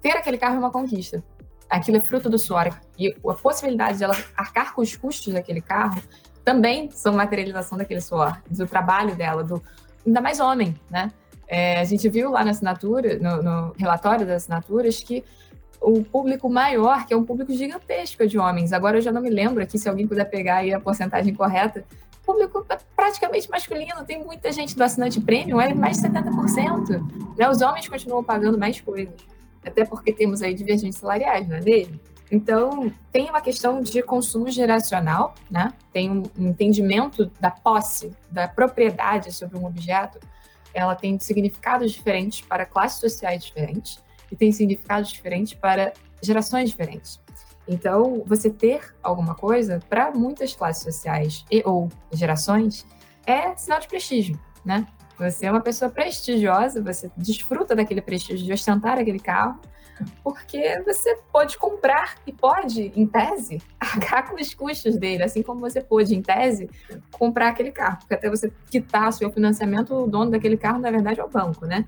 ter 0.00 0.12
aquele 0.12 0.38
carro 0.38 0.56
é 0.56 0.58
uma 0.58 0.70
conquista. 0.70 1.22
Aquilo 1.68 1.96
é 1.96 2.00
fruto 2.00 2.30
do 2.30 2.38
suor. 2.38 2.68
E 2.98 3.14
a 3.28 3.34
possibilidade 3.34 3.98
de 3.98 4.04
ela 4.04 4.16
arcar 4.36 4.74
com 4.74 4.82
os 4.82 4.96
custos 4.96 5.32
daquele 5.32 5.60
carro 5.60 6.00
também 6.44 6.90
são 6.92 7.12
materialização 7.12 7.76
daquele 7.76 8.00
suor, 8.00 8.40
do 8.48 8.66
trabalho 8.66 9.16
dela, 9.16 9.42
do 9.42 9.60
ainda 10.06 10.20
mais 10.20 10.38
homem, 10.38 10.78
né? 10.88 11.10
É, 11.48 11.78
a 11.78 11.84
gente 11.84 12.08
viu 12.08 12.30
lá 12.30 12.44
na 12.44 12.50
assinatura, 12.50 13.18
no, 13.18 13.42
no, 13.42 13.72
relatório 13.78 14.26
das 14.26 14.42
assinaturas, 14.42 15.00
que 15.00 15.24
o 15.80 16.02
público 16.02 16.48
maior, 16.48 17.06
que 17.06 17.14
é 17.14 17.16
um 17.16 17.24
público 17.24 17.52
gigantesco 17.52 18.26
de 18.26 18.38
homens, 18.38 18.72
agora 18.72 18.98
eu 18.98 19.02
já 19.02 19.12
não 19.12 19.20
me 19.20 19.30
lembro 19.30 19.62
aqui, 19.62 19.78
se 19.78 19.88
alguém 19.88 20.06
puder 20.06 20.24
pegar 20.24 20.56
aí 20.56 20.72
a 20.72 20.80
porcentagem 20.80 21.34
correta, 21.34 21.84
público 22.26 22.66
é 22.68 22.78
praticamente 22.96 23.48
masculino, 23.48 24.04
tem 24.04 24.22
muita 24.22 24.50
gente 24.50 24.76
do 24.76 24.82
assinante 24.82 25.20
premium, 25.20 25.60
é 25.60 25.72
mais 25.72 25.98
de 25.98 26.08
70%. 26.08 27.36
Né? 27.38 27.48
Os 27.48 27.62
homens 27.62 27.88
continuam 27.88 28.24
pagando 28.24 28.58
mais 28.58 28.80
coisas, 28.80 29.14
até 29.64 29.84
porque 29.84 30.12
temos 30.12 30.42
aí 30.42 30.52
divergências 30.52 30.96
salariais, 30.96 31.48
não 31.48 31.56
é 31.56 31.60
mesmo? 31.60 32.00
Então, 32.28 32.92
tem 33.12 33.30
uma 33.30 33.40
questão 33.40 33.80
de 33.80 34.02
consumo 34.02 34.50
geracional, 34.50 35.36
né? 35.48 35.72
tem 35.92 36.10
um 36.10 36.24
entendimento 36.36 37.30
da 37.38 37.52
posse, 37.52 38.10
da 38.28 38.48
propriedade 38.48 39.32
sobre 39.32 39.56
um 39.56 39.64
objeto, 39.64 40.18
ela 40.76 40.94
tem 40.94 41.18
significados 41.18 41.92
diferentes 41.92 42.42
para 42.42 42.66
classes 42.66 43.00
sociais 43.00 43.44
diferentes 43.44 43.98
e 44.30 44.36
tem 44.36 44.52
significados 44.52 45.10
diferentes 45.10 45.54
para 45.54 45.92
gerações 46.22 46.70
diferentes. 46.70 47.20
Então, 47.66 48.22
você 48.26 48.50
ter 48.50 48.94
alguma 49.02 49.34
coisa, 49.34 49.80
para 49.88 50.10
muitas 50.12 50.54
classes 50.54 50.82
sociais 50.82 51.44
e 51.50 51.62
ou 51.64 51.88
gerações, 52.12 52.86
é 53.26 53.56
sinal 53.56 53.80
de 53.80 53.88
prestígio, 53.88 54.38
né? 54.64 54.86
Você 55.18 55.46
é 55.46 55.50
uma 55.50 55.62
pessoa 55.62 55.90
prestigiosa, 55.90 56.82
você 56.82 57.10
desfruta 57.16 57.74
daquele 57.74 58.02
prestígio 58.02 58.44
de 58.44 58.52
ostentar 58.52 58.98
aquele 58.98 59.18
carro, 59.18 59.58
porque 60.22 60.82
você 60.84 61.16
pode 61.32 61.56
comprar 61.58 62.16
e 62.26 62.32
pode, 62.32 62.92
em 62.94 63.06
tese, 63.06 63.60
arcar 63.80 64.28
com 64.28 64.40
os 64.40 64.54
custos 64.54 64.96
dele, 64.96 65.22
assim 65.22 65.42
como 65.42 65.60
você 65.60 65.80
pode, 65.80 66.14
em 66.14 66.22
tese, 66.22 66.68
comprar 67.10 67.48
aquele 67.48 67.70
carro, 67.70 67.98
porque 67.98 68.14
até 68.14 68.28
você 68.28 68.52
quitar 68.70 69.12
seu 69.12 69.30
financiamento, 69.30 69.94
o 69.94 70.06
dono 70.06 70.30
daquele 70.30 70.56
carro, 70.56 70.78
na 70.78 70.90
verdade, 70.90 71.20
é 71.20 71.24
o 71.24 71.28
banco, 71.28 71.66
né? 71.66 71.86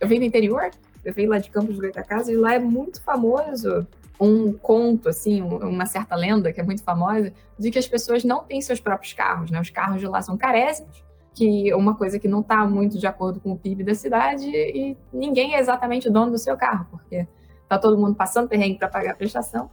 Eu 0.00 0.08
venho 0.08 0.20
do 0.20 0.26
interior, 0.26 0.70
eu 1.04 1.12
venho 1.12 1.30
lá 1.30 1.38
de 1.38 1.50
Campos 1.50 1.76
do 1.76 1.80
Goitacazes, 1.80 2.28
e 2.28 2.36
lá 2.36 2.54
é 2.54 2.58
muito 2.58 3.02
famoso 3.02 3.86
um 4.20 4.52
conto, 4.52 5.08
assim, 5.08 5.40
uma 5.42 5.86
certa 5.86 6.16
lenda 6.16 6.52
que 6.52 6.60
é 6.60 6.64
muito 6.64 6.82
famosa, 6.82 7.32
de 7.58 7.70
que 7.70 7.78
as 7.78 7.86
pessoas 7.86 8.24
não 8.24 8.42
têm 8.42 8.60
seus 8.60 8.80
próprios 8.80 9.12
carros, 9.12 9.50
né? 9.50 9.60
Os 9.60 9.70
carros 9.70 10.00
de 10.00 10.06
lá 10.06 10.20
são 10.22 10.36
carésimos, 10.36 11.04
que 11.38 11.70
é 11.70 11.76
uma 11.76 11.94
coisa 11.94 12.18
que 12.18 12.26
não 12.26 12.40
está 12.40 12.66
muito 12.66 12.98
de 12.98 13.06
acordo 13.06 13.38
com 13.38 13.52
o 13.52 13.58
PIB 13.58 13.84
da 13.84 13.94
cidade 13.94 14.50
e 14.50 14.96
ninguém 15.12 15.54
é 15.54 15.60
exatamente 15.60 16.08
o 16.08 16.12
dono 16.12 16.32
do 16.32 16.38
seu 16.38 16.56
carro, 16.56 16.86
porque 16.90 17.26
está 17.62 17.78
todo 17.78 17.96
mundo 17.96 18.16
passando 18.16 18.48
perrengue 18.48 18.78
para 18.78 18.88
pagar 18.88 19.12
a 19.12 19.14
prestação 19.14 19.70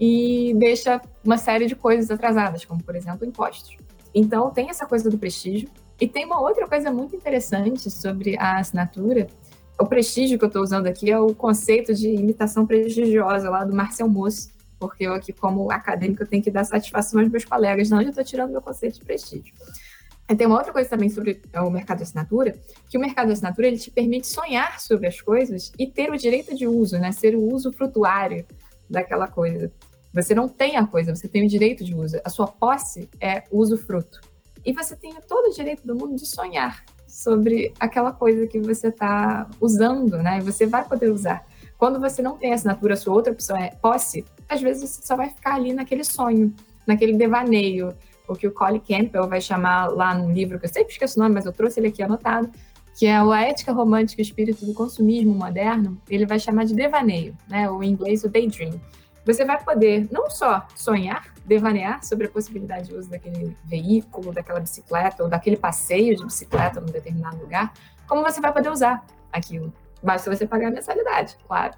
e 0.00 0.52
deixa 0.58 1.00
uma 1.24 1.38
série 1.38 1.66
de 1.66 1.76
coisas 1.76 2.10
atrasadas, 2.10 2.64
como, 2.64 2.82
por 2.82 2.96
exemplo, 2.96 3.26
impostos. 3.26 3.76
Então, 4.14 4.50
tem 4.50 4.68
essa 4.68 4.84
coisa 4.84 5.08
do 5.08 5.16
prestígio. 5.16 5.68
E 5.98 6.06
tem 6.06 6.26
uma 6.26 6.40
outra 6.40 6.66
coisa 6.68 6.90
muito 6.90 7.16
interessante 7.16 7.90
sobre 7.90 8.36
a 8.38 8.58
assinatura. 8.58 9.28
O 9.80 9.86
prestígio 9.86 10.38
que 10.38 10.44
eu 10.44 10.48
estou 10.48 10.62
usando 10.62 10.86
aqui 10.86 11.10
é 11.10 11.18
o 11.18 11.34
conceito 11.34 11.94
de 11.94 12.08
imitação 12.08 12.66
prestigiosa 12.66 13.48
lá 13.48 13.64
do 13.64 13.74
Marcel 13.74 14.08
Mousse, 14.08 14.50
porque 14.78 15.06
eu 15.06 15.14
aqui, 15.14 15.32
como 15.32 15.70
acadêmico, 15.70 16.26
tenho 16.26 16.42
que 16.42 16.50
dar 16.50 16.64
satisfação 16.64 17.20
aos 17.20 17.30
meus 17.30 17.46
colegas, 17.46 17.88
não 17.88 18.02
eu 18.02 18.10
estou 18.10 18.24
tirando 18.24 18.50
meu 18.50 18.60
conceito 18.60 18.98
de 18.98 19.04
prestígio. 19.06 19.54
Tem 20.34 20.46
uma 20.46 20.56
outra 20.56 20.72
coisa 20.72 20.88
também 20.88 21.08
sobre 21.08 21.40
o 21.54 21.70
mercado 21.70 21.98
de 21.98 22.02
assinatura, 22.02 22.58
que 22.90 22.98
o 22.98 23.00
mercado 23.00 23.26
de 23.26 23.34
assinatura 23.34 23.68
ele 23.68 23.78
te 23.78 23.90
permite 23.90 24.26
sonhar 24.26 24.80
sobre 24.80 25.06
as 25.06 25.20
coisas 25.20 25.72
e 25.78 25.86
ter 25.86 26.10
o 26.10 26.16
direito 26.16 26.54
de 26.54 26.66
uso, 26.66 26.98
né? 26.98 27.12
Ser 27.12 27.36
o 27.36 27.54
uso 27.54 27.72
frutuário 27.72 28.44
daquela 28.90 29.28
coisa. 29.28 29.70
Você 30.12 30.34
não 30.34 30.48
tem 30.48 30.76
a 30.76 30.86
coisa, 30.86 31.14
você 31.14 31.28
tem 31.28 31.44
o 31.44 31.48
direito 31.48 31.84
de 31.84 31.94
uso. 31.94 32.18
A 32.24 32.30
sua 32.30 32.48
posse 32.48 33.08
é 33.20 33.44
uso 33.52 33.76
fruto. 33.76 34.20
E 34.64 34.72
você 34.72 34.96
tem 34.96 35.14
todo 35.28 35.46
o 35.46 35.54
direito 35.54 35.86
do 35.86 35.94
mundo 35.94 36.16
de 36.16 36.26
sonhar 36.26 36.84
sobre 37.06 37.72
aquela 37.78 38.12
coisa 38.12 38.46
que 38.48 38.58
você 38.58 38.88
está 38.88 39.48
usando, 39.60 40.18
né? 40.18 40.38
E 40.38 40.40
você 40.40 40.66
vai 40.66 40.84
poder 40.84 41.12
usar. 41.12 41.46
Quando 41.78 42.00
você 42.00 42.20
não 42.20 42.36
tem 42.36 42.52
assinatura, 42.52 42.94
a 42.94 42.96
sua 42.96 43.14
outra 43.14 43.32
opção 43.32 43.56
é 43.56 43.70
posse, 43.70 44.24
às 44.48 44.60
vezes 44.60 44.90
você 44.90 45.06
só 45.06 45.14
vai 45.14 45.28
ficar 45.28 45.54
ali 45.54 45.72
naquele 45.72 46.02
sonho, 46.02 46.52
naquele 46.86 47.12
devaneio, 47.12 47.94
o 48.28 48.34
que 48.34 48.46
o 48.46 48.52
Colin 48.52 48.80
Campbell 48.80 49.28
vai 49.28 49.40
chamar 49.40 49.88
lá 49.88 50.14
no 50.14 50.32
livro, 50.32 50.58
que 50.58 50.66
eu 50.66 50.70
sempre 50.70 50.92
esqueço 50.92 51.18
o 51.18 51.22
nome, 51.22 51.34
mas 51.34 51.46
eu 51.46 51.52
trouxe 51.52 51.80
ele 51.80 51.88
aqui 51.88 52.02
anotado, 52.02 52.50
que 52.96 53.06
é 53.06 53.16
A 53.16 53.42
Ética 53.42 53.72
Romântica 53.72 54.20
e 54.20 54.22
o 54.22 54.26
Espírito 54.26 54.64
do 54.64 54.72
Consumismo 54.72 55.34
Moderno, 55.34 56.00
ele 56.08 56.24
vai 56.24 56.38
chamar 56.38 56.64
de 56.64 56.74
devaneio, 56.74 57.36
né? 57.46 57.70
ou 57.70 57.82
em 57.82 57.90
inglês 57.90 58.24
o 58.24 58.28
daydream. 58.28 58.80
Você 59.26 59.44
vai 59.44 59.62
poder 59.62 60.08
não 60.10 60.30
só 60.30 60.66
sonhar, 60.74 61.34
devanear 61.44 62.02
sobre 62.04 62.26
a 62.26 62.30
possibilidade 62.30 62.88
de 62.88 62.94
uso 62.94 63.10
daquele 63.10 63.56
veículo, 63.64 64.32
daquela 64.32 64.60
bicicleta 64.60 65.24
ou 65.24 65.28
daquele 65.28 65.56
passeio 65.56 66.16
de 66.16 66.24
bicicleta 66.24 66.80
num 66.80 66.86
determinado 66.86 67.36
lugar, 67.38 67.72
como 68.06 68.22
você 68.22 68.40
vai 68.40 68.52
poder 68.52 68.70
usar 68.70 69.04
aquilo. 69.32 69.72
Basta 70.02 70.34
você 70.34 70.46
pagar 70.46 70.68
a 70.68 70.70
mensalidade, 70.70 71.36
claro. 71.46 71.74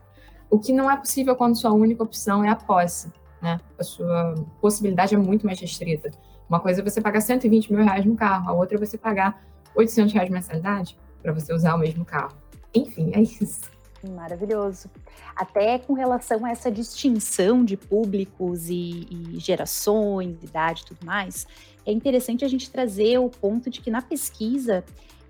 O 0.51 0.59
que 0.59 0.73
não 0.73 0.91
é 0.91 0.97
possível 0.97 1.35
quando 1.35 1.57
sua 1.57 1.73
única 1.73 2.03
opção 2.03 2.45
é 2.45 2.49
a 2.49 2.57
posse, 2.57 3.11
né? 3.41 3.59
A 3.79 3.83
sua 3.83 4.35
possibilidade 4.61 5.15
é 5.15 5.19
muito 5.19 5.47
mais 5.47 5.59
restrita. 5.59 6.11
Uma 6.49 6.61
coisa 6.61 6.81
é 6.81 6.85
você 6.85 7.01
pagar 7.01 7.21
120 7.21 7.73
mil 7.73 7.85
reais 7.85 8.05
no 8.05 8.17
carro, 8.17 8.51
a 8.51 8.53
outra 8.53 8.77
é 8.77 8.79
você 8.79 8.97
pagar 8.97 9.43
800 9.75 10.13
reais 10.13 10.29
de 10.29 10.35
mensalidade 10.35 10.99
para 11.23 11.33
você 11.33 11.53
usar 11.53 11.75
o 11.75 11.79
mesmo 11.79 12.05
carro. 12.05 12.35
Enfim, 12.75 13.13
é 13.15 13.21
isso. 13.21 13.71
Maravilhoso. 14.11 14.89
Até 15.35 15.79
com 15.79 15.93
relação 15.93 16.45
a 16.45 16.51
essa 16.51 16.71
distinção 16.71 17.65
de 17.65 17.77
públicos 17.77 18.69
e, 18.71 19.07
e 19.11 19.39
gerações, 19.39 20.43
idade 20.43 20.83
e 20.83 20.85
tudo 20.87 21.05
mais, 21.05 21.47
é 21.85 21.93
interessante 21.93 22.45
a 22.45 22.49
gente 22.49 22.71
trazer 22.71 23.19
o 23.19 23.29
ponto 23.29 23.69
de 23.69 23.81
que 23.81 23.91
na 23.91 24.01
pesquisa, 24.01 24.85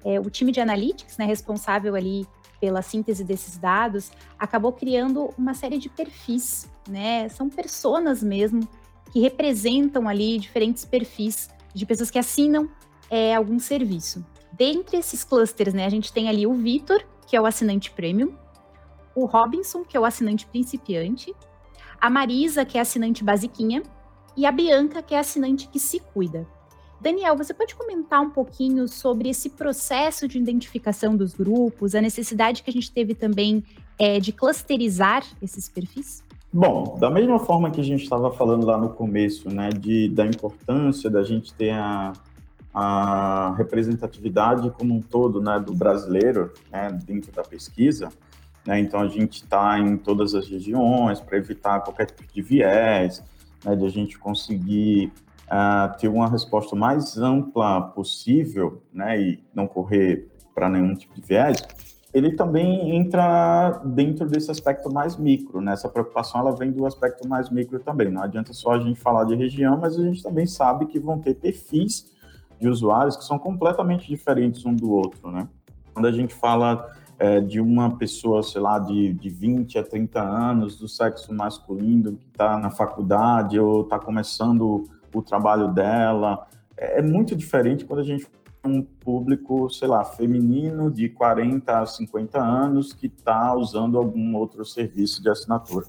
é, 0.04 0.20
o 0.20 0.28
time 0.28 0.52
de 0.52 0.60
analytics, 0.60 1.16
né, 1.16 1.24
responsável 1.24 1.94
ali 1.94 2.26
pela 2.60 2.82
síntese 2.82 3.24
desses 3.24 3.56
dados, 3.56 4.10
acabou 4.38 4.72
criando 4.72 5.32
uma 5.38 5.54
série 5.54 5.78
de 5.78 5.88
perfis, 5.88 6.68
né? 6.88 7.28
São 7.28 7.48
personas 7.48 8.22
mesmo 8.22 8.68
que 9.12 9.20
representam 9.20 10.08
ali 10.08 10.38
diferentes 10.38 10.84
perfis 10.84 11.48
de 11.74 11.86
pessoas 11.86 12.10
que 12.10 12.18
assinam 12.18 12.68
é, 13.10 13.34
algum 13.34 13.58
serviço. 13.58 14.24
Dentre 14.52 14.96
esses 14.96 15.24
clusters, 15.24 15.72
né, 15.72 15.86
a 15.86 15.90
gente 15.90 16.12
tem 16.12 16.28
ali 16.28 16.46
o 16.46 16.54
Vitor, 16.54 17.04
que 17.26 17.36
é 17.36 17.40
o 17.40 17.46
assinante 17.46 17.90
premium, 17.90 18.34
o 19.14 19.24
Robinson, 19.24 19.84
que 19.84 19.96
é 19.96 20.00
o 20.00 20.04
assinante 20.04 20.46
principiante, 20.46 21.34
a 22.00 22.08
Marisa, 22.08 22.64
que 22.64 22.78
é 22.78 22.80
assinante 22.80 23.24
basiquinha, 23.24 23.82
e 24.36 24.46
a 24.46 24.52
Bianca, 24.52 25.02
que 25.02 25.14
é 25.14 25.18
assinante 25.18 25.68
que 25.68 25.80
se 25.80 25.98
cuida. 25.98 26.46
Daniel, 27.00 27.36
você 27.36 27.54
pode 27.54 27.74
comentar 27.74 28.20
um 28.20 28.30
pouquinho 28.30 28.88
sobre 28.88 29.28
esse 29.28 29.50
processo 29.50 30.26
de 30.26 30.38
identificação 30.38 31.16
dos 31.16 31.34
grupos, 31.34 31.94
a 31.94 32.00
necessidade 32.00 32.62
que 32.62 32.70
a 32.70 32.72
gente 32.72 32.90
teve 32.90 33.14
também 33.14 33.64
é, 33.98 34.18
de 34.18 34.32
clusterizar 34.32 35.24
esses 35.40 35.68
perfis? 35.68 36.24
Bom, 36.50 36.96
da 36.98 37.10
mesma 37.10 37.38
forma 37.38 37.70
que 37.70 37.78
a 37.78 37.84
gente 37.84 38.04
estava 38.04 38.30
falando 38.32 38.64
lá 38.64 38.78
no 38.78 38.88
começo, 38.88 39.50
né, 39.50 39.68
de, 39.68 40.08
da 40.08 40.24
importância 40.24 41.10
da 41.10 41.22
gente 41.22 41.52
ter 41.52 41.72
a, 41.72 42.14
a 42.72 43.54
representatividade 43.54 44.70
como 44.70 44.94
um 44.94 45.02
todo, 45.02 45.42
né, 45.42 45.60
do 45.60 45.74
brasileiro, 45.74 46.54
né, 46.72 46.88
dentro 47.04 47.30
da 47.32 47.42
pesquisa, 47.42 48.08
né, 48.66 48.80
então 48.80 49.00
a 49.00 49.08
gente 49.08 49.42
está 49.42 49.78
em 49.78 49.98
todas 49.98 50.34
as 50.34 50.48
regiões 50.48 51.20
para 51.20 51.36
evitar 51.36 51.80
qualquer 51.80 52.06
tipo 52.06 52.24
de 52.32 52.40
viés, 52.40 53.22
né, 53.62 53.76
de 53.76 53.84
a 53.84 53.90
gente 53.90 54.18
conseguir 54.18 55.12
uh, 55.48 55.98
ter 55.98 56.08
uma 56.08 56.30
resposta 56.30 56.74
mais 56.74 57.18
ampla 57.18 57.82
possível, 57.82 58.82
né, 58.90 59.20
e 59.20 59.44
não 59.54 59.66
correr 59.66 60.26
para 60.54 60.70
nenhum 60.70 60.94
tipo 60.94 61.14
de 61.14 61.26
viés, 61.26 61.62
ele 62.18 62.32
também 62.32 62.96
entra 62.96 63.80
dentro 63.84 64.26
desse 64.26 64.50
aspecto 64.50 64.92
mais 64.92 65.16
micro, 65.16 65.60
né? 65.60 65.72
Essa 65.72 65.88
preocupação 65.88 66.40
ela 66.40 66.54
vem 66.54 66.70
do 66.70 66.84
aspecto 66.84 67.26
mais 67.26 67.48
micro 67.50 67.78
também. 67.78 68.10
Não 68.10 68.22
adianta 68.22 68.52
só 68.52 68.72
a 68.72 68.80
gente 68.80 68.98
falar 68.98 69.24
de 69.24 69.34
região, 69.34 69.78
mas 69.78 69.98
a 69.98 70.02
gente 70.02 70.22
também 70.22 70.46
sabe 70.46 70.86
que 70.86 70.98
vão 70.98 71.18
ter 71.18 71.34
perfis 71.34 72.12
de 72.60 72.68
usuários 72.68 73.16
que 73.16 73.24
são 73.24 73.38
completamente 73.38 74.08
diferentes 74.08 74.66
um 74.66 74.74
do 74.74 74.90
outro, 74.90 75.30
né? 75.30 75.48
Quando 75.94 76.06
a 76.06 76.12
gente 76.12 76.34
fala 76.34 76.86
é, 77.18 77.40
de 77.40 77.60
uma 77.60 77.96
pessoa, 77.96 78.42
sei 78.42 78.60
lá, 78.60 78.78
de, 78.78 79.12
de 79.12 79.28
20 79.28 79.78
a 79.78 79.82
30 79.82 80.20
anos, 80.20 80.78
do 80.78 80.88
sexo 80.88 81.32
masculino, 81.32 82.16
que 82.16 82.26
está 82.26 82.58
na 82.58 82.70
faculdade 82.70 83.58
ou 83.58 83.82
está 83.82 83.98
começando 83.98 84.84
o 85.14 85.22
trabalho 85.22 85.68
dela, 85.68 86.46
é, 86.76 86.98
é 86.98 87.02
muito 87.02 87.34
diferente 87.34 87.84
quando 87.84 88.00
a 88.00 88.04
gente 88.04 88.26
um 88.68 88.82
público, 88.82 89.68
sei 89.70 89.88
lá, 89.88 90.04
feminino 90.04 90.90
de 90.90 91.08
40 91.08 91.80
a 91.80 91.86
50 91.86 92.38
anos 92.38 92.92
que 92.92 93.06
está 93.06 93.54
usando 93.54 93.98
algum 93.98 94.36
outro 94.36 94.64
serviço 94.64 95.22
de 95.22 95.30
assinatura. 95.30 95.86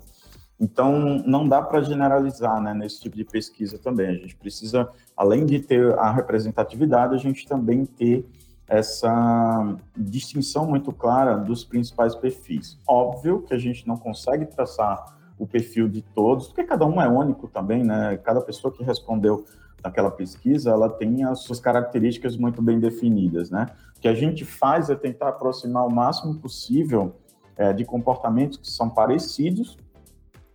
Então, 0.60 1.24
não 1.26 1.48
dá 1.48 1.62
para 1.62 1.82
generalizar 1.82 2.62
né, 2.62 2.74
nesse 2.74 3.00
tipo 3.02 3.16
de 3.16 3.24
pesquisa 3.24 3.78
também. 3.78 4.10
A 4.10 4.14
gente 4.14 4.36
precisa, 4.36 4.90
além 5.16 5.46
de 5.46 5.60
ter 5.60 5.98
a 5.98 6.12
representatividade, 6.12 7.16
a 7.16 7.18
gente 7.18 7.48
também 7.48 7.86
ter 7.86 8.26
essa 8.68 9.76
distinção 9.98 10.68
muito 10.68 10.92
clara 10.92 11.36
dos 11.38 11.64
principais 11.64 12.14
perfis. 12.14 12.78
Óbvio 12.88 13.42
que 13.42 13.54
a 13.54 13.58
gente 13.58 13.88
não 13.88 13.98
consegue 13.98 14.46
traçar 14.46 15.18
o 15.40 15.48
perfil 15.48 15.88
de 15.88 16.02
todos, 16.02 16.48
porque 16.48 16.66
cada 16.66 16.86
um 16.86 17.02
é 17.02 17.08
único 17.08 17.48
também, 17.48 17.84
né? 17.84 18.18
Cada 18.18 18.42
pessoa 18.42 18.72
que 18.72 18.84
respondeu 18.84 19.46
naquela 19.84 20.12
pesquisa, 20.12 20.72
ela 20.72 20.90
tem 20.90 21.24
as 21.24 21.40
suas 21.40 21.60
características 21.60 22.38
muito 22.38 22.62
bem 22.62 22.80
definidas, 22.80 23.50
né? 23.50 23.68
O 23.98 24.00
que 24.00 24.08
a 24.08 24.14
gente 24.14 24.46
faz 24.46 24.90
é 24.90 24.96
tentar 24.96 25.30
aproximar 25.30 25.86
o 25.86 25.92
máximo 25.92 26.36
possível 26.36 27.16
é, 27.58 27.74
de 27.74 27.86
comportamentos 27.86 28.58
que 28.58 28.70
são 28.70 28.90
parecidos, 28.90 29.78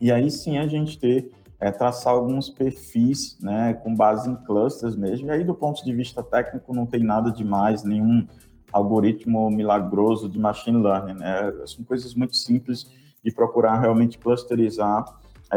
e 0.00 0.10
aí 0.10 0.30
sim 0.30 0.58
a 0.58 0.66
gente 0.66 0.98
ter 0.98 1.30
é, 1.60 1.70
traçar 1.70 2.12
alguns 2.12 2.50
perfis, 2.50 3.38
né, 3.40 3.74
com 3.74 3.94
base 3.94 4.28
em 4.28 4.36
clusters 4.36 4.96
mesmo. 4.96 5.28
E 5.28 5.30
aí, 5.30 5.44
do 5.44 5.54
ponto 5.54 5.84
de 5.84 5.94
vista 5.94 6.22
técnico, 6.22 6.74
não 6.74 6.84
tem 6.84 7.02
nada 7.02 7.30
demais, 7.30 7.84
nenhum 7.84 8.26
algoritmo 8.72 9.48
milagroso 9.50 10.28
de 10.28 10.38
machine 10.38 10.82
learning. 10.82 11.14
Né? 11.14 11.52
São 11.64 11.84
coisas 11.84 12.14
muito 12.14 12.36
simples 12.36 12.90
de 13.24 13.32
procurar 13.32 13.80
realmente 13.80 14.18
clusterizar 14.18 15.04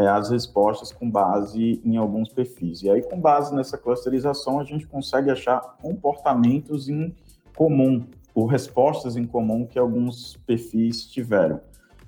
as 0.06 0.30
respostas 0.30 0.92
com 0.92 1.10
base 1.10 1.80
em 1.84 1.96
alguns 1.96 2.28
perfis. 2.28 2.82
E 2.82 2.90
aí, 2.90 3.02
com 3.02 3.20
base 3.20 3.54
nessa 3.54 3.76
clusterização, 3.76 4.60
a 4.60 4.64
gente 4.64 4.86
consegue 4.86 5.30
achar 5.30 5.60
comportamentos 5.82 6.88
em 6.88 7.14
comum, 7.56 8.06
ou 8.34 8.46
respostas 8.46 9.16
em 9.16 9.26
comum 9.26 9.66
que 9.66 9.78
alguns 9.78 10.36
perfis 10.46 11.06
tiveram. 11.06 11.60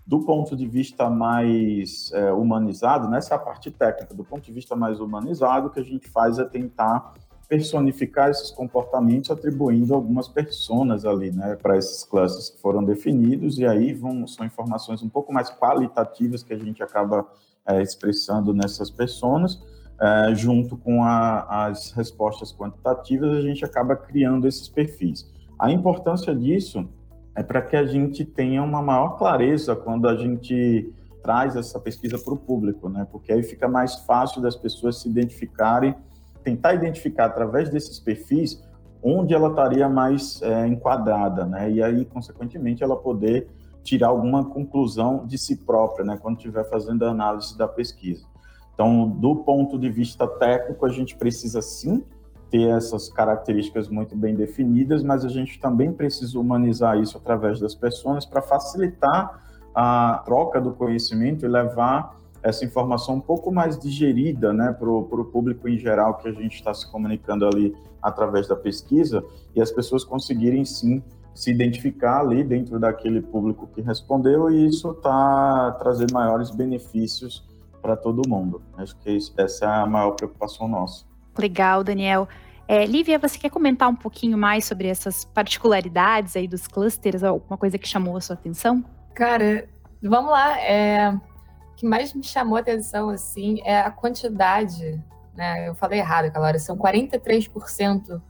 Do 0.07 0.21
ponto 0.21 0.57
de 0.57 0.67
vista 0.67 1.09
mais 1.09 2.11
é, 2.13 2.33
humanizado, 2.33 3.09
nessa 3.09 3.35
é 3.35 3.37
a 3.37 3.39
parte 3.39 3.71
técnica, 3.71 4.15
do 4.15 4.25
ponto 4.25 4.43
de 4.43 4.53
vista 4.53 4.77
mais 4.77 5.01
humanizado, 5.01 5.69
o 5.69 5.71
que 5.71 5.81
a 5.81 5.85
gente 5.85 6.09
faz 6.09 6.39
é 6.39 6.45
tentar 6.45 7.15
personificar 7.51 8.31
esses 8.31 8.53
comportamentos 8.53 9.29
atribuindo 9.29 9.93
algumas 9.93 10.29
personas 10.29 11.05
ali, 11.05 11.33
né, 11.33 11.57
para 11.61 11.77
esses 11.77 12.05
classes 12.05 12.49
que 12.51 12.61
foram 12.61 12.85
definidos 12.85 13.59
e 13.59 13.67
aí 13.67 13.93
vão 13.93 14.25
são 14.25 14.47
informações 14.47 15.03
um 15.03 15.09
pouco 15.09 15.33
mais 15.33 15.51
qualitativas 15.51 16.45
que 16.45 16.53
a 16.55 16.59
gente 16.59 16.81
acaba 16.81 17.27
é, 17.71 17.83
expressando 17.83 18.53
nessas 18.53 18.91
pessoas, 18.91 19.63
é, 20.01 20.35
junto 20.35 20.77
com 20.77 21.05
a, 21.05 21.67
as 21.67 21.93
respostas 21.93 22.53
quantitativas, 22.53 23.37
a 23.37 23.41
gente 23.41 23.65
acaba 23.65 23.95
criando 23.97 24.47
esses 24.47 24.69
perfis. 24.69 25.31
A 25.59 25.71
importância 25.71 26.35
disso 26.35 26.89
é 27.37 27.43
para 27.43 27.63
que 27.63 27.77
a 27.77 27.87
gente 27.87 28.25
tenha 28.25 28.63
uma 28.63 28.83
maior 28.83 29.17
clareza 29.19 29.77
quando 29.77 30.09
a 30.09 30.17
gente 30.17 30.93
traz 31.23 31.55
essa 31.55 31.79
pesquisa 31.79 32.19
para 32.19 32.33
o 32.33 32.37
público, 32.37 32.89
né? 32.89 33.07
Porque 33.11 33.33
aí 33.33 33.43
fica 33.43 33.69
mais 33.69 33.95
fácil 34.07 34.41
das 34.41 34.57
pessoas 34.57 35.01
se 35.01 35.09
identificarem, 35.09 35.95
tentar 36.43 36.75
identificar 36.75 37.27
através 37.27 37.69
desses 37.69 38.01
perfis 38.01 38.63
onde 39.03 39.35
ela 39.35 39.49
estaria 39.49 39.89
mais 39.89 40.41
é, 40.43 40.67
enquadrada, 40.67 41.47
né? 41.47 41.71
E 41.71 41.83
aí, 41.83 42.05
consequentemente, 42.05 42.83
ela 42.83 42.97
poder 42.97 43.49
tirar 43.83 44.09
alguma 44.09 44.45
conclusão 44.45 45.27
de 45.27 45.39
si 45.39 45.57
própria, 45.57 46.05
né, 46.05 46.19
quando 46.21 46.37
estiver 46.37 46.69
fazendo 46.69 47.05
a 47.05 47.11
análise 47.11 47.57
da 47.57 47.67
pesquisa. 47.67 48.27
Então, 48.75 49.09
do 49.09 49.37
ponto 49.37 49.79
de 49.79 49.91
vista 49.91 50.27
técnico, 50.27 50.87
a 50.87 50.89
gente 50.89 51.17
precisa 51.17 51.61
sim 51.61 52.05
ter 52.51 52.69
essas 52.69 53.09
características 53.09 53.89
muito 53.89 54.17
bem 54.17 54.35
definidas, 54.35 55.05
mas 55.05 55.25
a 55.25 55.29
gente 55.29 55.61
também 55.61 55.93
precisa 55.93 56.39
humanizar 56.39 56.99
isso 56.99 57.17
através 57.17 57.61
das 57.61 57.75
pessoas 57.75 58.27
para 58.27 58.43
facilitar 58.43 59.45
a 59.75 60.23
troca 60.25 60.61
do 60.61 60.73
conhecimento 60.73 61.45
e 61.45 61.49
levar 61.49 62.19
essa 62.43 62.65
informação 62.65 63.17
um 63.17 63.21
pouco 63.21 63.53
mais 63.53 63.79
digerida 63.79 64.53
né, 64.53 64.73
para 64.73 64.91
o 64.91 65.25
público 65.27 65.69
em 65.69 65.79
geral 65.79 66.17
que 66.17 66.29
a 66.29 66.33
gente 66.33 66.55
está 66.55 66.73
se 66.73 66.91
comunicando 66.91 67.47
ali 67.47 67.77
através 68.03 68.49
da 68.49 68.57
pesquisa 68.57 69.23
e 69.55 69.61
as 69.61 69.71
pessoas 69.71 70.05
conseguirem 70.05 70.65
sim 70.65 71.03
se 71.35 71.51
identificar 71.51 72.21
ali 72.21 72.43
dentro 72.45 72.79
daquele 72.79 73.21
público 73.21 73.67
que 73.69 73.81
respondeu 73.81 74.51
e 74.51 74.67
isso 74.67 74.91
está 74.91 75.73
trazer 75.79 76.07
maiores 76.13 76.51
benefícios 76.51 77.47
para 77.81 77.97
todo 77.97 78.29
mundo. 78.29 78.63
Acho 78.77 78.97
que 78.99 79.19
essa 79.37 79.65
é 79.65 79.69
a 79.69 79.87
maior 79.87 80.13
preocupação 80.13 80.69
nossa. 80.69 81.05
Legal, 81.39 81.83
Daniel. 81.83 82.29
É, 82.69 82.85
Lívia, 82.87 83.19
você 83.19 83.39
quer 83.39 83.51
comentar 83.51 83.89
um 83.89 83.97
pouquinho 83.97 84.39
mais 84.39 84.65
sobre 84.65 84.87
essas 84.87 85.25
particularidades 85.25 86.37
aí 86.37 86.47
dos 86.47 86.69
clusters? 86.69 87.25
Alguma 87.25 87.57
coisa 87.57 87.77
que 87.79 87.89
chamou 87.89 88.17
a 88.17 88.21
sua 88.21 88.35
atenção? 88.35 88.85
Cara, 89.15 89.69
vamos 90.03 90.31
lá. 90.31 90.61
É, 90.61 91.11
o 91.11 91.75
que 91.75 91.87
mais 91.87 92.15
me 92.15 92.23
chamou 92.23 92.57
a 92.57 92.61
atenção 92.61 93.11
assim 93.11 93.61
é 93.65 93.81
a 93.81 93.91
quantidade. 93.91 95.03
Né? 95.35 95.69
Eu 95.69 95.75
falei 95.75 95.99
errado 95.99 96.27
aquela 96.27 96.47
hora, 96.47 96.59
são 96.59 96.77
43% 96.77 98.21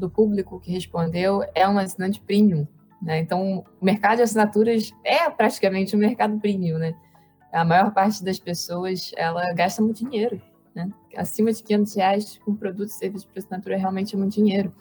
do 0.00 0.10
público 0.10 0.58
que 0.58 0.72
respondeu 0.72 1.44
é 1.54 1.68
um 1.68 1.78
assinante 1.78 2.20
premium. 2.20 2.66
Né? 3.00 3.20
Então, 3.20 3.64
o 3.80 3.84
mercado 3.84 4.16
de 4.16 4.22
assinaturas 4.22 4.92
é 5.04 5.28
praticamente 5.30 5.94
um 5.94 5.98
mercado 5.98 6.38
premium. 6.38 6.78
Né? 6.78 6.94
A 7.52 7.64
maior 7.64 7.92
parte 7.92 8.24
das 8.24 8.38
pessoas 8.38 9.12
ela 9.16 9.52
gasta 9.52 9.80
muito 9.80 10.04
dinheiro. 10.04 10.40
Né? 10.74 10.88
Acima 11.16 11.52
de 11.52 11.62
500 11.62 11.94
reais 11.94 12.40
com 12.44 12.54
produtos 12.54 12.94
e 12.94 12.98
serviços 12.98 13.28
de 13.32 13.38
assinatura 13.38 13.76
realmente 13.76 14.14
é 14.14 14.18
muito 14.18 14.34
dinheiro. 14.34 14.72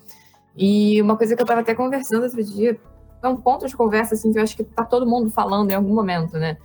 E 0.55 1.01
uma 1.01 1.15
coisa 1.15 1.35
que 1.35 1.41
eu 1.41 1.45
estava 1.45 1.61
até 1.61 1.75
conversando 1.75 2.23
outro 2.23 2.43
dia, 2.43 2.79
é 3.21 3.27
um 3.27 3.37
ponto 3.37 3.67
de 3.67 3.75
conversa 3.75 4.15
assim, 4.15 4.31
que 4.31 4.39
eu 4.39 4.43
acho 4.43 4.55
que 4.55 4.63
está 4.63 4.83
todo 4.83 5.05
mundo 5.05 5.29
falando 5.29 5.71
em 5.71 5.75
algum 5.75 5.93
momento, 5.93 6.37
né? 6.37 6.57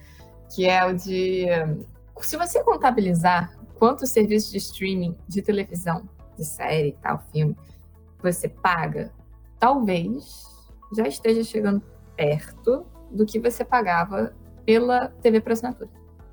que 0.55 0.67
é 0.67 0.85
o 0.85 0.95
de 0.95 1.47
se 2.21 2.37
você 2.37 2.63
contabilizar 2.63 3.53
quantos 3.79 4.11
serviços 4.11 4.51
de 4.51 4.59
streaming 4.59 5.17
de 5.29 5.43
televisão, 5.43 6.09
de 6.37 6.45
série, 6.45 6.97
tal, 7.03 7.23
filme, 7.33 7.57
você 8.25 8.49
paga, 8.49 9.12
talvez 9.59 10.43
já 10.97 11.07
esteja 11.07 11.45
chegando 11.45 11.83
perto 12.16 12.87
do 13.11 13.27
que 13.27 13.39
você 13.39 13.64
pagava 13.64 14.35
pela 14.64 15.09
TV 15.20 15.41
por 15.41 15.53
assinatura. 15.53 15.91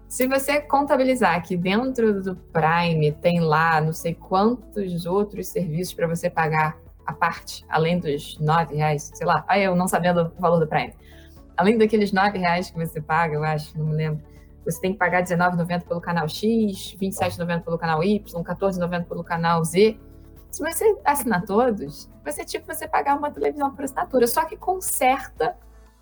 Se 0.07 0.27
você 0.27 0.61
contabilizar 0.61 1.41
que 1.43 1.55
dentro 1.55 2.21
do 2.21 2.35
Prime 2.35 3.11
tem 3.13 3.39
lá 3.39 3.79
não 3.81 3.93
sei 3.93 4.13
quantos 4.13 5.05
outros 5.05 5.47
serviços 5.47 5.93
para 5.93 6.07
você 6.07 6.29
pagar 6.29 6.77
a 7.05 7.13
parte, 7.13 7.65
além 7.69 7.99
dos 7.99 8.37
nove 8.39 8.75
reais, 8.75 9.11
sei 9.13 9.27
lá, 9.27 9.43
aí 9.47 9.63
eu 9.63 9.75
não 9.75 9.87
sabendo 9.87 10.33
o 10.37 10.41
valor 10.41 10.59
do 10.59 10.67
Prime. 10.67 10.93
Além 11.57 11.77
daqueles 11.77 12.11
nove 12.11 12.37
reais 12.37 12.71
que 12.71 12.77
você 12.77 13.01
paga, 13.01 13.35
eu 13.35 13.43
acho, 13.43 13.77
não 13.77 13.87
me 13.87 13.93
lembro, 13.93 14.23
você 14.65 14.79
tem 14.79 14.93
que 14.93 14.99
pagar 14.99 15.19
R$19,90 15.19 15.87
pelo 15.87 15.99
canal 15.99 16.27
X, 16.27 16.95
R$27,90 16.99 17.63
pelo 17.63 17.77
canal 17.77 18.03
Y, 18.03 18.21
R$14,90 18.37 19.05
pelo 19.05 19.23
canal 19.23 19.63
Z. 19.63 19.97
Se 20.51 20.61
você 20.61 20.97
assinar 21.05 21.45
todos, 21.45 22.09
ser 22.29 22.45
tipo 22.45 22.73
você 22.73 22.87
pagar 22.87 23.17
uma 23.17 23.31
televisão 23.31 23.73
por 23.73 23.85
assinatura, 23.85 24.27
só 24.27 24.43
que 24.45 24.57
com 24.57 24.81
certa 24.81 25.57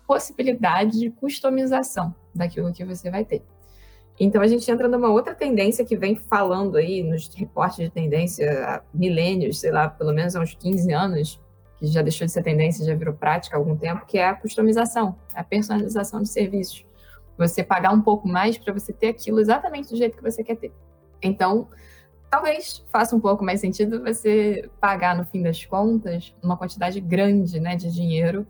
possibilidade 0.06 0.98
de 0.98 1.10
customização 1.10 2.12
daquilo 2.34 2.72
que 2.72 2.84
você 2.84 3.10
vai 3.10 3.24
ter. 3.24 3.44
Então 4.18 4.42
a 4.42 4.46
gente 4.48 4.70
entra 4.70 4.88
numa 4.88 5.08
outra 5.08 5.34
tendência 5.34 5.84
que 5.84 5.96
vem 5.96 6.16
falando 6.16 6.76
aí 6.76 7.02
nos 7.02 7.32
reportes 7.34 7.78
de 7.78 7.90
tendência 7.90 8.66
há 8.66 8.82
milênios, 8.92 9.60
sei 9.60 9.70
lá, 9.70 9.88
pelo 9.88 10.12
menos 10.12 10.34
há 10.34 10.40
uns 10.40 10.52
15 10.54 10.92
anos, 10.92 11.40
que 11.78 11.86
já 11.86 12.02
deixou 12.02 12.26
de 12.26 12.32
ser 12.32 12.42
tendência, 12.42 12.84
já 12.84 12.94
virou 12.94 13.14
prática 13.14 13.56
há 13.56 13.58
algum 13.58 13.76
tempo, 13.76 14.04
que 14.04 14.18
é 14.18 14.28
a 14.28 14.34
customização, 14.34 15.16
a 15.32 15.42
personalização 15.42 16.20
de 16.22 16.28
serviços. 16.28 16.84
Você 17.38 17.64
pagar 17.64 17.92
um 17.92 18.02
pouco 18.02 18.28
mais 18.28 18.58
para 18.58 18.74
você 18.74 18.92
ter 18.92 19.08
aquilo 19.08 19.40
exatamente 19.40 19.88
do 19.88 19.96
jeito 19.96 20.16
que 20.16 20.22
você 20.22 20.44
quer 20.44 20.56
ter. 20.56 20.72
Então, 21.22 21.68
talvez 22.30 22.84
faça 22.90 23.14
um 23.14 23.20
pouco 23.20 23.44
mais 23.44 23.60
sentido 23.60 24.02
você 24.02 24.70
pagar, 24.80 25.16
no 25.16 25.24
fim 25.24 25.42
das 25.42 25.64
contas, 25.64 26.32
uma 26.42 26.56
quantidade 26.56 27.00
grande 27.00 27.58
né, 27.58 27.74
de 27.74 27.90
dinheiro 27.90 28.46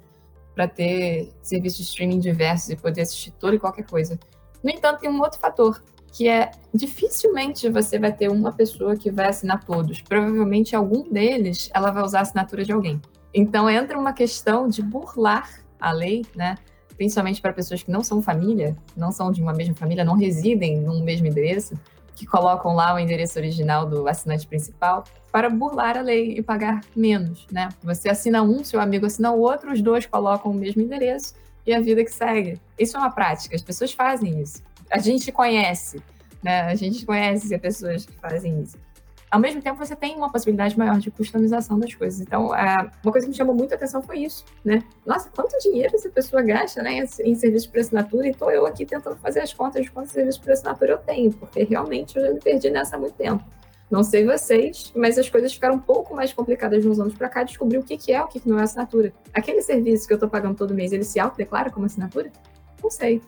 para 0.54 0.68
ter 0.68 1.32
serviços 1.42 1.78
de 1.78 1.84
streaming 1.84 2.18
diversos 2.18 2.68
e 2.70 2.76
poder 2.76 3.02
assistir 3.02 3.30
toda 3.32 3.56
e 3.56 3.58
qualquer 3.58 3.86
coisa. 3.86 4.18
No 4.62 4.70
entanto, 4.70 5.00
tem 5.00 5.08
um 5.08 5.20
outro 5.20 5.40
fator, 5.40 5.82
que 6.12 6.28
é 6.28 6.50
dificilmente 6.74 7.70
você 7.70 7.98
vai 7.98 8.12
ter 8.12 8.30
uma 8.30 8.52
pessoa 8.52 8.96
que 8.96 9.10
vai 9.10 9.28
assinar 9.28 9.64
todos. 9.64 10.02
Provavelmente 10.02 10.76
algum 10.76 11.10
deles 11.10 11.70
ela 11.72 11.90
vai 11.90 12.02
usar 12.02 12.18
a 12.18 12.22
assinatura 12.22 12.64
de 12.64 12.72
alguém. 12.72 13.00
Então 13.32 13.70
entra 13.70 13.98
uma 13.98 14.12
questão 14.12 14.68
de 14.68 14.82
burlar 14.82 15.64
a 15.80 15.92
lei, 15.92 16.26
né? 16.34 16.56
Principalmente 16.96 17.40
para 17.40 17.52
pessoas 17.52 17.82
que 17.82 17.90
não 17.90 18.02
são 18.02 18.20
família, 18.20 18.76
não 18.94 19.10
são 19.10 19.32
de 19.32 19.40
uma 19.40 19.54
mesma 19.54 19.74
família, 19.74 20.04
não 20.04 20.16
residem 20.16 20.80
num 20.80 21.02
mesmo 21.02 21.26
endereço, 21.26 21.74
que 22.20 22.26
colocam 22.26 22.74
lá 22.74 22.94
o 22.94 22.98
endereço 22.98 23.38
original 23.38 23.86
do 23.86 24.06
assinante 24.06 24.46
principal 24.46 25.04
para 25.32 25.48
burlar 25.48 25.96
a 25.96 26.02
lei 26.02 26.36
e 26.36 26.42
pagar 26.42 26.82
menos, 26.94 27.46
né? 27.50 27.70
Você 27.82 28.10
assina 28.10 28.42
um, 28.42 28.62
seu 28.62 28.78
amigo 28.78 29.06
assina 29.06 29.32
o 29.32 29.40
outro, 29.40 29.72
os 29.72 29.80
dois 29.80 30.04
colocam 30.04 30.50
o 30.50 30.54
mesmo 30.54 30.82
endereço 30.82 31.32
e 31.66 31.72
a 31.72 31.80
vida 31.80 32.04
que 32.04 32.12
segue. 32.12 32.60
Isso 32.78 32.94
é 32.94 33.00
uma 33.00 33.10
prática, 33.10 33.56
as 33.56 33.62
pessoas 33.62 33.92
fazem 33.92 34.38
isso. 34.38 34.62
A 34.90 34.98
gente 34.98 35.32
conhece, 35.32 36.02
né? 36.42 36.60
A 36.60 36.74
gente 36.74 37.06
conhece 37.06 37.54
as 37.54 37.60
pessoas 37.60 38.04
que 38.04 38.12
fazem 38.20 38.60
isso 38.60 38.76
ao 39.30 39.38
mesmo 39.38 39.62
tempo 39.62 39.78
você 39.78 39.94
tem 39.94 40.16
uma 40.16 40.30
possibilidade 40.30 40.76
maior 40.76 40.98
de 40.98 41.10
customização 41.10 41.78
das 41.78 41.94
coisas. 41.94 42.20
Então, 42.20 42.54
é, 42.54 42.90
uma 43.02 43.12
coisa 43.12 43.26
que 43.26 43.30
me 43.30 43.36
chamou 43.36 43.54
muito 43.54 43.72
a 43.72 43.76
atenção 43.76 44.02
foi 44.02 44.18
isso, 44.18 44.44
né? 44.64 44.82
Nossa, 45.06 45.30
quanto 45.30 45.56
dinheiro 45.58 45.94
essa 45.94 46.10
pessoa 46.10 46.42
gasta 46.42 46.82
né, 46.82 47.04
em 47.24 47.34
serviço 47.34 47.70
por 47.70 47.80
assinatura 47.80 48.26
e 48.26 48.30
estou 48.30 48.50
eu 48.50 48.66
aqui 48.66 48.84
tentando 48.84 49.16
fazer 49.16 49.40
as 49.40 49.52
contas 49.52 49.84
de 49.84 49.90
quanto 49.90 50.10
serviço 50.10 50.40
por 50.40 50.50
assinatura 50.50 50.92
eu 50.92 50.98
tenho, 50.98 51.32
porque 51.32 51.62
realmente 51.62 52.16
eu 52.16 52.26
já 52.26 52.32
me 52.32 52.40
perdi 52.40 52.70
nessa 52.70 52.96
há 52.96 52.98
muito 52.98 53.14
tempo. 53.14 53.44
Não 53.90 54.04
sei 54.04 54.24
vocês, 54.24 54.92
mas 54.94 55.18
as 55.18 55.28
coisas 55.28 55.52
ficaram 55.52 55.74
um 55.74 55.80
pouco 55.80 56.14
mais 56.14 56.32
complicadas 56.32 56.84
uns 56.86 57.00
anos 57.00 57.14
para 57.14 57.28
cá, 57.28 57.42
descobrir 57.42 57.78
o 57.78 57.82
que, 57.82 57.96
que 57.96 58.12
é 58.12 58.22
o 58.22 58.28
que, 58.28 58.38
que 58.38 58.48
não 58.48 58.58
é 58.58 58.62
assinatura. 58.62 59.12
Aquele 59.32 59.62
serviço 59.62 60.06
que 60.06 60.12
eu 60.12 60.16
estou 60.16 60.28
pagando 60.28 60.56
todo 60.56 60.74
mês, 60.74 60.92
ele 60.92 61.02
se 61.02 61.18
autodeclara 61.18 61.70
como 61.70 61.86
assinatura? 61.86 62.30
Não 62.80 62.90
sei. 62.90 63.20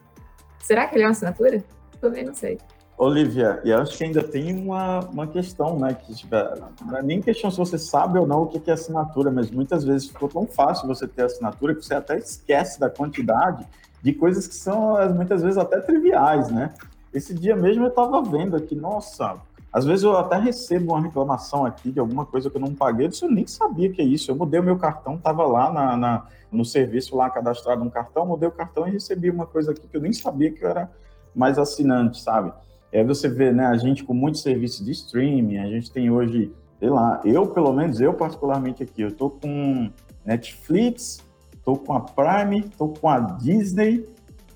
Será 0.60 0.86
que 0.86 0.94
ele 0.94 1.02
é 1.02 1.06
uma 1.06 1.12
assinatura? 1.12 1.64
Também 2.00 2.24
não 2.24 2.34
sei. 2.34 2.58
Olivia, 3.02 3.60
e 3.64 3.72
acho 3.72 3.98
que 3.98 4.04
ainda 4.04 4.22
tem 4.22 4.56
uma, 4.56 5.00
uma 5.00 5.26
questão, 5.26 5.76
né? 5.76 5.92
Que 5.92 6.14
tipo, 6.14 6.36
não 6.86 6.96
é 6.96 7.02
nem 7.02 7.20
questão 7.20 7.50
se 7.50 7.56
você 7.56 7.76
sabe 7.76 8.16
ou 8.16 8.26
não 8.28 8.42
o 8.42 8.46
que 8.46 8.70
é 8.70 8.74
assinatura, 8.74 9.28
mas 9.28 9.50
muitas 9.50 9.84
vezes 9.84 10.06
ficou 10.06 10.28
tão 10.28 10.46
fácil 10.46 10.86
você 10.86 11.08
ter 11.08 11.24
assinatura 11.24 11.74
que 11.74 11.84
você 11.84 11.94
até 11.94 12.16
esquece 12.16 12.78
da 12.78 12.88
quantidade 12.88 13.66
de 14.00 14.12
coisas 14.12 14.46
que 14.46 14.54
são 14.54 14.94
muitas 15.14 15.42
vezes 15.42 15.58
até 15.58 15.80
triviais, 15.80 16.48
né? 16.48 16.72
Esse 17.12 17.34
dia 17.34 17.56
mesmo 17.56 17.82
eu 17.82 17.88
estava 17.88 18.22
vendo 18.22 18.54
aqui, 18.54 18.76
nossa, 18.76 19.36
às 19.72 19.84
vezes 19.84 20.04
eu 20.04 20.16
até 20.16 20.38
recebo 20.38 20.92
uma 20.92 21.00
reclamação 21.00 21.66
aqui 21.66 21.90
de 21.90 21.98
alguma 21.98 22.24
coisa 22.24 22.48
que 22.48 22.56
eu 22.56 22.60
não 22.60 22.72
paguei, 22.72 23.10
eu 23.20 23.30
nem 23.30 23.48
sabia 23.48 23.90
que 23.90 24.00
é 24.00 24.04
isso. 24.04 24.30
Eu 24.30 24.36
mudei 24.36 24.60
o 24.60 24.62
meu 24.62 24.78
cartão, 24.78 25.16
estava 25.16 25.44
lá 25.44 25.72
na, 25.72 25.96
na, 25.96 26.26
no 26.52 26.64
serviço 26.64 27.16
lá 27.16 27.28
cadastrado 27.28 27.82
um 27.82 27.90
cartão, 27.90 28.24
mudei 28.26 28.48
o 28.48 28.52
cartão 28.52 28.86
e 28.86 28.92
recebi 28.92 29.28
uma 29.28 29.46
coisa 29.46 29.72
aqui 29.72 29.88
que 29.88 29.96
eu 29.96 30.00
nem 30.00 30.12
sabia 30.12 30.52
que 30.52 30.64
eu 30.64 30.68
era 30.68 30.88
mais 31.34 31.58
assinante, 31.58 32.20
sabe? 32.20 32.52
É, 32.92 33.02
você 33.02 33.26
vê, 33.26 33.50
né, 33.50 33.64
a 33.64 33.76
gente 33.78 34.04
com 34.04 34.12
muitos 34.12 34.42
serviços 34.42 34.84
de 34.84 34.92
streaming, 34.92 35.56
a 35.56 35.66
gente 35.66 35.90
tem 35.90 36.10
hoje, 36.10 36.52
sei 36.78 36.90
lá, 36.90 37.22
eu 37.24 37.46
pelo 37.46 37.72
menos, 37.72 38.00
eu 38.00 38.12
particularmente 38.12 38.82
aqui, 38.82 39.00
eu 39.00 39.10
tô 39.10 39.30
com 39.30 39.90
Netflix, 40.26 41.24
tô 41.64 41.74
com 41.74 41.94
a 41.94 42.00
Prime, 42.00 42.62
tô 42.76 42.88
com 42.88 43.08
a 43.08 43.18
Disney, 43.18 44.06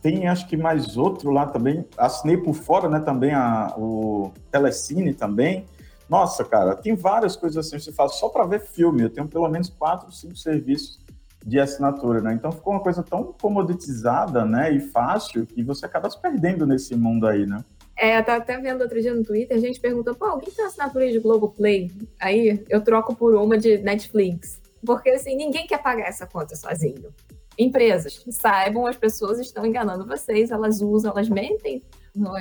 tem 0.03 0.29
acho 0.29 0.47
que 0.47 0.57
mais 0.57 0.99
outro 0.99 1.31
lá 1.31 1.47
também, 1.47 1.87
assinei 1.97 2.37
por 2.37 2.55
fora, 2.55 2.91
né, 2.91 3.01
também 3.01 3.33
a, 3.33 3.75
o 3.77 4.31
Telecine 4.51 5.15
também. 5.15 5.65
Nossa, 6.09 6.45
cara, 6.45 6.77
tem 6.77 6.95
várias 6.95 7.35
coisas 7.35 7.67
assim, 7.67 7.79
você 7.79 7.91
fala 7.91 8.11
só 8.11 8.29
para 8.29 8.45
ver 8.45 8.61
filme, 8.61 9.03
eu 9.03 9.11
tenho 9.11 9.27
pelo 9.27 9.49
menos 9.49 9.71
quatro, 9.71 10.13
cinco 10.13 10.37
serviços 10.37 11.01
de 11.45 11.59
assinatura, 11.59 12.21
né? 12.21 12.35
Então 12.35 12.53
ficou 12.53 12.75
uma 12.75 12.81
coisa 12.81 13.03
tão 13.03 13.33
comoditizada, 13.41 14.45
né, 14.45 14.73
e 14.73 14.79
fácil 14.79 15.47
que 15.47 15.63
você 15.63 15.87
acaba 15.87 16.11
se 16.11 16.21
perdendo 16.21 16.67
nesse 16.67 16.95
mundo 16.95 17.27
aí, 17.27 17.47
né? 17.47 17.65
É, 17.99 18.19
eu 18.19 18.25
tava 18.25 18.39
até 18.39 18.59
vendo 18.59 18.83
outro 18.83 19.01
dia 19.01 19.15
no 19.15 19.25
Twitter, 19.25 19.57
a 19.57 19.61
gente 19.61 19.81
perguntou, 19.81 20.15
pô, 20.15 20.27
alguém 20.27 20.51
tem 20.51 20.65
assinatura 20.65 21.11
de 21.11 21.19
Globoplay? 21.19 21.91
Aí 22.21 22.63
eu 22.69 22.83
troco 22.83 23.15
por 23.15 23.35
uma 23.35 23.57
de 23.57 23.79
Netflix. 23.79 24.61
Porque, 24.85 25.11
assim, 25.11 25.35
ninguém 25.35 25.67
quer 25.67 25.83
pagar 25.83 26.07
essa 26.07 26.27
conta 26.27 26.55
sozinho. 26.55 27.13
Empresas, 27.59 28.23
saibam, 28.31 28.87
as 28.87 28.97
pessoas 28.97 29.39
estão 29.39 29.65
enganando 29.65 30.07
vocês, 30.07 30.51
elas 30.51 30.83
usam, 30.83 31.11
elas 31.11 31.29
mentem 31.29 31.83
no 32.15 32.35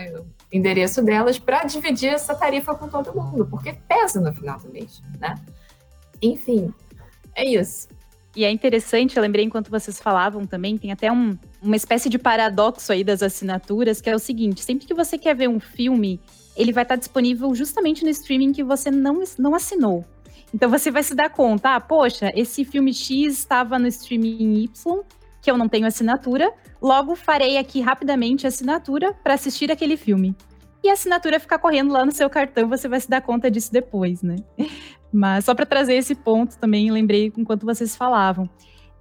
endereço 0.51 1.01
delas 1.01 1.39
para 1.39 1.63
dividir 1.63 2.13
essa 2.13 2.35
tarifa 2.35 2.75
com 2.75 2.87
todo 2.89 3.15
mundo, 3.15 3.45
porque 3.45 3.73
pesa 3.87 4.19
no 4.19 4.33
final 4.33 4.59
do 4.59 4.69
mês, 4.69 5.01
né? 5.19 5.35
Enfim, 6.21 6.73
é 7.33 7.45
isso. 7.45 7.87
E 8.35 8.43
é 8.43 8.51
interessante, 8.51 9.15
eu 9.15 9.21
lembrei 9.21 9.45
enquanto 9.45 9.71
vocês 9.71 9.99
falavam 9.99 10.45
também, 10.45 10.77
tem 10.77 10.91
até 10.91 11.09
um, 11.09 11.37
uma 11.65 11.75
espécie 11.75 12.09
de 12.09 12.19
paradoxo 12.19 12.91
aí 12.91 13.03
das 13.03 13.21
assinaturas, 13.23 13.99
que 13.99 14.09
é 14.09 14.15
o 14.15 14.19
seguinte: 14.19 14.63
sempre 14.63 14.85
que 14.85 14.93
você 14.93 15.17
quer 15.17 15.35
ver 15.35 15.49
um 15.49 15.59
filme, 15.59 16.19
ele 16.55 16.71
vai 16.71 16.83
estar 16.83 16.95
disponível 16.95 17.53
justamente 17.53 18.03
no 18.03 18.09
streaming 18.09 18.53
que 18.53 18.63
você 18.63 18.89
não, 18.91 19.23
não 19.37 19.55
assinou. 19.55 20.05
Então 20.53 20.69
você 20.69 20.89
vai 20.89 21.03
se 21.03 21.13
dar 21.13 21.29
conta, 21.29 21.75
ah, 21.75 21.81
poxa, 21.81 22.31
esse 22.35 22.63
filme 22.63 22.93
X 22.93 23.33
estava 23.39 23.77
no 23.77 23.87
streaming 23.87 24.63
Y, 24.63 25.01
que 25.41 25.51
eu 25.51 25.57
não 25.57 25.67
tenho 25.67 25.85
assinatura, 25.85 26.51
logo 26.81 27.15
farei 27.15 27.57
aqui 27.57 27.81
rapidamente 27.81 28.45
a 28.45 28.49
assinatura 28.49 29.13
para 29.23 29.33
assistir 29.33 29.71
aquele 29.71 29.97
filme. 29.97 30.35
E 30.83 30.89
a 30.89 30.93
assinatura 30.93 31.39
ficar 31.39 31.57
correndo 31.57 31.91
lá 31.91 32.05
no 32.05 32.11
seu 32.11 32.29
cartão, 32.29 32.69
você 32.69 32.87
vai 32.87 32.99
se 32.99 33.09
dar 33.09 33.21
conta 33.21 33.49
disso 33.49 33.73
depois, 33.73 34.21
né? 34.21 34.35
Mas 35.11 35.45
só 35.45 35.55
para 35.55 35.65
trazer 35.65 35.95
esse 35.95 36.13
ponto 36.13 36.57
também, 36.57 36.91
lembrei 36.91 37.33
enquanto 37.35 37.65
vocês 37.65 37.95
falavam. 37.95 38.49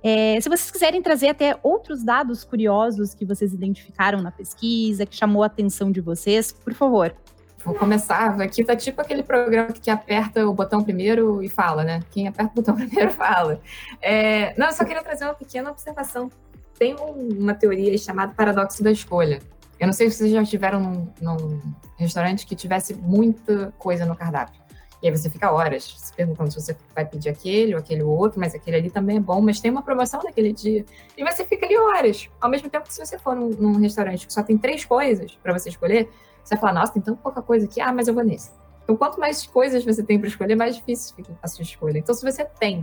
É, 0.06 0.38
se 0.38 0.50
vocês 0.50 0.70
quiserem 0.70 1.00
trazer 1.00 1.30
até 1.30 1.58
outros 1.62 2.04
dados 2.04 2.44
curiosos 2.44 3.14
que 3.14 3.24
vocês 3.24 3.54
identificaram 3.54 4.20
na 4.20 4.30
pesquisa, 4.30 5.06
que 5.06 5.16
chamou 5.16 5.42
a 5.42 5.46
atenção 5.46 5.90
de 5.90 6.02
vocês, 6.02 6.52
por 6.52 6.74
favor. 6.74 7.16
Vou 7.64 7.74
começar. 7.74 8.38
Aqui 8.42 8.62
tá 8.62 8.76
tipo 8.76 9.00
aquele 9.00 9.22
programa 9.22 9.72
que 9.72 9.90
aperta 9.90 10.46
o 10.46 10.52
botão 10.52 10.84
primeiro 10.84 11.42
e 11.42 11.48
fala, 11.48 11.82
né? 11.82 12.02
Quem 12.10 12.28
aperta 12.28 12.52
o 12.52 12.56
botão 12.56 12.74
primeiro 12.76 13.10
fala. 13.12 13.58
É, 14.02 14.54
não, 14.58 14.66
eu 14.66 14.72
só 14.74 14.84
queria 14.84 15.02
trazer 15.02 15.24
uma 15.24 15.32
pequena 15.32 15.70
observação. 15.70 16.30
Tem 16.78 16.94
uma 16.94 17.54
teoria 17.54 17.96
chamada 17.96 18.34
paradoxo 18.34 18.84
da 18.84 18.92
escolha. 18.92 19.40
Eu 19.80 19.86
não 19.86 19.94
sei 19.94 20.10
se 20.10 20.18
vocês 20.18 20.32
já 20.32 20.42
estiveram 20.42 20.80
num, 20.80 21.08
num 21.18 21.62
restaurante 21.96 22.44
que 22.44 22.54
tivesse 22.54 22.92
muita 22.92 23.72
coisa 23.78 24.04
no 24.04 24.14
cardápio. 24.14 24.63
E 25.04 25.08
aí 25.08 25.14
você 25.14 25.28
fica 25.28 25.52
horas 25.52 25.84
se 25.98 26.14
perguntando 26.14 26.50
se 26.50 26.58
você 26.58 26.74
vai 26.94 27.04
pedir 27.04 27.28
aquele 27.28 27.74
ou 27.74 27.78
aquele 27.78 28.02
outro, 28.02 28.40
mas 28.40 28.54
aquele 28.54 28.78
ali 28.78 28.90
também 28.90 29.18
é 29.18 29.20
bom, 29.20 29.38
mas 29.42 29.60
tem 29.60 29.70
uma 29.70 29.82
promoção 29.82 30.22
naquele 30.24 30.50
dia. 30.50 30.82
E 31.14 31.22
você 31.22 31.44
fica 31.44 31.66
ali 31.66 31.76
horas. 31.76 32.30
Ao 32.40 32.48
mesmo 32.48 32.70
tempo 32.70 32.86
que 32.86 32.94
se 32.94 33.04
você 33.04 33.18
for 33.18 33.36
num, 33.36 33.50
num 33.50 33.76
restaurante 33.76 34.26
que 34.26 34.32
só 34.32 34.42
tem 34.42 34.56
três 34.56 34.82
coisas 34.82 35.36
para 35.42 35.52
você 35.52 35.68
escolher, 35.68 36.08
você 36.42 36.54
vai 36.54 36.58
falar, 36.58 36.72
nossa, 36.72 36.94
tem 36.94 37.02
tão 37.02 37.14
pouca 37.14 37.42
coisa 37.42 37.66
aqui, 37.66 37.82
ah, 37.82 37.92
mas 37.92 38.08
eu 38.08 38.14
vou 38.14 38.24
nesse. 38.24 38.50
Então, 38.82 38.96
quanto 38.96 39.20
mais 39.20 39.46
coisas 39.46 39.84
você 39.84 40.02
tem 40.02 40.18
para 40.18 40.28
escolher, 40.28 40.54
mais 40.54 40.74
difícil 40.74 41.14
fica 41.14 41.38
a 41.42 41.48
sua 41.48 41.64
escolha. 41.64 41.98
Então, 41.98 42.14
se 42.14 42.24
você 42.24 42.42
tem 42.42 42.82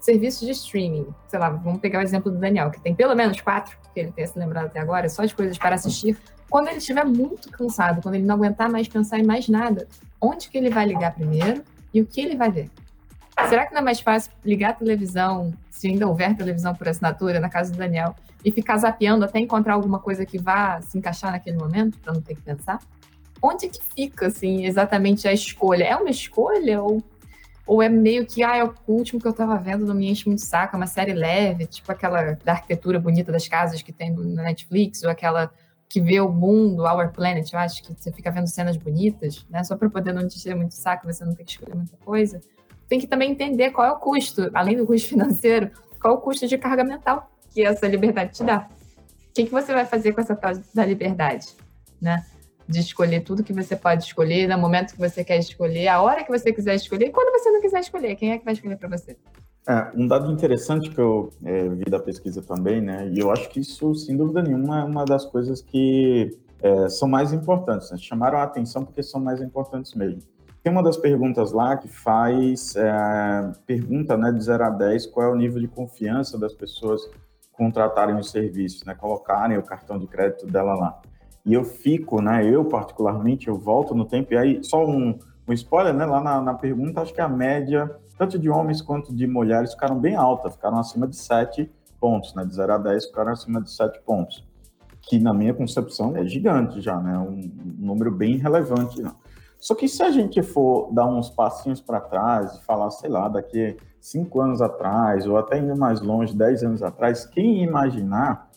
serviços 0.00 0.46
de 0.46 0.52
streaming, 0.52 1.06
sei 1.26 1.38
lá, 1.38 1.50
vamos 1.50 1.80
pegar 1.80 1.98
o 1.98 2.02
exemplo 2.02 2.32
do 2.32 2.38
Daniel, 2.38 2.70
que 2.70 2.80
tem 2.80 2.94
pelo 2.94 3.14
menos 3.14 3.42
quatro, 3.42 3.76
que 3.92 4.00
ele 4.00 4.10
tenha 4.10 4.26
se 4.26 4.38
lembrado 4.38 4.66
até 4.68 4.80
agora, 4.80 5.06
só 5.10 5.22
de 5.22 5.34
coisas 5.34 5.58
para 5.58 5.74
assistir, 5.74 6.16
quando 6.50 6.68
ele 6.68 6.78
estiver 6.78 7.04
muito 7.04 7.50
cansado, 7.50 8.02
quando 8.02 8.14
ele 8.14 8.24
não 8.24 8.36
aguentar 8.36 8.70
mais 8.70 8.88
pensar 8.88 9.18
em 9.18 9.24
mais 9.24 9.48
nada, 9.48 9.86
onde 10.20 10.48
que 10.48 10.56
ele 10.56 10.70
vai 10.70 10.86
ligar 10.86 11.14
primeiro 11.14 11.62
e 11.92 12.00
o 12.00 12.06
que 12.06 12.20
ele 12.20 12.36
vai 12.36 12.50
ver? 12.50 12.70
Será 13.48 13.66
que 13.66 13.72
não 13.72 13.80
é 13.80 13.84
mais 13.84 14.00
fácil 14.00 14.32
ligar 14.44 14.70
a 14.70 14.74
televisão, 14.74 15.52
se 15.70 15.86
ainda 15.86 16.08
houver 16.08 16.34
televisão 16.36 16.74
por 16.74 16.88
assinatura, 16.88 17.38
na 17.38 17.48
casa 17.48 17.70
do 17.70 17.78
Daniel, 17.78 18.16
e 18.44 18.50
ficar 18.50 18.78
zapeando 18.78 19.24
até 19.24 19.38
encontrar 19.38 19.74
alguma 19.74 20.00
coisa 20.00 20.24
que 20.26 20.38
vá 20.38 20.80
se 20.80 20.98
encaixar 20.98 21.30
naquele 21.30 21.56
momento, 21.56 21.98
para 21.98 22.12
não 22.12 22.20
ter 22.20 22.34
que 22.34 22.42
pensar? 22.42 22.80
Onde 23.40 23.68
que 23.68 23.80
fica, 23.94 24.26
assim, 24.26 24.66
exatamente 24.66 25.28
a 25.28 25.32
escolha? 25.32 25.84
É 25.84 25.94
uma 25.94 26.10
escolha 26.10 26.82
ou, 26.82 27.00
ou 27.64 27.80
é 27.80 27.88
meio 27.88 28.26
que, 28.26 28.42
ah, 28.42 28.56
é 28.56 28.64
o 28.64 28.74
último 28.88 29.20
que 29.20 29.26
eu 29.26 29.30
estava 29.30 29.56
vendo 29.56 29.86
não 29.86 29.94
me 29.94 30.10
enche 30.10 30.26
muito 30.26 30.42
saco, 30.42 30.74
é 30.74 30.76
uma 30.76 30.88
série 30.88 31.12
leve, 31.12 31.66
tipo 31.66 31.92
aquela 31.92 32.36
da 32.44 32.52
arquitetura 32.52 32.98
bonita 32.98 33.30
das 33.30 33.46
casas 33.46 33.82
que 33.82 33.92
tem 33.92 34.10
no 34.10 34.24
Netflix, 34.34 35.04
ou 35.04 35.10
aquela 35.10 35.52
que 35.88 36.00
vê 36.00 36.20
o 36.20 36.30
mundo, 36.30 36.82
Our 36.82 37.10
Planet, 37.10 37.50
eu 37.50 37.58
acho 37.58 37.82
que 37.82 37.94
você 37.94 38.12
fica 38.12 38.30
vendo 38.30 38.46
cenas 38.46 38.76
bonitas, 38.76 39.46
né? 39.48 39.64
Só 39.64 39.76
para 39.76 39.88
poder 39.88 40.12
não 40.12 40.28
te 40.28 40.36
encher 40.36 40.54
muito 40.54 40.74
saco, 40.74 41.06
você 41.06 41.24
não 41.24 41.34
tem 41.34 41.46
que 41.46 41.52
escolher 41.52 41.74
muita 41.74 41.96
coisa. 41.96 42.40
Tem 42.88 43.00
que 43.00 43.06
também 43.06 43.30
entender 43.30 43.70
qual 43.70 43.86
é 43.86 43.92
o 43.92 43.96
custo, 43.96 44.50
além 44.52 44.76
do 44.76 44.86
custo 44.86 45.08
financeiro, 45.10 45.70
qual 46.00 46.14
é 46.14 46.16
o 46.18 46.20
custo 46.20 46.46
de 46.46 46.58
carga 46.58 46.84
mental 46.84 47.30
que 47.50 47.64
essa 47.64 47.86
liberdade 47.88 48.32
te 48.32 48.44
dá. 48.44 48.68
O 49.30 49.32
que, 49.32 49.44
que 49.46 49.50
você 49.50 49.72
vai 49.72 49.86
fazer 49.86 50.12
com 50.12 50.20
essa 50.20 50.36
tal 50.36 50.52
da 50.74 50.84
liberdade, 50.84 51.48
né? 52.00 52.24
De 52.68 52.80
escolher 52.80 53.22
tudo 53.22 53.42
que 53.42 53.52
você 53.52 53.74
pode 53.74 54.04
escolher, 54.04 54.46
no 54.46 54.58
momento 54.58 54.92
que 54.92 54.98
você 54.98 55.24
quer 55.24 55.38
escolher, 55.38 55.88
a 55.88 56.02
hora 56.02 56.22
que 56.22 56.30
você 56.30 56.52
quiser 56.52 56.74
escolher, 56.74 57.06
e 57.06 57.10
quando 57.10 57.32
você 57.32 57.50
não 57.50 57.62
quiser 57.62 57.80
escolher, 57.80 58.14
quem 58.16 58.32
é 58.32 58.38
que 58.38 58.44
vai 58.44 58.52
escolher 58.52 58.76
para 58.76 58.90
você? 58.90 59.16
É, 59.68 59.90
um 59.94 60.06
dado 60.06 60.32
interessante 60.32 60.88
que 60.88 60.98
eu 60.98 61.30
é, 61.44 61.68
vi 61.68 61.84
da 61.84 62.00
pesquisa 62.00 62.40
também, 62.40 62.80
né, 62.80 63.06
e 63.12 63.18
eu 63.18 63.30
acho 63.30 63.50
que 63.50 63.60
isso, 63.60 63.94
sem 63.94 64.16
dúvida 64.16 64.40
nenhuma, 64.40 64.80
é 64.80 64.82
uma 64.82 65.04
das 65.04 65.26
coisas 65.26 65.60
que 65.60 66.38
é, 66.62 66.88
são 66.88 67.06
mais 67.06 67.34
importantes, 67.34 67.90
né, 67.90 67.98
chamaram 67.98 68.38
a 68.38 68.44
atenção 68.44 68.82
porque 68.82 69.02
são 69.02 69.20
mais 69.20 69.42
importantes 69.42 69.92
mesmo. 69.92 70.22
Tem 70.62 70.72
uma 70.72 70.82
das 70.82 70.96
perguntas 70.96 71.52
lá 71.52 71.76
que 71.76 71.86
faz, 71.86 72.74
é, 72.76 73.52
pergunta 73.66 74.16
né, 74.16 74.32
de 74.32 74.42
0 74.42 74.64
a 74.64 74.70
10 74.70 75.04
qual 75.08 75.26
é 75.26 75.30
o 75.30 75.36
nível 75.36 75.60
de 75.60 75.68
confiança 75.68 76.38
das 76.38 76.54
pessoas 76.54 77.02
contratarem 77.52 78.16
os 78.16 78.30
serviços, 78.30 78.86
né, 78.86 78.94
colocarem 78.94 79.58
o 79.58 79.62
cartão 79.62 79.98
de 79.98 80.06
crédito 80.06 80.46
dela 80.46 80.74
lá. 80.74 80.98
E 81.44 81.52
eu 81.52 81.62
fico, 81.62 82.22
né, 82.22 82.42
eu 82.42 82.64
particularmente, 82.64 83.48
eu 83.48 83.58
volto 83.58 83.94
no 83.94 84.06
tempo, 84.06 84.32
e 84.32 84.38
aí 84.38 84.64
só 84.64 84.86
um, 84.86 85.18
um 85.46 85.52
spoiler, 85.52 85.92
né, 85.92 86.06
lá 86.06 86.22
na, 86.22 86.40
na 86.40 86.54
pergunta, 86.54 87.02
acho 87.02 87.12
que 87.12 87.20
a 87.20 87.28
média, 87.28 87.94
tanto 88.18 88.38
de 88.38 88.50
homens 88.50 88.82
quanto 88.82 89.14
de 89.14 89.26
mulheres, 89.26 89.72
ficaram 89.72 89.98
bem 89.98 90.16
alta, 90.16 90.50
ficaram 90.50 90.78
acima 90.78 91.06
de 91.06 91.16
7 91.16 91.70
pontos, 92.00 92.34
né, 92.34 92.44
de 92.44 92.54
0 92.54 92.72
a 92.74 92.78
10 92.78 93.06
ficaram 93.06 93.32
acima 93.32 93.62
de 93.62 93.70
7 93.70 94.00
pontos, 94.00 94.44
que 95.02 95.18
na 95.18 95.32
minha 95.32 95.54
concepção 95.54 96.16
é 96.16 96.24
gigante 96.26 96.80
já, 96.80 96.98
né, 97.00 97.16
um, 97.18 97.50
número 97.78 98.10
bem 98.10 98.36
relevante. 98.36 99.00
Né? 99.00 99.12
Só 99.60 99.74
que 99.74 99.88
se 99.88 100.02
a 100.02 100.10
gente 100.10 100.42
for 100.42 100.92
dar 100.92 101.06
uns 101.06 101.30
passinhos 101.30 101.80
para 101.80 102.00
trás 102.00 102.54
e 102.56 102.64
falar, 102.64 102.90
sei 102.90 103.08
lá, 103.08 103.28
daqui 103.28 103.76
cinco 104.00 104.40
anos 104.40 104.60
atrás, 104.60 105.26
ou 105.26 105.36
até 105.36 105.58
indo 105.58 105.76
mais 105.76 106.00
longe, 106.00 106.36
dez 106.36 106.62
anos 106.62 106.82
atrás, 106.82 107.24
quem 107.24 107.62
imaginar 107.62 108.47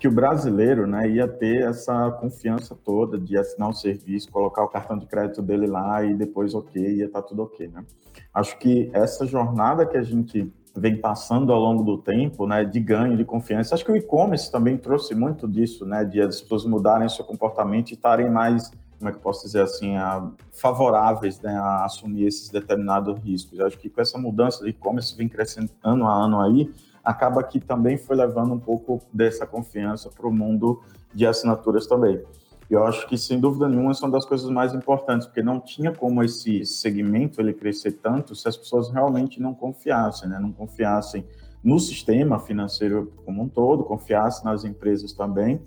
que 0.00 0.08
o 0.08 0.10
brasileiro 0.10 0.86
né, 0.86 1.08
ia 1.10 1.28
ter 1.28 1.62
essa 1.62 2.10
confiança 2.12 2.74
toda 2.74 3.18
de 3.18 3.36
assinar 3.36 3.68
o 3.68 3.70
um 3.70 3.74
serviço, 3.74 4.32
colocar 4.32 4.64
o 4.64 4.68
cartão 4.68 4.96
de 4.96 5.06
crédito 5.06 5.42
dele 5.42 5.66
lá 5.66 6.02
e 6.02 6.14
depois 6.14 6.54
ok, 6.54 6.82
ia 6.82 7.04
estar 7.04 7.20
tá 7.20 7.28
tudo 7.28 7.42
ok. 7.42 7.68
Né? 7.68 7.84
Acho 8.32 8.58
que 8.58 8.90
essa 8.94 9.26
jornada 9.26 9.84
que 9.84 9.98
a 9.98 10.02
gente 10.02 10.50
vem 10.74 10.96
passando 10.96 11.52
ao 11.52 11.60
longo 11.60 11.82
do 11.82 11.98
tempo, 11.98 12.46
né, 12.46 12.64
de 12.64 12.80
ganho 12.80 13.16
de 13.16 13.24
confiança. 13.24 13.74
Acho 13.74 13.84
que 13.84 13.92
o 13.92 13.96
e-commerce 13.96 14.50
também 14.50 14.78
trouxe 14.78 15.14
muito 15.14 15.46
disso, 15.46 15.84
né, 15.84 16.04
de 16.04 16.20
as 16.20 16.40
pessoas 16.40 16.64
mudarem 16.64 17.08
seu 17.08 17.24
comportamento 17.24 17.90
e 17.90 17.94
estarem 17.94 18.30
mais 18.30 18.70
como 18.98 19.08
é 19.08 19.12
que 19.12 19.18
eu 19.18 19.22
posso 19.22 19.44
dizer 19.44 19.62
assim, 19.62 19.96
a, 19.96 20.30
favoráveis 20.52 21.40
né, 21.40 21.54
a 21.54 21.84
assumir 21.84 22.26
esses 22.26 22.50
determinados 22.50 23.18
riscos. 23.18 23.58
Acho 23.58 23.78
que 23.78 23.88
com 23.88 24.00
essa 24.00 24.16
mudança 24.18 24.62
de 24.62 24.70
e-commerce 24.70 25.16
vem 25.16 25.28
crescendo 25.28 25.70
ano 25.82 26.06
a 26.06 26.14
ano 26.14 26.40
aí, 26.40 26.70
acaba 27.10 27.42
que 27.42 27.58
também 27.58 27.96
foi 27.96 28.16
levando 28.16 28.54
um 28.54 28.58
pouco 28.58 29.00
dessa 29.12 29.46
confiança 29.46 30.08
para 30.08 30.26
o 30.26 30.32
mundo 30.32 30.80
de 31.14 31.26
assinaturas 31.26 31.86
também. 31.86 32.22
Eu 32.70 32.84
acho 32.84 33.06
que, 33.08 33.18
sem 33.18 33.40
dúvida 33.40 33.68
nenhuma, 33.68 33.92
são 33.94 34.08
das 34.08 34.24
coisas 34.24 34.48
mais 34.48 34.72
importantes, 34.72 35.26
porque 35.26 35.42
não 35.42 35.58
tinha 35.58 35.92
como 35.92 36.22
esse 36.22 36.64
segmento 36.64 37.40
ele 37.40 37.52
crescer 37.52 37.92
tanto 37.92 38.36
se 38.36 38.46
as 38.48 38.56
pessoas 38.56 38.90
realmente 38.90 39.42
não 39.42 39.52
confiassem, 39.52 40.28
né? 40.28 40.38
não 40.38 40.52
confiassem 40.52 41.26
no 41.64 41.80
sistema 41.80 42.38
financeiro 42.38 43.12
como 43.24 43.42
um 43.42 43.48
todo, 43.48 43.82
confiassem 43.82 44.44
nas 44.44 44.64
empresas 44.64 45.12
também, 45.12 45.60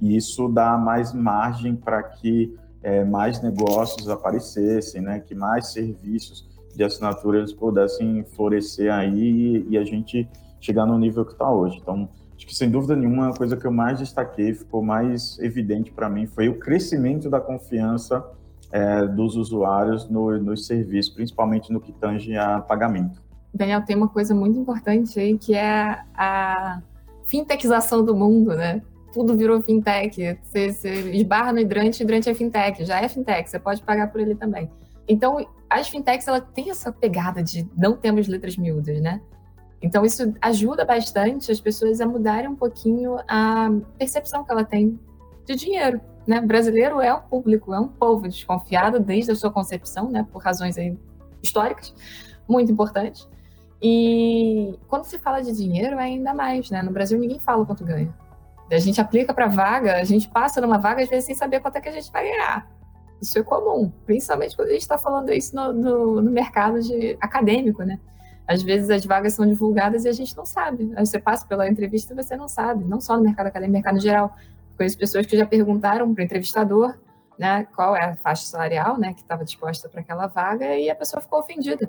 e 0.00 0.16
isso 0.16 0.48
dá 0.48 0.76
mais 0.76 1.14
margem 1.14 1.74
para 1.74 2.02
que 2.02 2.54
é, 2.82 3.04
mais 3.04 3.42
negócios 3.42 4.08
aparecessem, 4.08 5.02
né, 5.02 5.20
que 5.20 5.34
mais 5.34 5.72
serviços 5.72 6.48
de 6.74 6.84
assinatura 6.84 7.38
eles 7.38 7.52
pudessem 7.52 8.24
florescer 8.24 8.92
aí 8.92 9.18
e, 9.18 9.66
e 9.70 9.78
a 9.78 9.84
gente 9.84 10.28
chegar 10.60 10.86
no 10.86 10.98
nível 10.98 11.24
que 11.24 11.32
está 11.32 11.50
hoje. 11.50 11.78
Então, 11.80 12.08
acho 12.36 12.46
que 12.46 12.54
sem 12.54 12.70
dúvida 12.70 12.94
nenhuma 12.94 13.30
a 13.30 13.36
coisa 13.36 13.56
que 13.56 13.66
eu 13.66 13.72
mais 13.72 13.98
destaquei, 13.98 14.54
ficou 14.54 14.82
mais 14.82 15.38
evidente 15.38 15.90
para 15.90 16.08
mim, 16.08 16.26
foi 16.26 16.48
o 16.48 16.58
crescimento 16.58 17.28
da 17.28 17.40
confiança 17.40 18.24
é, 18.70 19.06
dos 19.06 19.36
usuários 19.36 20.08
no, 20.08 20.38
nos 20.38 20.66
serviços, 20.66 21.12
principalmente 21.12 21.72
no 21.72 21.80
que 21.80 21.92
tange 21.92 22.36
a 22.36 22.60
pagamento. 22.60 23.22
Daniel, 23.52 23.84
tem 23.84 23.96
uma 23.96 24.08
coisa 24.08 24.34
muito 24.34 24.58
importante 24.58 25.18
aí 25.18 25.36
que 25.36 25.54
é 25.54 26.02
a 26.14 26.80
fintechização 27.24 28.04
do 28.04 28.14
mundo, 28.14 28.54
né? 28.54 28.80
tudo 29.12 29.36
virou 29.36 29.62
fintech. 29.62 30.38
Você, 30.42 30.72
você 30.72 31.10
esbarra 31.12 31.52
no 31.52 31.60
hidrante, 31.60 32.02
hidrante 32.02 32.28
é 32.28 32.34
fintech, 32.34 32.84
já 32.84 33.00
é 33.00 33.08
fintech, 33.08 33.48
você 33.48 33.58
pode 33.58 33.82
pagar 33.82 34.10
por 34.10 34.20
ele 34.20 34.34
também. 34.34 34.70
Então, 35.08 35.44
as 35.68 35.88
fintechs, 35.88 36.26
ela 36.26 36.40
tem 36.40 36.70
essa 36.70 36.92
pegada 36.92 37.42
de 37.42 37.68
não 37.76 37.96
temos 37.96 38.28
letras 38.28 38.56
miúdas, 38.56 39.00
né? 39.00 39.20
Então, 39.82 40.04
isso 40.04 40.34
ajuda 40.40 40.84
bastante 40.84 41.50
as 41.50 41.60
pessoas 41.60 42.00
a 42.00 42.06
mudarem 42.06 42.48
um 42.48 42.56
pouquinho 42.56 43.18
a 43.26 43.70
percepção 43.98 44.44
que 44.44 44.52
ela 44.52 44.64
tem 44.64 44.98
de 45.46 45.54
dinheiro, 45.56 46.00
né? 46.26 46.38
O 46.40 46.46
brasileiro 46.46 47.00
é 47.00 47.12
um 47.14 47.20
público, 47.20 47.72
é 47.72 47.80
um 47.80 47.88
povo 47.88 48.28
desconfiado 48.28 49.00
desde 49.00 49.32
a 49.32 49.34
sua 49.34 49.50
concepção, 49.50 50.10
né? 50.10 50.26
Por 50.30 50.42
razões 50.42 50.76
históricas, 51.42 51.94
muito 52.46 52.70
importantes. 52.70 53.26
E 53.82 54.78
quando 54.88 55.04
se 55.04 55.18
fala 55.18 55.40
de 55.40 55.52
dinheiro, 55.52 55.98
é 55.98 56.04
ainda 56.04 56.34
mais, 56.34 56.68
né? 56.70 56.82
No 56.82 56.92
Brasil, 56.92 57.18
ninguém 57.18 57.40
fala 57.40 57.64
quanto 57.64 57.84
ganha. 57.84 58.14
A 58.70 58.78
gente 58.78 59.00
aplica 59.00 59.34
para 59.34 59.48
vaga, 59.48 59.96
a 59.96 60.04
gente 60.04 60.28
passa 60.28 60.60
numa 60.60 60.78
vaga 60.78 61.02
às 61.02 61.08
vezes 61.08 61.24
sem 61.24 61.34
saber 61.34 61.60
quanto 61.60 61.76
é 61.76 61.80
que 61.80 61.88
a 61.88 61.92
gente 61.92 62.12
vai 62.12 62.24
ganhar. 62.24 62.70
Isso 63.20 63.38
é 63.38 63.42
comum, 63.42 63.90
principalmente 64.06 64.54
quando 64.54 64.68
a 64.68 64.72
gente 64.72 64.82
está 64.82 64.96
falando 64.96 65.32
isso 65.32 65.54
no, 65.54 65.72
no, 65.72 66.22
no, 66.22 66.30
mercado 66.30 66.80
de, 66.80 67.18
acadêmico, 67.20 67.82
né? 67.82 67.98
Às 68.50 68.64
vezes 68.64 68.90
as 68.90 69.04
vagas 69.04 69.34
são 69.34 69.46
divulgadas 69.46 70.04
e 70.04 70.08
a 70.08 70.12
gente 70.12 70.36
não 70.36 70.44
sabe. 70.44 70.92
Aí 70.96 71.06
você 71.06 71.20
passa 71.20 71.46
pela 71.46 71.68
entrevista 71.68 72.12
e 72.12 72.16
você 72.16 72.36
não 72.36 72.48
sabe, 72.48 72.84
não 72.84 73.00
só 73.00 73.16
no 73.16 73.22
mercado 73.22 73.46
acadêmico, 73.46 73.70
no 73.70 73.84
mercado 73.84 74.00
geral. 74.02 74.34
Conheço 74.76 74.98
pessoas 74.98 75.24
que 75.24 75.36
já 75.36 75.46
perguntaram 75.46 76.12
para 76.12 76.20
o 76.20 76.24
entrevistador 76.24 76.98
né, 77.38 77.64
qual 77.76 77.94
é 77.94 78.06
a 78.06 78.16
faixa 78.16 78.42
salarial 78.42 78.98
né, 78.98 79.14
que 79.14 79.20
estava 79.20 79.44
disposta 79.44 79.88
para 79.88 80.00
aquela 80.00 80.26
vaga 80.26 80.76
e 80.76 80.90
a 80.90 80.96
pessoa 80.96 81.22
ficou 81.22 81.38
ofendida, 81.38 81.88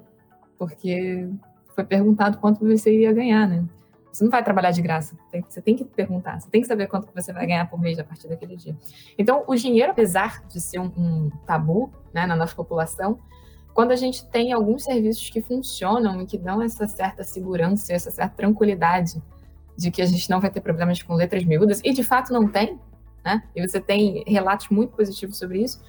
porque 0.56 1.28
foi 1.74 1.84
perguntado 1.84 2.38
quanto 2.38 2.64
você 2.64 2.94
iria 2.94 3.12
ganhar, 3.12 3.48
né? 3.48 3.66
Você 4.12 4.24
não 4.24 4.30
vai 4.30 4.44
trabalhar 4.44 4.70
de 4.70 4.84
graça. 4.84 5.18
Você 5.50 5.62
tem 5.62 5.76
que 5.76 5.84
perguntar. 5.84 6.40
Você 6.40 6.50
tem 6.50 6.62
que 6.62 6.68
saber 6.68 6.86
quanto 6.86 7.10
você 7.12 7.34
vai 7.34 7.48
ganhar 7.48 7.68
por 7.68 7.80
mês 7.80 7.98
a 7.98 8.04
partir 8.04 8.28
daquele 8.28 8.56
dia. 8.56 8.78
Então, 9.18 9.44
o 9.48 9.56
dinheiro, 9.56 9.94
apesar 9.94 10.46
de 10.48 10.62
ser 10.62 10.80
um, 10.80 10.92
um 10.96 11.32
tabu 11.48 11.92
né, 12.14 12.28
na 12.28 12.36
nossa 12.36 12.54
população, 12.54 13.18
quando 13.74 13.92
a 13.92 13.96
gente 13.96 14.26
tem 14.28 14.52
alguns 14.52 14.84
serviços 14.84 15.30
que 15.30 15.42
funcionam 15.42 16.22
e 16.22 16.26
que 16.26 16.38
dão 16.38 16.62
essa 16.62 16.88
certa 16.88 17.24
segurança, 17.24 17.94
essa 17.94 18.12
certa 18.12 18.36
tranquilidade 18.36 19.22
de 19.78 19.90
que 19.90 20.02
a 20.02 20.06
gente 20.06 20.30
não 20.30 20.40
vai 20.40 20.50
ter 20.50 20.62
problemas 20.62 21.02
com 21.02 21.14
letras 21.14 21.44
miúdas, 21.44 21.82
e 21.84 21.94
de 21.94 22.04
fato 22.04 22.34
não 22.34 22.48
tem, 22.48 22.80
né? 23.24 23.44
E 23.56 23.66
você 23.66 23.80
tem 23.80 24.24
relatos 24.28 24.70
muito 24.70 24.96
positivos 24.96 25.38
sobre 25.38 25.64
isso, 25.64 25.82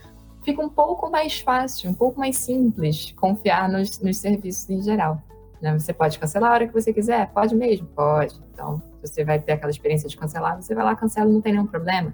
fica 0.43 0.63
um 0.63 0.69
pouco 0.69 1.11
mais 1.11 1.41
fácil, 1.41 1.91
um 1.91 1.95
pouco 1.95 2.19
mais 2.19 2.37
simples 2.37 3.13
confiar 3.13 3.69
nos, 3.69 4.01
nos 4.01 4.17
serviços 4.19 4.69
em 4.71 4.83
geral. 4.83 5.21
Né? 5.61 5.79
Você 5.79 5.93
pode 5.93 6.19
cancelar 6.19 6.51
a 6.51 6.55
hora 6.55 6.67
que 6.67 6.75
você 6.75 6.93
quiser? 6.93 7.31
Pode 7.31 7.55
mesmo? 7.55 7.87
Pode. 7.89 8.35
Então, 8.53 8.83
você 9.01 9.25
vai 9.25 9.39
ter 9.39 9.53
aquela 9.53 9.71
experiência 9.71 10.09
de 10.09 10.17
cancelar, 10.17 10.61
você 10.61 10.75
vai 10.75 10.85
lá, 10.85 10.97
cancela, 10.97 11.29
não 11.29 11.41
tem 11.41 11.53
nenhum 11.53 11.67
problema. 11.67 12.13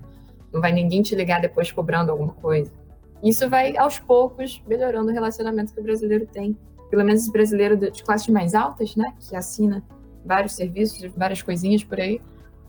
Não 0.53 0.61
vai 0.61 0.73
ninguém 0.73 1.03
te 1.03 1.14
ligar 1.14 1.41
depois 1.41 1.73
cobrando 1.73 2.11
alguma 2.11 2.33
coisa. 2.35 2.71
Isso 3.23 3.49
vai, 3.49 3.77
aos 3.77 3.99
poucos, 3.99 4.62
melhorando 4.66 5.11
o 5.11 5.12
relacionamento 5.12 5.75
que 5.75 5.81
o 5.81 5.83
brasileiro 5.83 6.27
tem. 6.27 6.57
Pelo 6.91 7.05
menos 7.05 7.27
o 7.27 7.33
brasileiro 7.33 7.77
de 7.77 8.03
classes 8.03 8.29
mais 8.29 8.55
altas, 8.55 8.97
né? 8.97 9.12
Que 9.21 9.37
assina 9.37 9.85
vários 10.25 10.53
serviços, 10.53 11.11
várias 11.16 11.43
coisinhas 11.43 11.83
por 11.83 11.99
aí, 11.99 12.21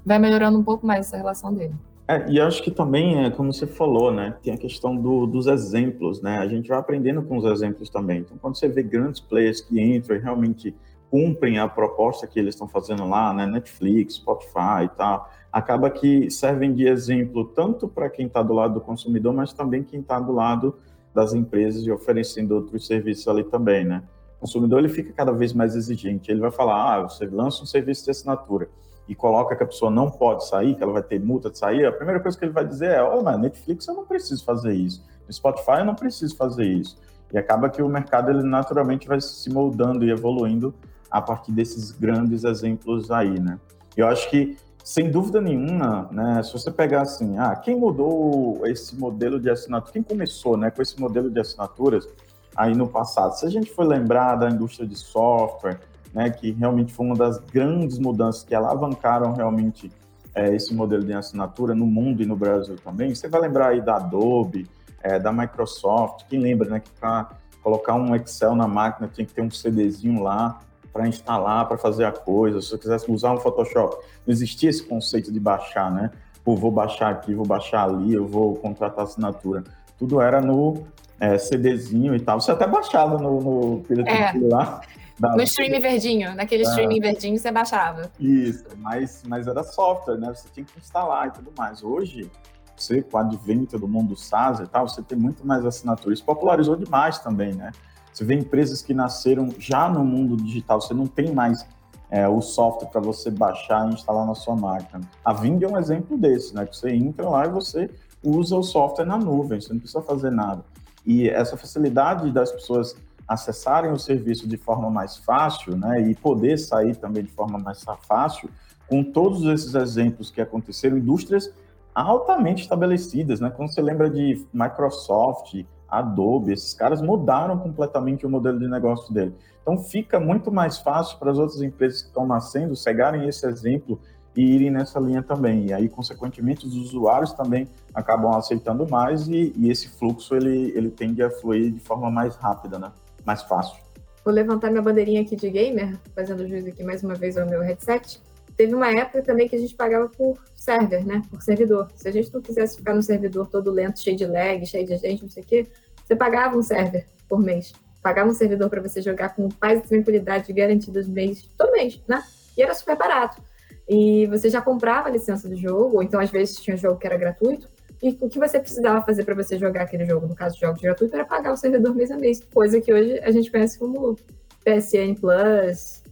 vai 0.05 0.17
melhorando 0.17 0.57
um 0.57 0.63
pouco 0.63 0.85
mais 0.85 1.07
essa 1.07 1.17
relação 1.17 1.53
dele. 1.53 1.73
É, 2.07 2.27
e 2.27 2.41
acho 2.41 2.63
que 2.63 2.71
também, 2.71 3.23
é, 3.23 3.29
como 3.29 3.53
você 3.53 3.67
falou, 3.67 4.11
né, 4.11 4.35
tem 4.41 4.51
a 4.51 4.57
questão 4.57 4.95
do, 4.95 5.27
dos 5.27 5.45
exemplos, 5.45 6.23
né, 6.23 6.39
a 6.39 6.47
gente 6.47 6.67
vai 6.67 6.79
aprendendo 6.79 7.21
com 7.21 7.37
os 7.37 7.45
exemplos 7.45 7.87
também. 7.87 8.21
Então, 8.21 8.35
quando 8.41 8.57
você 8.57 8.67
vê 8.67 8.81
grandes 8.81 9.19
players 9.19 9.61
que 9.61 9.79
entram 9.79 10.15
e 10.15 10.19
realmente 10.19 10.75
cumprem 11.11 11.59
a 11.59 11.67
proposta 11.67 12.25
que 12.25 12.39
eles 12.39 12.55
estão 12.55 12.67
fazendo 12.67 13.07
lá, 13.07 13.31
né, 13.31 13.45
Netflix, 13.45 14.15
Spotify 14.15 14.85
e 14.85 14.89
tal, 14.89 15.29
acaba 15.51 15.89
que 15.89 16.29
servem 16.29 16.73
de 16.73 16.87
exemplo 16.87 17.45
tanto 17.45 17.87
para 17.87 18.09
quem 18.09 18.27
está 18.27 18.41
do 18.41 18.53
lado 18.53 18.75
do 18.75 18.81
consumidor, 18.81 19.33
mas 19.33 19.53
também 19.53 19.83
quem 19.83 19.99
está 19.99 20.19
do 20.19 20.31
lado 20.31 20.75
das 21.13 21.33
empresas 21.33 21.83
e 21.83 21.91
oferecendo 21.91 22.55
outros 22.55 22.85
serviços 22.85 23.27
ali 23.27 23.43
também, 23.43 23.83
né. 23.83 24.03
O 24.37 24.41
consumidor 24.41 24.79
ele 24.79 24.89
fica 24.89 25.11
cada 25.11 25.31
vez 25.31 25.51
mais 25.53 25.75
exigente, 25.75 26.31
ele 26.31 26.39
vai 26.39 26.51
falar, 26.51 26.95
ah, 26.95 27.01
você 27.03 27.25
lança 27.25 27.63
um 27.63 27.65
serviço 27.65 28.05
de 28.05 28.11
assinatura, 28.11 28.69
e 29.09 29.15
coloca 29.15 29.55
que 29.55 29.63
a 29.63 29.65
pessoa 29.65 29.89
não 29.89 30.11
pode 30.11 30.47
sair, 30.47 30.75
que 30.75 30.83
ela 30.83 30.93
vai 30.93 31.01
ter 31.01 31.19
multa 31.19 31.49
de 31.49 31.57
sair, 31.57 31.83
a 31.83 31.91
primeira 31.91 32.19
coisa 32.19 32.37
que 32.37 32.45
ele 32.45 32.51
vai 32.51 32.63
dizer 32.63 32.91
é: 32.91 33.01
olha, 33.01 33.35
Netflix 33.39 33.87
eu 33.87 33.95
não 33.95 34.05
preciso 34.05 34.45
fazer 34.45 34.71
isso, 34.71 35.03
no 35.25 35.33
Spotify 35.33 35.79
eu 35.79 35.85
não 35.85 35.95
preciso 35.95 36.37
fazer 36.37 36.65
isso. 36.65 36.95
E 37.33 37.37
acaba 37.37 37.69
que 37.69 37.81
o 37.81 37.89
mercado 37.89 38.29
ele 38.29 38.43
naturalmente 38.43 39.07
vai 39.07 39.19
se 39.19 39.49
moldando 39.51 40.05
e 40.05 40.11
evoluindo 40.11 40.73
a 41.09 41.19
partir 41.19 41.51
desses 41.51 41.91
grandes 41.91 42.43
exemplos 42.43 43.09
aí, 43.09 43.39
né? 43.39 43.59
Eu 43.97 44.07
acho 44.07 44.29
que 44.29 44.57
sem 44.89 45.11
dúvida 45.11 45.39
nenhuma, 45.39 46.09
né, 46.11 46.41
se 46.41 46.51
você 46.51 46.71
pegar 46.71 47.03
assim, 47.03 47.37
ah, 47.37 47.55
quem 47.55 47.75
mudou 47.75 48.65
esse 48.65 48.95
modelo 48.97 49.39
de 49.39 49.47
assinatura, 49.47 49.93
quem 49.93 50.01
começou, 50.01 50.57
né, 50.57 50.71
com 50.71 50.81
esse 50.81 50.99
modelo 50.99 51.29
de 51.29 51.39
assinaturas 51.39 52.09
aí 52.55 52.73
no 52.73 52.87
passado? 52.87 53.33
Se 53.37 53.45
a 53.45 53.49
gente 53.51 53.71
for 53.71 53.85
lembrar 53.85 54.37
da 54.37 54.49
indústria 54.49 54.87
de 54.87 54.95
software, 54.95 55.79
né, 56.11 56.31
que 56.31 56.49
realmente 56.53 56.91
foi 56.91 57.05
uma 57.05 57.15
das 57.15 57.37
grandes 57.37 57.99
mudanças 57.99 58.41
que 58.41 58.55
alavancaram 58.55 59.33
realmente 59.33 59.91
é, 60.33 60.55
esse 60.55 60.73
modelo 60.73 61.03
de 61.03 61.13
assinatura 61.13 61.75
no 61.75 61.85
mundo 61.85 62.23
e 62.23 62.25
no 62.25 62.35
Brasil 62.35 62.75
também. 62.83 63.13
Você 63.13 63.27
vai 63.27 63.41
lembrar 63.41 63.67
aí 63.67 63.81
da 63.81 63.97
Adobe, 63.97 64.67
é, 65.03 65.19
da 65.19 65.31
Microsoft, 65.31 66.25
quem 66.27 66.39
lembra, 66.39 66.67
né, 66.67 66.79
que 66.79 66.89
para 66.99 67.29
colocar 67.61 67.93
um 67.93 68.15
Excel 68.15 68.55
na 68.55 68.67
máquina 68.67 69.07
tinha 69.07 69.27
que 69.27 69.35
ter 69.35 69.43
um 69.43 69.51
CDzinho 69.51 70.23
lá, 70.23 70.61
para 70.91 71.07
instalar, 71.07 71.67
para 71.67 71.77
fazer 71.77 72.05
a 72.05 72.11
coisa. 72.11 72.61
Se 72.61 72.69
você 72.69 72.77
quisesse 72.77 73.11
usar 73.11 73.33
um 73.33 73.37
Photoshop, 73.37 73.97
não 74.25 74.31
existia 74.31 74.69
esse 74.69 74.83
conceito 74.83 75.31
de 75.31 75.39
baixar, 75.39 75.91
né? 75.91 76.11
Pô, 76.43 76.55
vou 76.55 76.71
baixar 76.71 77.11
aqui, 77.11 77.33
vou 77.33 77.45
baixar 77.45 77.83
ali, 77.83 78.13
eu 78.13 78.27
vou 78.27 78.55
contratar 78.55 79.03
assinatura. 79.03 79.63
Tudo 79.97 80.21
era 80.21 80.41
no 80.41 80.87
é, 81.19 81.37
CDzinho 81.37 82.15
e 82.15 82.19
tal. 82.19 82.39
Você 82.39 82.51
até 82.51 82.65
baixava 82.65 83.17
no, 83.17 83.39
no 83.39 83.83
é. 84.07 84.33
lá. 84.49 84.81
Da... 85.19 85.35
No 85.35 85.43
streaming 85.43 85.81
verdinho, 85.81 86.33
naquele 86.33 86.63
é. 86.63 86.69
streaming 86.69 87.01
verdinho 87.01 87.37
você 87.37 87.51
baixava. 87.51 88.09
Isso, 88.17 88.65
mas, 88.77 89.21
mas 89.27 89.47
era 89.47 89.63
software, 89.63 90.17
né? 90.17 90.33
Você 90.33 90.47
tinha 90.53 90.65
que 90.65 90.79
instalar 90.79 91.27
e 91.27 91.31
tudo 91.31 91.51
mais. 91.57 91.83
Hoje, 91.83 92.31
você, 92.75 93.01
com 93.01 93.17
o 93.17 93.19
advento 93.19 93.77
do 93.77 93.87
mundo 93.87 94.15
SaaS 94.15 94.61
e 94.61 94.67
tal, 94.67 94.87
você 94.87 95.01
tem 95.01 95.17
muito 95.17 95.45
mais 95.45 95.65
assinaturas. 95.65 96.21
Popularizou 96.21 96.77
demais 96.77 97.19
também, 97.19 97.53
né? 97.53 97.71
Você 98.19 98.25
vê 98.25 98.35
empresas 98.35 98.81
que 98.81 98.93
nasceram 98.93 99.47
já 99.57 99.87
no 99.87 100.03
mundo 100.03 100.35
digital, 100.35 100.81
você 100.81 100.93
não 100.93 101.07
tem 101.07 101.33
mais 101.33 101.65
é, 102.11 102.27
o 102.27 102.41
software 102.41 102.89
para 102.89 102.99
você 102.99 103.31
baixar 103.31 103.89
e 103.89 103.93
instalar 103.93 104.27
na 104.27 104.35
sua 104.35 104.57
máquina. 104.57 104.99
A 105.23 105.31
Ving 105.31 105.63
é 105.63 105.67
um 105.69 105.77
exemplo 105.77 106.17
desse, 106.17 106.53
né? 106.53 106.65
Que 106.65 106.75
você 106.75 106.89
entra 106.89 107.29
lá 107.29 107.45
e 107.45 107.49
você 107.49 107.89
usa 108.21 108.57
o 108.57 108.61
software 108.61 109.05
na 109.05 109.17
nuvem, 109.17 109.61
você 109.61 109.71
não 109.71 109.79
precisa 109.79 110.01
fazer 110.01 110.31
nada. 110.31 110.65
E 111.05 111.29
essa 111.29 111.55
facilidade 111.55 112.29
das 112.29 112.51
pessoas 112.51 112.93
acessarem 113.25 113.89
o 113.89 113.97
serviço 113.97 114.49
de 114.49 114.57
forma 114.57 114.89
mais 114.89 115.15
fácil, 115.15 115.77
né, 115.77 116.01
e 116.01 116.13
poder 116.13 116.57
sair 116.57 116.97
também 116.97 117.23
de 117.23 117.31
forma 117.31 117.57
mais 117.57 117.85
fácil, 118.05 118.49
com 118.89 119.01
todos 119.01 119.45
esses 119.45 119.75
exemplos 119.75 120.29
que 120.29 120.41
aconteceram, 120.41 120.97
indústrias 120.97 121.53
altamente 121.95 122.63
estabelecidas, 122.63 123.39
né? 123.39 123.49
Quando 123.49 123.73
você 123.73 123.81
lembra 123.81 124.09
de 124.09 124.45
Microsoft, 124.51 125.63
Adobe, 125.89 126.53
esses 126.53 126.73
caras 126.73 127.01
mudaram 127.01 127.57
completamente 127.57 128.25
o 128.25 128.29
modelo 128.29 128.59
de 128.59 128.67
negócio 128.67 129.13
dele. 129.13 129.33
Então 129.61 129.77
fica 129.77 130.19
muito 130.19 130.51
mais 130.51 130.77
fácil 130.77 131.17
para 131.19 131.31
as 131.31 131.37
outras 131.37 131.61
empresas 131.61 132.01
que 132.01 132.07
estão 132.07 132.25
nascendo 132.25 132.75
cegarem 132.75 133.27
esse 133.27 133.45
exemplo 133.45 133.99
e 134.35 134.41
irem 134.41 134.71
nessa 134.71 134.99
linha 134.99 135.21
também. 135.21 135.67
E 135.67 135.73
aí, 135.73 135.89
consequentemente, 135.89 136.65
os 136.65 136.75
usuários 136.75 137.33
também 137.33 137.67
acabam 137.93 138.31
aceitando 138.35 138.87
mais 138.89 139.27
e, 139.27 139.53
e 139.55 139.69
esse 139.69 139.89
fluxo 139.89 140.35
ele, 140.35 140.71
ele 140.75 140.89
tende 140.89 141.21
a 141.21 141.29
fluir 141.29 141.71
de 141.71 141.79
forma 141.79 142.09
mais 142.09 142.35
rápida, 142.35 142.79
né? 142.79 142.91
Mais 143.25 143.43
fácil. 143.43 143.77
Vou 144.23 144.33
levantar 144.33 144.69
minha 144.69 144.81
bandeirinha 144.81 145.21
aqui 145.21 145.35
de 145.35 145.49
gamer, 145.49 145.97
fazendo 146.15 146.47
juízo 146.47 146.67
aqui 146.67 146.83
mais 146.83 147.03
uma 147.03 147.15
vez 147.15 147.37
ao 147.37 147.47
meu 147.47 147.61
headset. 147.61 148.21
Teve 148.59 148.75
uma 148.75 148.91
época 148.91 149.21
também 149.21 149.47
que 149.47 149.55
a 149.55 149.57
gente 149.57 149.73
pagava 149.73 150.09
por 150.09 150.37
server, 150.53 151.07
né? 151.07 151.21
Por 151.29 151.41
servidor. 151.41 151.89
Se 151.95 152.09
a 152.09 152.11
gente 152.11 152.29
não 152.33 152.41
quisesse 152.41 152.75
ficar 152.75 152.93
no 152.93 153.01
servidor 153.01 153.47
todo 153.47 153.71
lento, 153.71 154.01
cheio 154.01 154.17
de 154.17 154.25
lag, 154.25 154.65
cheio 154.65 154.85
de 154.85 154.97
gente, 154.97 155.23
não 155.23 155.29
sei 155.29 155.43
o 155.43 155.45
quê, 155.45 155.67
você 156.05 156.13
pagava 156.13 156.57
um 156.57 156.61
server 156.61 157.07
por 157.29 157.39
mês. 157.39 157.71
Pagava 158.03 158.29
um 158.29 158.33
servidor 158.33 158.69
para 158.69 158.81
você 158.81 159.01
jogar 159.01 159.33
com 159.33 159.47
paz 159.47 159.79
e 159.79 159.83
tranquilidade 159.83 160.51
garantidas 160.51 161.07
mês, 161.07 161.49
todo 161.57 161.71
mês, 161.71 162.01
né? 162.05 162.21
E 162.57 162.61
era 162.61 162.73
super 162.73 162.97
barato. 162.97 163.41
E 163.87 164.27
você 164.27 164.49
já 164.49 164.61
comprava 164.61 165.07
a 165.07 165.11
licença 165.11 165.47
do 165.47 165.55
jogo, 165.55 165.95
ou 165.95 166.03
então 166.03 166.19
às 166.19 166.29
vezes 166.29 166.57
tinha 166.57 166.75
um 166.75 166.77
jogo 166.77 166.99
que 166.99 167.07
era 167.07 167.15
gratuito, 167.15 167.69
e 168.03 168.09
o 168.19 168.27
que 168.27 168.39
você 168.39 168.59
precisava 168.59 169.05
fazer 169.05 169.23
para 169.23 169.35
você 169.35 169.57
jogar 169.57 169.83
aquele 169.83 170.05
jogo, 170.05 170.27
no 170.27 170.35
caso 170.35 170.55
de 170.55 170.61
jogos 170.61 170.81
gratuitos, 170.81 171.13
era 171.13 171.23
pagar 171.23 171.53
o 171.53 171.55
servidor 171.55 171.95
mês 171.95 172.11
a 172.11 172.17
mês, 172.17 172.43
coisa 172.53 172.81
que 172.81 172.91
hoje 172.91 173.21
a 173.21 173.31
gente 173.31 173.49
conhece 173.49 173.79
como 173.79 174.17
PSN 174.65 175.15
Plus, 175.17 176.03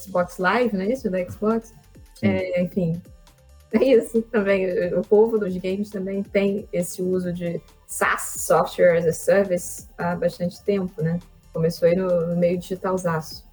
Xbox 0.00 0.38
Live, 0.38 0.76
não 0.76 0.84
é 0.84 0.92
isso? 0.92 1.10
Da 1.10 1.18
Xbox. 1.28 1.74
É, 2.22 2.62
enfim, 2.62 3.00
é 3.72 3.84
isso 3.84 4.22
também. 4.22 4.66
O 4.94 5.02
povo 5.02 5.38
dos 5.38 5.56
games 5.56 5.90
também 5.90 6.22
tem 6.22 6.68
esse 6.72 7.02
uso 7.02 7.32
de 7.32 7.60
SaaS, 7.86 8.36
Software 8.38 8.98
as 8.98 9.06
a 9.06 9.12
Service, 9.12 9.88
há 9.98 10.14
bastante 10.14 10.62
tempo, 10.62 11.02
né? 11.02 11.18
Começou 11.52 11.88
aí 11.88 11.96
no, 11.96 12.26
no 12.26 12.36
meio 12.36 12.58
digitalzaço. 12.58 13.44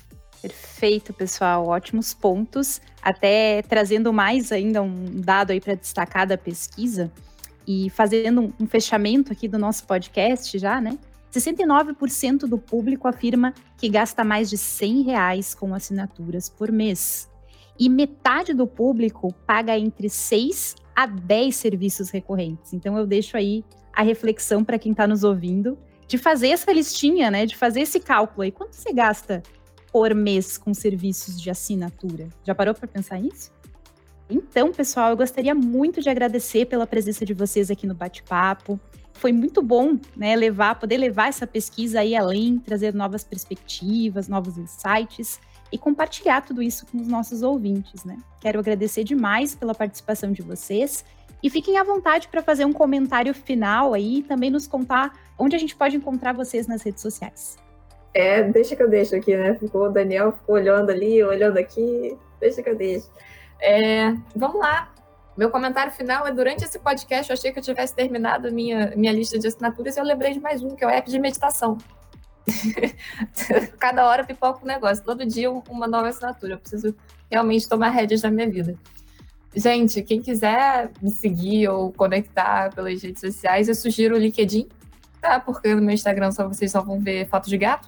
Perfeito, 0.41 1.14
pessoal. 1.14 1.68
Ótimos 1.68 2.14
pontos. 2.14 2.82
Até 3.01 3.61
trazendo 3.61 4.11
mais 4.11 4.51
ainda 4.51 4.82
um 4.82 5.22
dado 5.22 5.51
aí 5.51 5.61
para 5.61 5.76
destacar 5.76 6.28
da 6.28 6.38
pesquisa 6.38 7.11
e 7.66 7.89
fazendo 7.89 8.53
um 8.59 8.68
fechamento 8.68 9.32
aqui 9.32 9.47
do 9.47 9.57
nosso 9.57 9.86
podcast 9.86 10.57
já, 10.57 10.82
né? 10.82 10.97
69% 11.32 12.39
do 12.39 12.57
público 12.57 13.07
afirma 13.07 13.53
que 13.78 13.89
gasta 13.89 14.24
mais 14.24 14.49
de 14.49 14.57
100 14.57 15.01
reais 15.03 15.55
com 15.55 15.74
assinaturas 15.74 16.49
por 16.49 16.72
mês. 16.72 17.30
E 17.80 17.89
metade 17.89 18.53
do 18.53 18.67
público 18.67 19.34
paga 19.45 19.78
entre 19.78 20.09
6 20.09 20.76
a 20.95 21.05
10 21.05 21.55
serviços 21.55 22.09
recorrentes. 22.09 22.74
Então 22.74 22.97
eu 22.97 23.05
deixo 23.05 23.36
aí 23.36 23.63
a 23.91 24.03
reflexão 24.03 24.63
para 24.63 24.80
quem 24.80 24.91
está 24.91 25.07
nos 25.07 25.24
ouvindo 25.24 25.78
de 26.07 26.17
fazer 26.17 26.49
essa 26.49 26.71
listinha, 26.71 27.32
né? 27.32 27.45
De 27.45 27.55
fazer 27.55 27.82
esse 27.82 27.99
cálculo 27.99 28.43
aí. 28.43 28.51
Quanto 28.51 28.76
você 28.76 28.93
gasta 28.93 29.41
por 29.91 30.13
mês 30.13 30.57
com 30.57 30.74
serviços 30.74 31.39
de 31.39 31.49
assinatura? 31.49 32.30
Já 32.43 32.53
parou 32.53 32.74
para 32.74 32.88
pensar 32.88 33.19
nisso? 33.19 33.51
Então, 34.30 34.71
pessoal, 34.71 35.11
eu 35.11 35.17
gostaria 35.17 35.53
muito 35.53 36.01
de 36.01 36.09
agradecer 36.09 36.65
pela 36.65 36.88
presença 36.88 37.26
de 37.26 37.34
vocês 37.34 37.69
aqui 37.69 37.86
no 37.86 37.93
bate-papo. 37.93 38.80
Foi 39.13 39.32
muito 39.32 39.61
bom, 39.61 39.99
né, 40.15 40.36
levar, 40.36 40.80
poder 40.80 40.97
levar 40.97 41.28
essa 41.28 41.45
pesquisa 41.45 41.99
aí 41.99 42.15
além, 42.15 42.57
trazer 42.57 42.93
novas 42.93 43.24
perspectivas, 43.24 44.28
novos 44.28 44.57
insights 44.57 45.39
e 45.74 45.78
compartilhar 45.80 46.41
tudo 46.41 46.61
isso 46.61 46.86
com 46.86 46.99
os 46.99 47.07
nossos 47.07 47.41
ouvintes, 47.41 48.05
né? 48.05 48.19
Quero 48.39 48.59
agradecer 48.59 49.03
demais 49.03 49.55
pela 49.55 49.74
participação 49.74 50.32
de 50.32 50.43
vocês 50.43 51.03
e 51.41 51.49
fiquem 51.49 51.80
à 51.80 51.84
vontade 51.84 52.28
para 52.28 52.43
fazer 52.43 52.63
um 52.63 52.71
comentário 52.71 53.34
final 53.34 53.91
aí 53.91 54.19
e 54.19 54.24
também 54.24 54.51
nos 54.51 54.67
contar 54.67 55.17
onde 55.38 55.55
a 55.55 55.59
gente 55.59 55.76
pode 55.76 55.97
encontrar 55.97 56.32
vocês 56.32 56.67
nas 56.67 56.84
redes 56.84 57.01
sociais. 57.01 57.57
É, 58.13 58.43
deixa 58.43 58.76
que 58.76 58.84
eu 58.84 58.88
deixo 58.88 59.15
aqui, 59.15 59.36
né? 59.36 59.55
Ficou 59.55 59.88
o 59.88 59.89
Daniel 59.89 60.34
ficou 60.34 60.53
olhando 60.53 60.91
ali, 60.91 61.24
olhando 61.24 61.57
aqui, 61.57 62.15
deixa 62.39 62.61
que 62.61 62.69
eu 62.69 62.76
deixo. 62.76 63.09
É, 63.59 64.15
vamos 64.36 64.59
lá. 64.59 64.93
Meu 65.36 65.49
comentário 65.49 65.91
final 65.91 66.28
é: 66.28 66.32
durante 66.32 66.63
esse 66.63 66.78
podcast, 66.78 67.32
eu 67.32 67.34
achei 67.34 67.51
que 67.51 67.57
eu 67.57 67.63
tivesse 67.63 67.95
terminado 67.95 68.51
minha, 68.51 68.93
minha 68.95 69.11
lista 69.11 69.39
de 69.39 69.47
assinaturas 69.47 69.97
e 69.97 69.99
eu 69.99 70.05
lembrei 70.05 70.34
de 70.34 70.39
mais 70.39 70.61
um, 70.61 70.76
que 70.76 70.84
é 70.84 70.88
o 70.88 70.91
app 70.91 71.09
de 71.09 71.17
meditação. 71.17 71.80
Cada 73.80 74.06
hora 74.08 74.24
pipoca 74.24 74.64
um 74.64 74.68
negócio. 74.68 75.04
Todo 75.04 75.26
dia 75.26 75.52
uma 75.52 75.88
nova 75.88 76.10
assinatura. 76.10 76.54
Eu 76.54 76.60
preciso 76.60 76.96
realmente 77.30 77.68
tomar 77.68 77.89
rédeas 77.89 78.22
na 78.22 78.32
minha 78.32 78.50
vida. 78.50 78.78
Gente, 79.56 80.02
quem 80.02 80.22
quiser 80.22 80.89
me 81.02 81.12
seguir 81.12 81.68
ou 81.70 81.91
conectar 81.94 82.74
pelas 82.74 83.02
redes 83.02 83.22
sociais, 83.22 83.68
eu 83.68 83.76
sugiro 83.76 84.16
o 84.16 84.18
LinkedIn, 84.18 84.68
tá? 85.22 85.39
Porque 85.39 85.76
no 85.76 85.82
meu 85.82 85.94
Instagram 85.94 86.32
só 86.32 86.48
vocês 86.48 86.72
só 86.72 86.82
vão 86.82 87.00
ver 87.00 87.28
fotos 87.28 87.50
de 87.50 87.58
gato. 87.58 87.88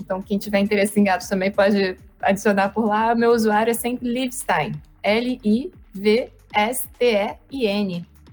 Então, 0.00 0.22
quem 0.22 0.38
tiver 0.38 0.58
interesse 0.60 0.98
em 0.98 1.04
gatos 1.04 1.28
também 1.28 1.50
pode 1.50 1.98
adicionar 2.20 2.70
por 2.70 2.86
lá. 2.86 3.14
Meu 3.14 3.32
usuário 3.32 3.70
é 3.70 3.74
sempre 3.74 4.08
Livestein. 4.08 4.72
L-I-V-S-T-E-I-N. 5.02 5.76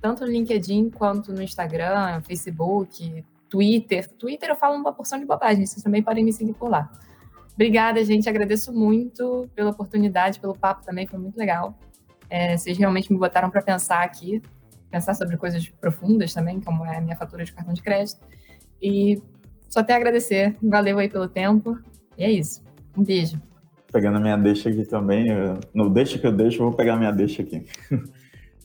Tanto 0.01 0.26
no 0.26 0.32
LinkedIn 0.32 0.89
quanto 0.89 1.34
no 1.34 1.41
Instagram, 1.41 2.22
Facebook, 2.22 3.26
Twitter. 3.54 4.10
Twitter 4.18 4.49
eu 4.49 4.56
falo 4.56 4.76
uma 4.76 4.91
porção 4.91 5.20
de 5.20 5.26
bobagem, 5.26 5.64
vocês 5.64 5.84
também 5.84 6.01
podem 6.01 6.26
me 6.26 6.34
seguir 6.34 6.54
por 6.54 6.72
lá. 6.72 6.91
Obrigada, 7.54 8.04
gente. 8.04 8.28
Agradeço 8.28 8.74
muito 8.74 9.47
pela 9.54 9.70
oportunidade, 9.70 10.39
pelo 10.39 10.58
papo 10.58 10.84
também, 10.84 11.06
foi 11.06 11.20
muito 11.20 11.38
legal. 11.38 11.78
É, 12.32 12.58
vocês 12.58 12.76
realmente 12.80 13.14
me 13.14 13.20
botaram 13.20 13.51
para 13.51 13.62
pensar 13.62 14.01
aqui, 14.01 14.41
pensar 14.89 15.14
sobre 15.14 15.38
coisas 15.38 15.70
profundas 15.70 16.34
também, 16.34 16.60
como 16.60 16.84
é 16.84 16.97
a 16.97 17.01
minha 17.01 17.16
fatura 17.16 17.45
de 17.45 17.54
cartão 17.54 17.76
de 17.76 17.84
crédito. 17.84 18.20
E 18.82 19.22
só 19.70 19.84
tenho 19.84 19.99
a 19.99 20.01
agradecer. 20.01 20.58
Valeu 20.60 20.97
aí 20.97 21.08
pelo 21.08 21.30
tempo. 21.30 21.78
E 22.18 22.24
é 22.24 22.32
isso. 22.32 22.64
Um 22.97 23.04
beijo. 23.04 23.39
Pegando 23.91 24.18
a 24.18 24.20
minha 24.20 24.36
deixa 24.36 24.70
aqui 24.70 24.84
também, 24.84 25.28
no 25.76 25.91
deixa 25.91 26.18
que 26.18 26.26
eu 26.26 26.32
deixo, 26.32 26.64
eu 26.64 26.70
vou 26.70 26.76
pegar 26.76 26.95
a 26.95 26.97
minha 26.97 27.12
deixa 27.12 27.43
aqui. 27.43 27.68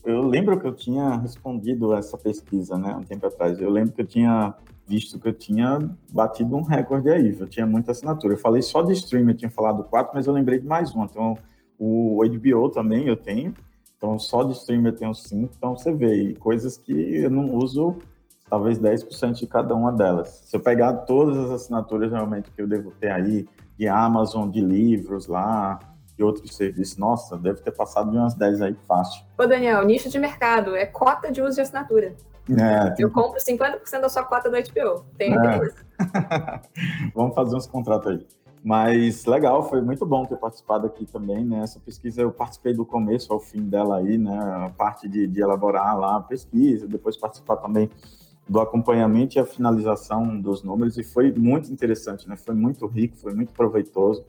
Eu 0.03 0.21
lembro 0.21 0.59
que 0.59 0.65
eu 0.65 0.73
tinha 0.73 1.17
respondido 1.17 1.93
essa 1.93 2.17
pesquisa, 2.17 2.77
né, 2.77 2.95
um 2.95 3.03
tempo 3.03 3.27
atrás. 3.27 3.59
Eu 3.59 3.69
lembro 3.69 3.91
que 3.91 4.01
eu 4.01 4.07
tinha 4.07 4.55
visto 4.89 5.19
que 5.19 5.27
eu 5.27 5.33
tinha 5.33 5.79
batido 6.11 6.55
um 6.55 6.63
recorde 6.63 7.09
aí, 7.09 7.37
eu 7.39 7.47
tinha 7.47 7.65
muita 7.67 7.91
assinatura. 7.91 8.33
Eu 8.33 8.37
falei 8.39 8.61
só 8.63 8.81
de 8.81 8.93
stream, 8.93 9.29
eu 9.29 9.37
tinha 9.37 9.51
falado 9.51 9.83
quatro, 9.83 10.11
mas 10.15 10.25
eu 10.25 10.33
lembrei 10.33 10.59
de 10.59 10.65
mais 10.65 10.95
um. 10.95 11.03
Então, 11.03 11.37
o 11.77 12.21
HBO 12.25 12.69
também 12.69 13.07
eu 13.07 13.15
tenho, 13.15 13.53
então 13.95 14.17
só 14.17 14.43
de 14.43 14.53
stream 14.53 14.85
eu 14.85 14.95
tenho 14.95 15.13
cinco. 15.13 15.53
Então, 15.55 15.77
você 15.77 15.93
vê, 15.93 16.33
coisas 16.39 16.75
que 16.75 16.91
eu 16.91 17.29
não 17.29 17.55
uso 17.55 17.97
talvez 18.49 18.79
10% 18.79 19.33
de 19.33 19.45
cada 19.45 19.75
uma 19.75 19.91
delas. 19.91 20.41
Se 20.45 20.57
eu 20.57 20.59
pegar 20.59 20.91
todas 20.93 21.37
as 21.37 21.51
assinaturas 21.51 22.11
realmente 22.11 22.49
que 22.49 22.59
eu 22.59 22.67
devo 22.67 22.91
ter 22.99 23.11
aí, 23.11 23.47
de 23.77 23.87
Amazon, 23.87 24.49
de 24.49 24.59
livros 24.59 25.27
lá, 25.27 25.79
de 26.17 26.23
outros 26.23 26.55
serviços, 26.55 26.97
nossa, 26.97 27.37
deve 27.37 27.61
ter 27.61 27.71
passado 27.71 28.09
de 28.11 28.17
umas 28.17 28.33
10 28.33 28.61
aí 28.61 28.75
fácil. 28.87 29.23
Ô 29.37 29.45
Daniel, 29.45 29.85
nicho 29.85 30.09
de 30.09 30.17
mercado, 30.17 30.75
é 30.75 30.85
cota 30.85 31.31
de 31.31 31.41
uso 31.41 31.55
de 31.55 31.61
assinatura. 31.61 32.15
É, 32.57 32.89
tem... 32.91 33.03
Eu 33.03 33.11
compro 33.11 33.39
50% 33.39 34.01
da 34.01 34.09
sua 34.09 34.23
cota 34.23 34.49
do 34.49 34.55
HBO. 34.55 35.05
Tem 35.17 35.33
é. 35.33 35.59
Vamos 37.13 37.35
fazer 37.35 37.55
uns 37.55 37.67
contratos 37.67 38.11
aí. 38.11 38.27
Mas 38.63 39.25
legal, 39.25 39.69
foi 39.69 39.81
muito 39.81 40.05
bom 40.05 40.25
ter 40.25 40.37
participado 40.37 40.85
aqui 40.85 41.05
também, 41.05 41.45
né? 41.45 41.59
Essa 41.59 41.79
pesquisa 41.79 42.21
eu 42.21 42.31
participei 42.31 42.73
do 42.73 42.85
começo 42.85 43.31
ao 43.31 43.39
fim 43.39 43.61
dela 43.61 43.97
aí, 43.97 44.17
né? 44.17 44.37
A 44.37 44.69
parte 44.69 45.07
de, 45.07 45.27
de 45.27 45.41
elaborar 45.41 45.97
lá 45.97 46.17
a 46.17 46.21
pesquisa, 46.21 46.87
depois 46.87 47.15
participar 47.15 47.57
também 47.57 47.89
do 48.47 48.59
acompanhamento 48.59 49.37
e 49.37 49.39
a 49.39 49.45
finalização 49.45 50.39
dos 50.41 50.63
números, 50.63 50.97
e 50.97 51.03
foi 51.03 51.31
muito 51.31 51.71
interessante, 51.71 52.27
né? 52.27 52.35
Foi 52.35 52.55
muito 52.55 52.85
rico, 52.87 53.15
foi 53.15 53.33
muito 53.33 53.53
proveitoso. 53.53 54.25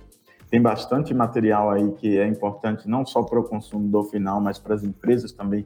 Tem 0.49 0.61
bastante 0.61 1.15
material 1.15 1.71
aí 1.71 1.91
que 1.93 2.19
é 2.19 2.27
importante 2.27 2.89
não 2.89 3.05
só 3.07 3.23
para 3.23 3.41
o 3.41 3.45
consumidor 3.45 4.05
final, 4.11 4.41
mas 4.41 4.59
para 4.59 4.75
as 4.75 4.85
empresas 4.85 5.33
também 5.33 5.65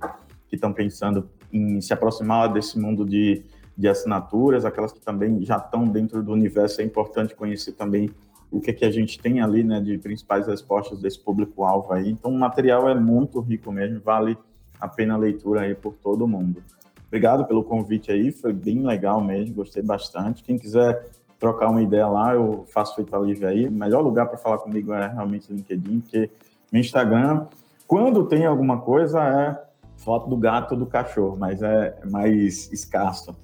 que 0.49 0.55
estão 0.55 0.73
pensando 0.73 1.29
em 1.55 1.81
se 1.81 1.93
aproximar 1.93 2.53
desse 2.53 2.79
mundo 2.79 3.05
de, 3.05 3.43
de 3.79 3.89
assinaturas, 3.89 4.65
aquelas 4.65 4.93
que 4.93 5.01
também 5.01 5.43
já 5.45 5.57
estão 5.57 5.87
dentro 5.87 6.23
do 6.23 6.33
universo. 6.33 6.81
É 6.81 6.85
importante 6.85 7.35
conhecer 7.35 7.73
também 7.73 8.11
o 8.51 8.61
que, 8.61 8.71
é 8.71 8.75
que 8.75 8.85
a 8.85 8.91
gente 8.91 9.19
tem 9.19 9.41
ali, 9.41 9.63
né, 9.63 9.81
de 9.81 9.97
principais 9.99 10.47
respostas 10.47 11.01
desse 11.01 11.19
público-alvo 11.19 11.93
aí. 11.93 12.11
Então, 12.11 12.31
o 12.31 12.39
material 12.39 12.89
é 12.89 12.95
muito 12.95 13.41
rico 13.41 13.73
mesmo, 13.73 14.01
vale 14.01 14.37
a 14.81 14.89
pena 14.89 15.15
a 15.15 15.17
leitura 15.17 15.63
aí 15.63 15.75
por 15.75 15.95
todo 15.95 16.27
mundo. 16.27 16.63
Obrigado 17.07 17.45
pelo 17.47 17.63
convite 17.63 18.11
aí, 18.11 18.33
foi 18.33 18.53
bem 18.53 18.85
legal 18.85 19.21
mesmo, 19.21 19.55
gostei 19.55 19.83
bastante. 19.83 20.43
Quem 20.43 20.59
quiser 20.59 21.07
trocar 21.39 21.71
uma 21.71 21.83
ideia 21.83 22.07
lá, 22.07 22.35
eu 22.35 22.65
faço 22.69 22.95
feito 22.97 23.15
a 23.15 23.19
Lívia 23.19 23.49
aí. 23.49 23.69
O 23.69 23.73
melhor 23.73 24.01
lugar 24.03 24.27
para 24.27 24.39
falar 24.39 24.59
comigo 24.59 24.93
é 24.93 25.07
realmente 25.07 25.53
o 25.53 25.55
LinkedIn, 25.55 26.01
porque 26.01 26.31
meu 26.73 26.81
Instagram, 26.81 27.47
quando 27.87 28.25
tem 28.25 28.47
alguma 28.47 28.81
coisa, 28.81 29.23
é 29.23 29.64
foto 29.97 30.29
do 30.29 30.37
gato 30.37 30.77
do 30.77 30.87
cachorro, 30.87 31.37
mas 31.39 31.63
é 31.63 31.99
mais 32.11 32.71
escasso 32.73 33.35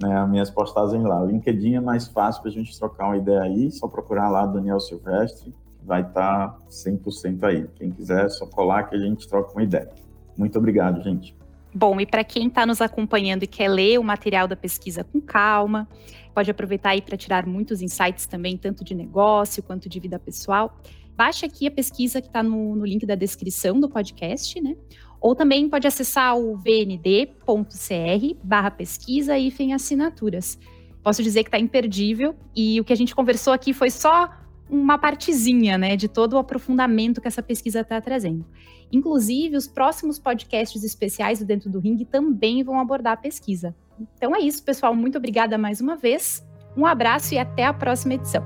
né, 0.00 0.18
as 0.18 0.28
minhas 0.28 0.50
postagens 0.50 1.02
lá. 1.02 1.22
O 1.22 1.26
LinkedIn 1.26 1.74
é 1.74 1.80
mais 1.80 2.08
fácil 2.08 2.42
para 2.42 2.50
a 2.50 2.54
gente 2.54 2.76
trocar 2.78 3.06
uma 3.06 3.16
ideia 3.16 3.42
aí, 3.42 3.70
só 3.70 3.88
procurar 3.88 4.28
lá 4.28 4.46
Daniel 4.46 4.80
Silvestre, 4.80 5.54
vai 5.82 6.02
estar 6.02 6.48
tá 6.48 6.58
100% 6.68 7.42
aí. 7.44 7.66
Quem 7.74 7.90
quiser, 7.90 8.26
é 8.26 8.28
só 8.28 8.46
colar 8.46 8.84
que 8.84 8.96
a 8.96 8.98
gente 8.98 9.26
troca 9.28 9.52
uma 9.52 9.62
ideia. 9.62 9.90
Muito 10.36 10.58
obrigado, 10.58 11.02
gente. 11.02 11.36
Bom, 11.74 11.98
e 12.00 12.04
para 12.04 12.22
quem 12.22 12.48
está 12.48 12.66
nos 12.66 12.82
acompanhando 12.82 13.44
e 13.44 13.46
quer 13.46 13.68
ler 13.68 13.98
o 13.98 14.04
material 14.04 14.46
da 14.46 14.54
pesquisa 14.54 15.02
com 15.02 15.20
calma, 15.20 15.88
pode 16.34 16.50
aproveitar 16.50 16.90
aí 16.90 17.00
para 17.00 17.16
tirar 17.16 17.46
muitos 17.46 17.80
insights 17.80 18.26
também, 18.26 18.58
tanto 18.58 18.84
de 18.84 18.94
negócio 18.94 19.62
quanto 19.62 19.88
de 19.88 19.98
vida 19.98 20.18
pessoal. 20.18 20.76
Baixe 21.16 21.46
aqui 21.46 21.66
a 21.66 21.70
pesquisa 21.70 22.20
que 22.20 22.26
está 22.26 22.42
no, 22.42 22.76
no 22.76 22.84
link 22.84 23.06
da 23.06 23.14
descrição 23.14 23.80
do 23.80 23.88
podcast, 23.88 24.60
né? 24.60 24.76
Ou 25.22 25.36
também 25.36 25.68
pode 25.68 25.86
acessar 25.86 26.36
o 26.36 26.56
vnd.cr 26.56 28.36
barra 28.42 28.70
pesquisa 28.70 29.38
e 29.38 29.72
assinaturas. 29.72 30.58
Posso 31.02 31.22
dizer 31.22 31.44
que 31.44 31.48
está 31.48 31.58
imperdível 31.58 32.34
e 32.54 32.80
o 32.80 32.84
que 32.84 32.92
a 32.92 32.96
gente 32.96 33.14
conversou 33.14 33.52
aqui 33.52 33.72
foi 33.72 33.90
só 33.90 34.30
uma 34.68 34.98
partezinha, 34.98 35.76
né, 35.76 35.96
de 35.96 36.08
todo 36.08 36.32
o 36.32 36.38
aprofundamento 36.38 37.20
que 37.20 37.28
essa 37.28 37.42
pesquisa 37.42 37.80
está 37.80 38.00
trazendo. 38.00 38.44
Inclusive, 38.90 39.56
os 39.56 39.66
próximos 39.66 40.18
podcasts 40.18 40.82
especiais 40.82 41.38
do 41.38 41.44
Dentro 41.44 41.70
do 41.70 41.78
Ring 41.78 42.04
também 42.04 42.62
vão 42.62 42.80
abordar 42.80 43.14
a 43.14 43.16
pesquisa. 43.16 43.74
Então 44.16 44.34
é 44.34 44.40
isso, 44.40 44.62
pessoal. 44.62 44.94
Muito 44.94 45.18
obrigada 45.18 45.56
mais 45.56 45.80
uma 45.80 45.96
vez. 45.96 46.44
Um 46.76 46.86
abraço 46.86 47.34
e 47.34 47.38
até 47.38 47.64
a 47.64 47.72
próxima 47.72 48.14
edição. 48.14 48.44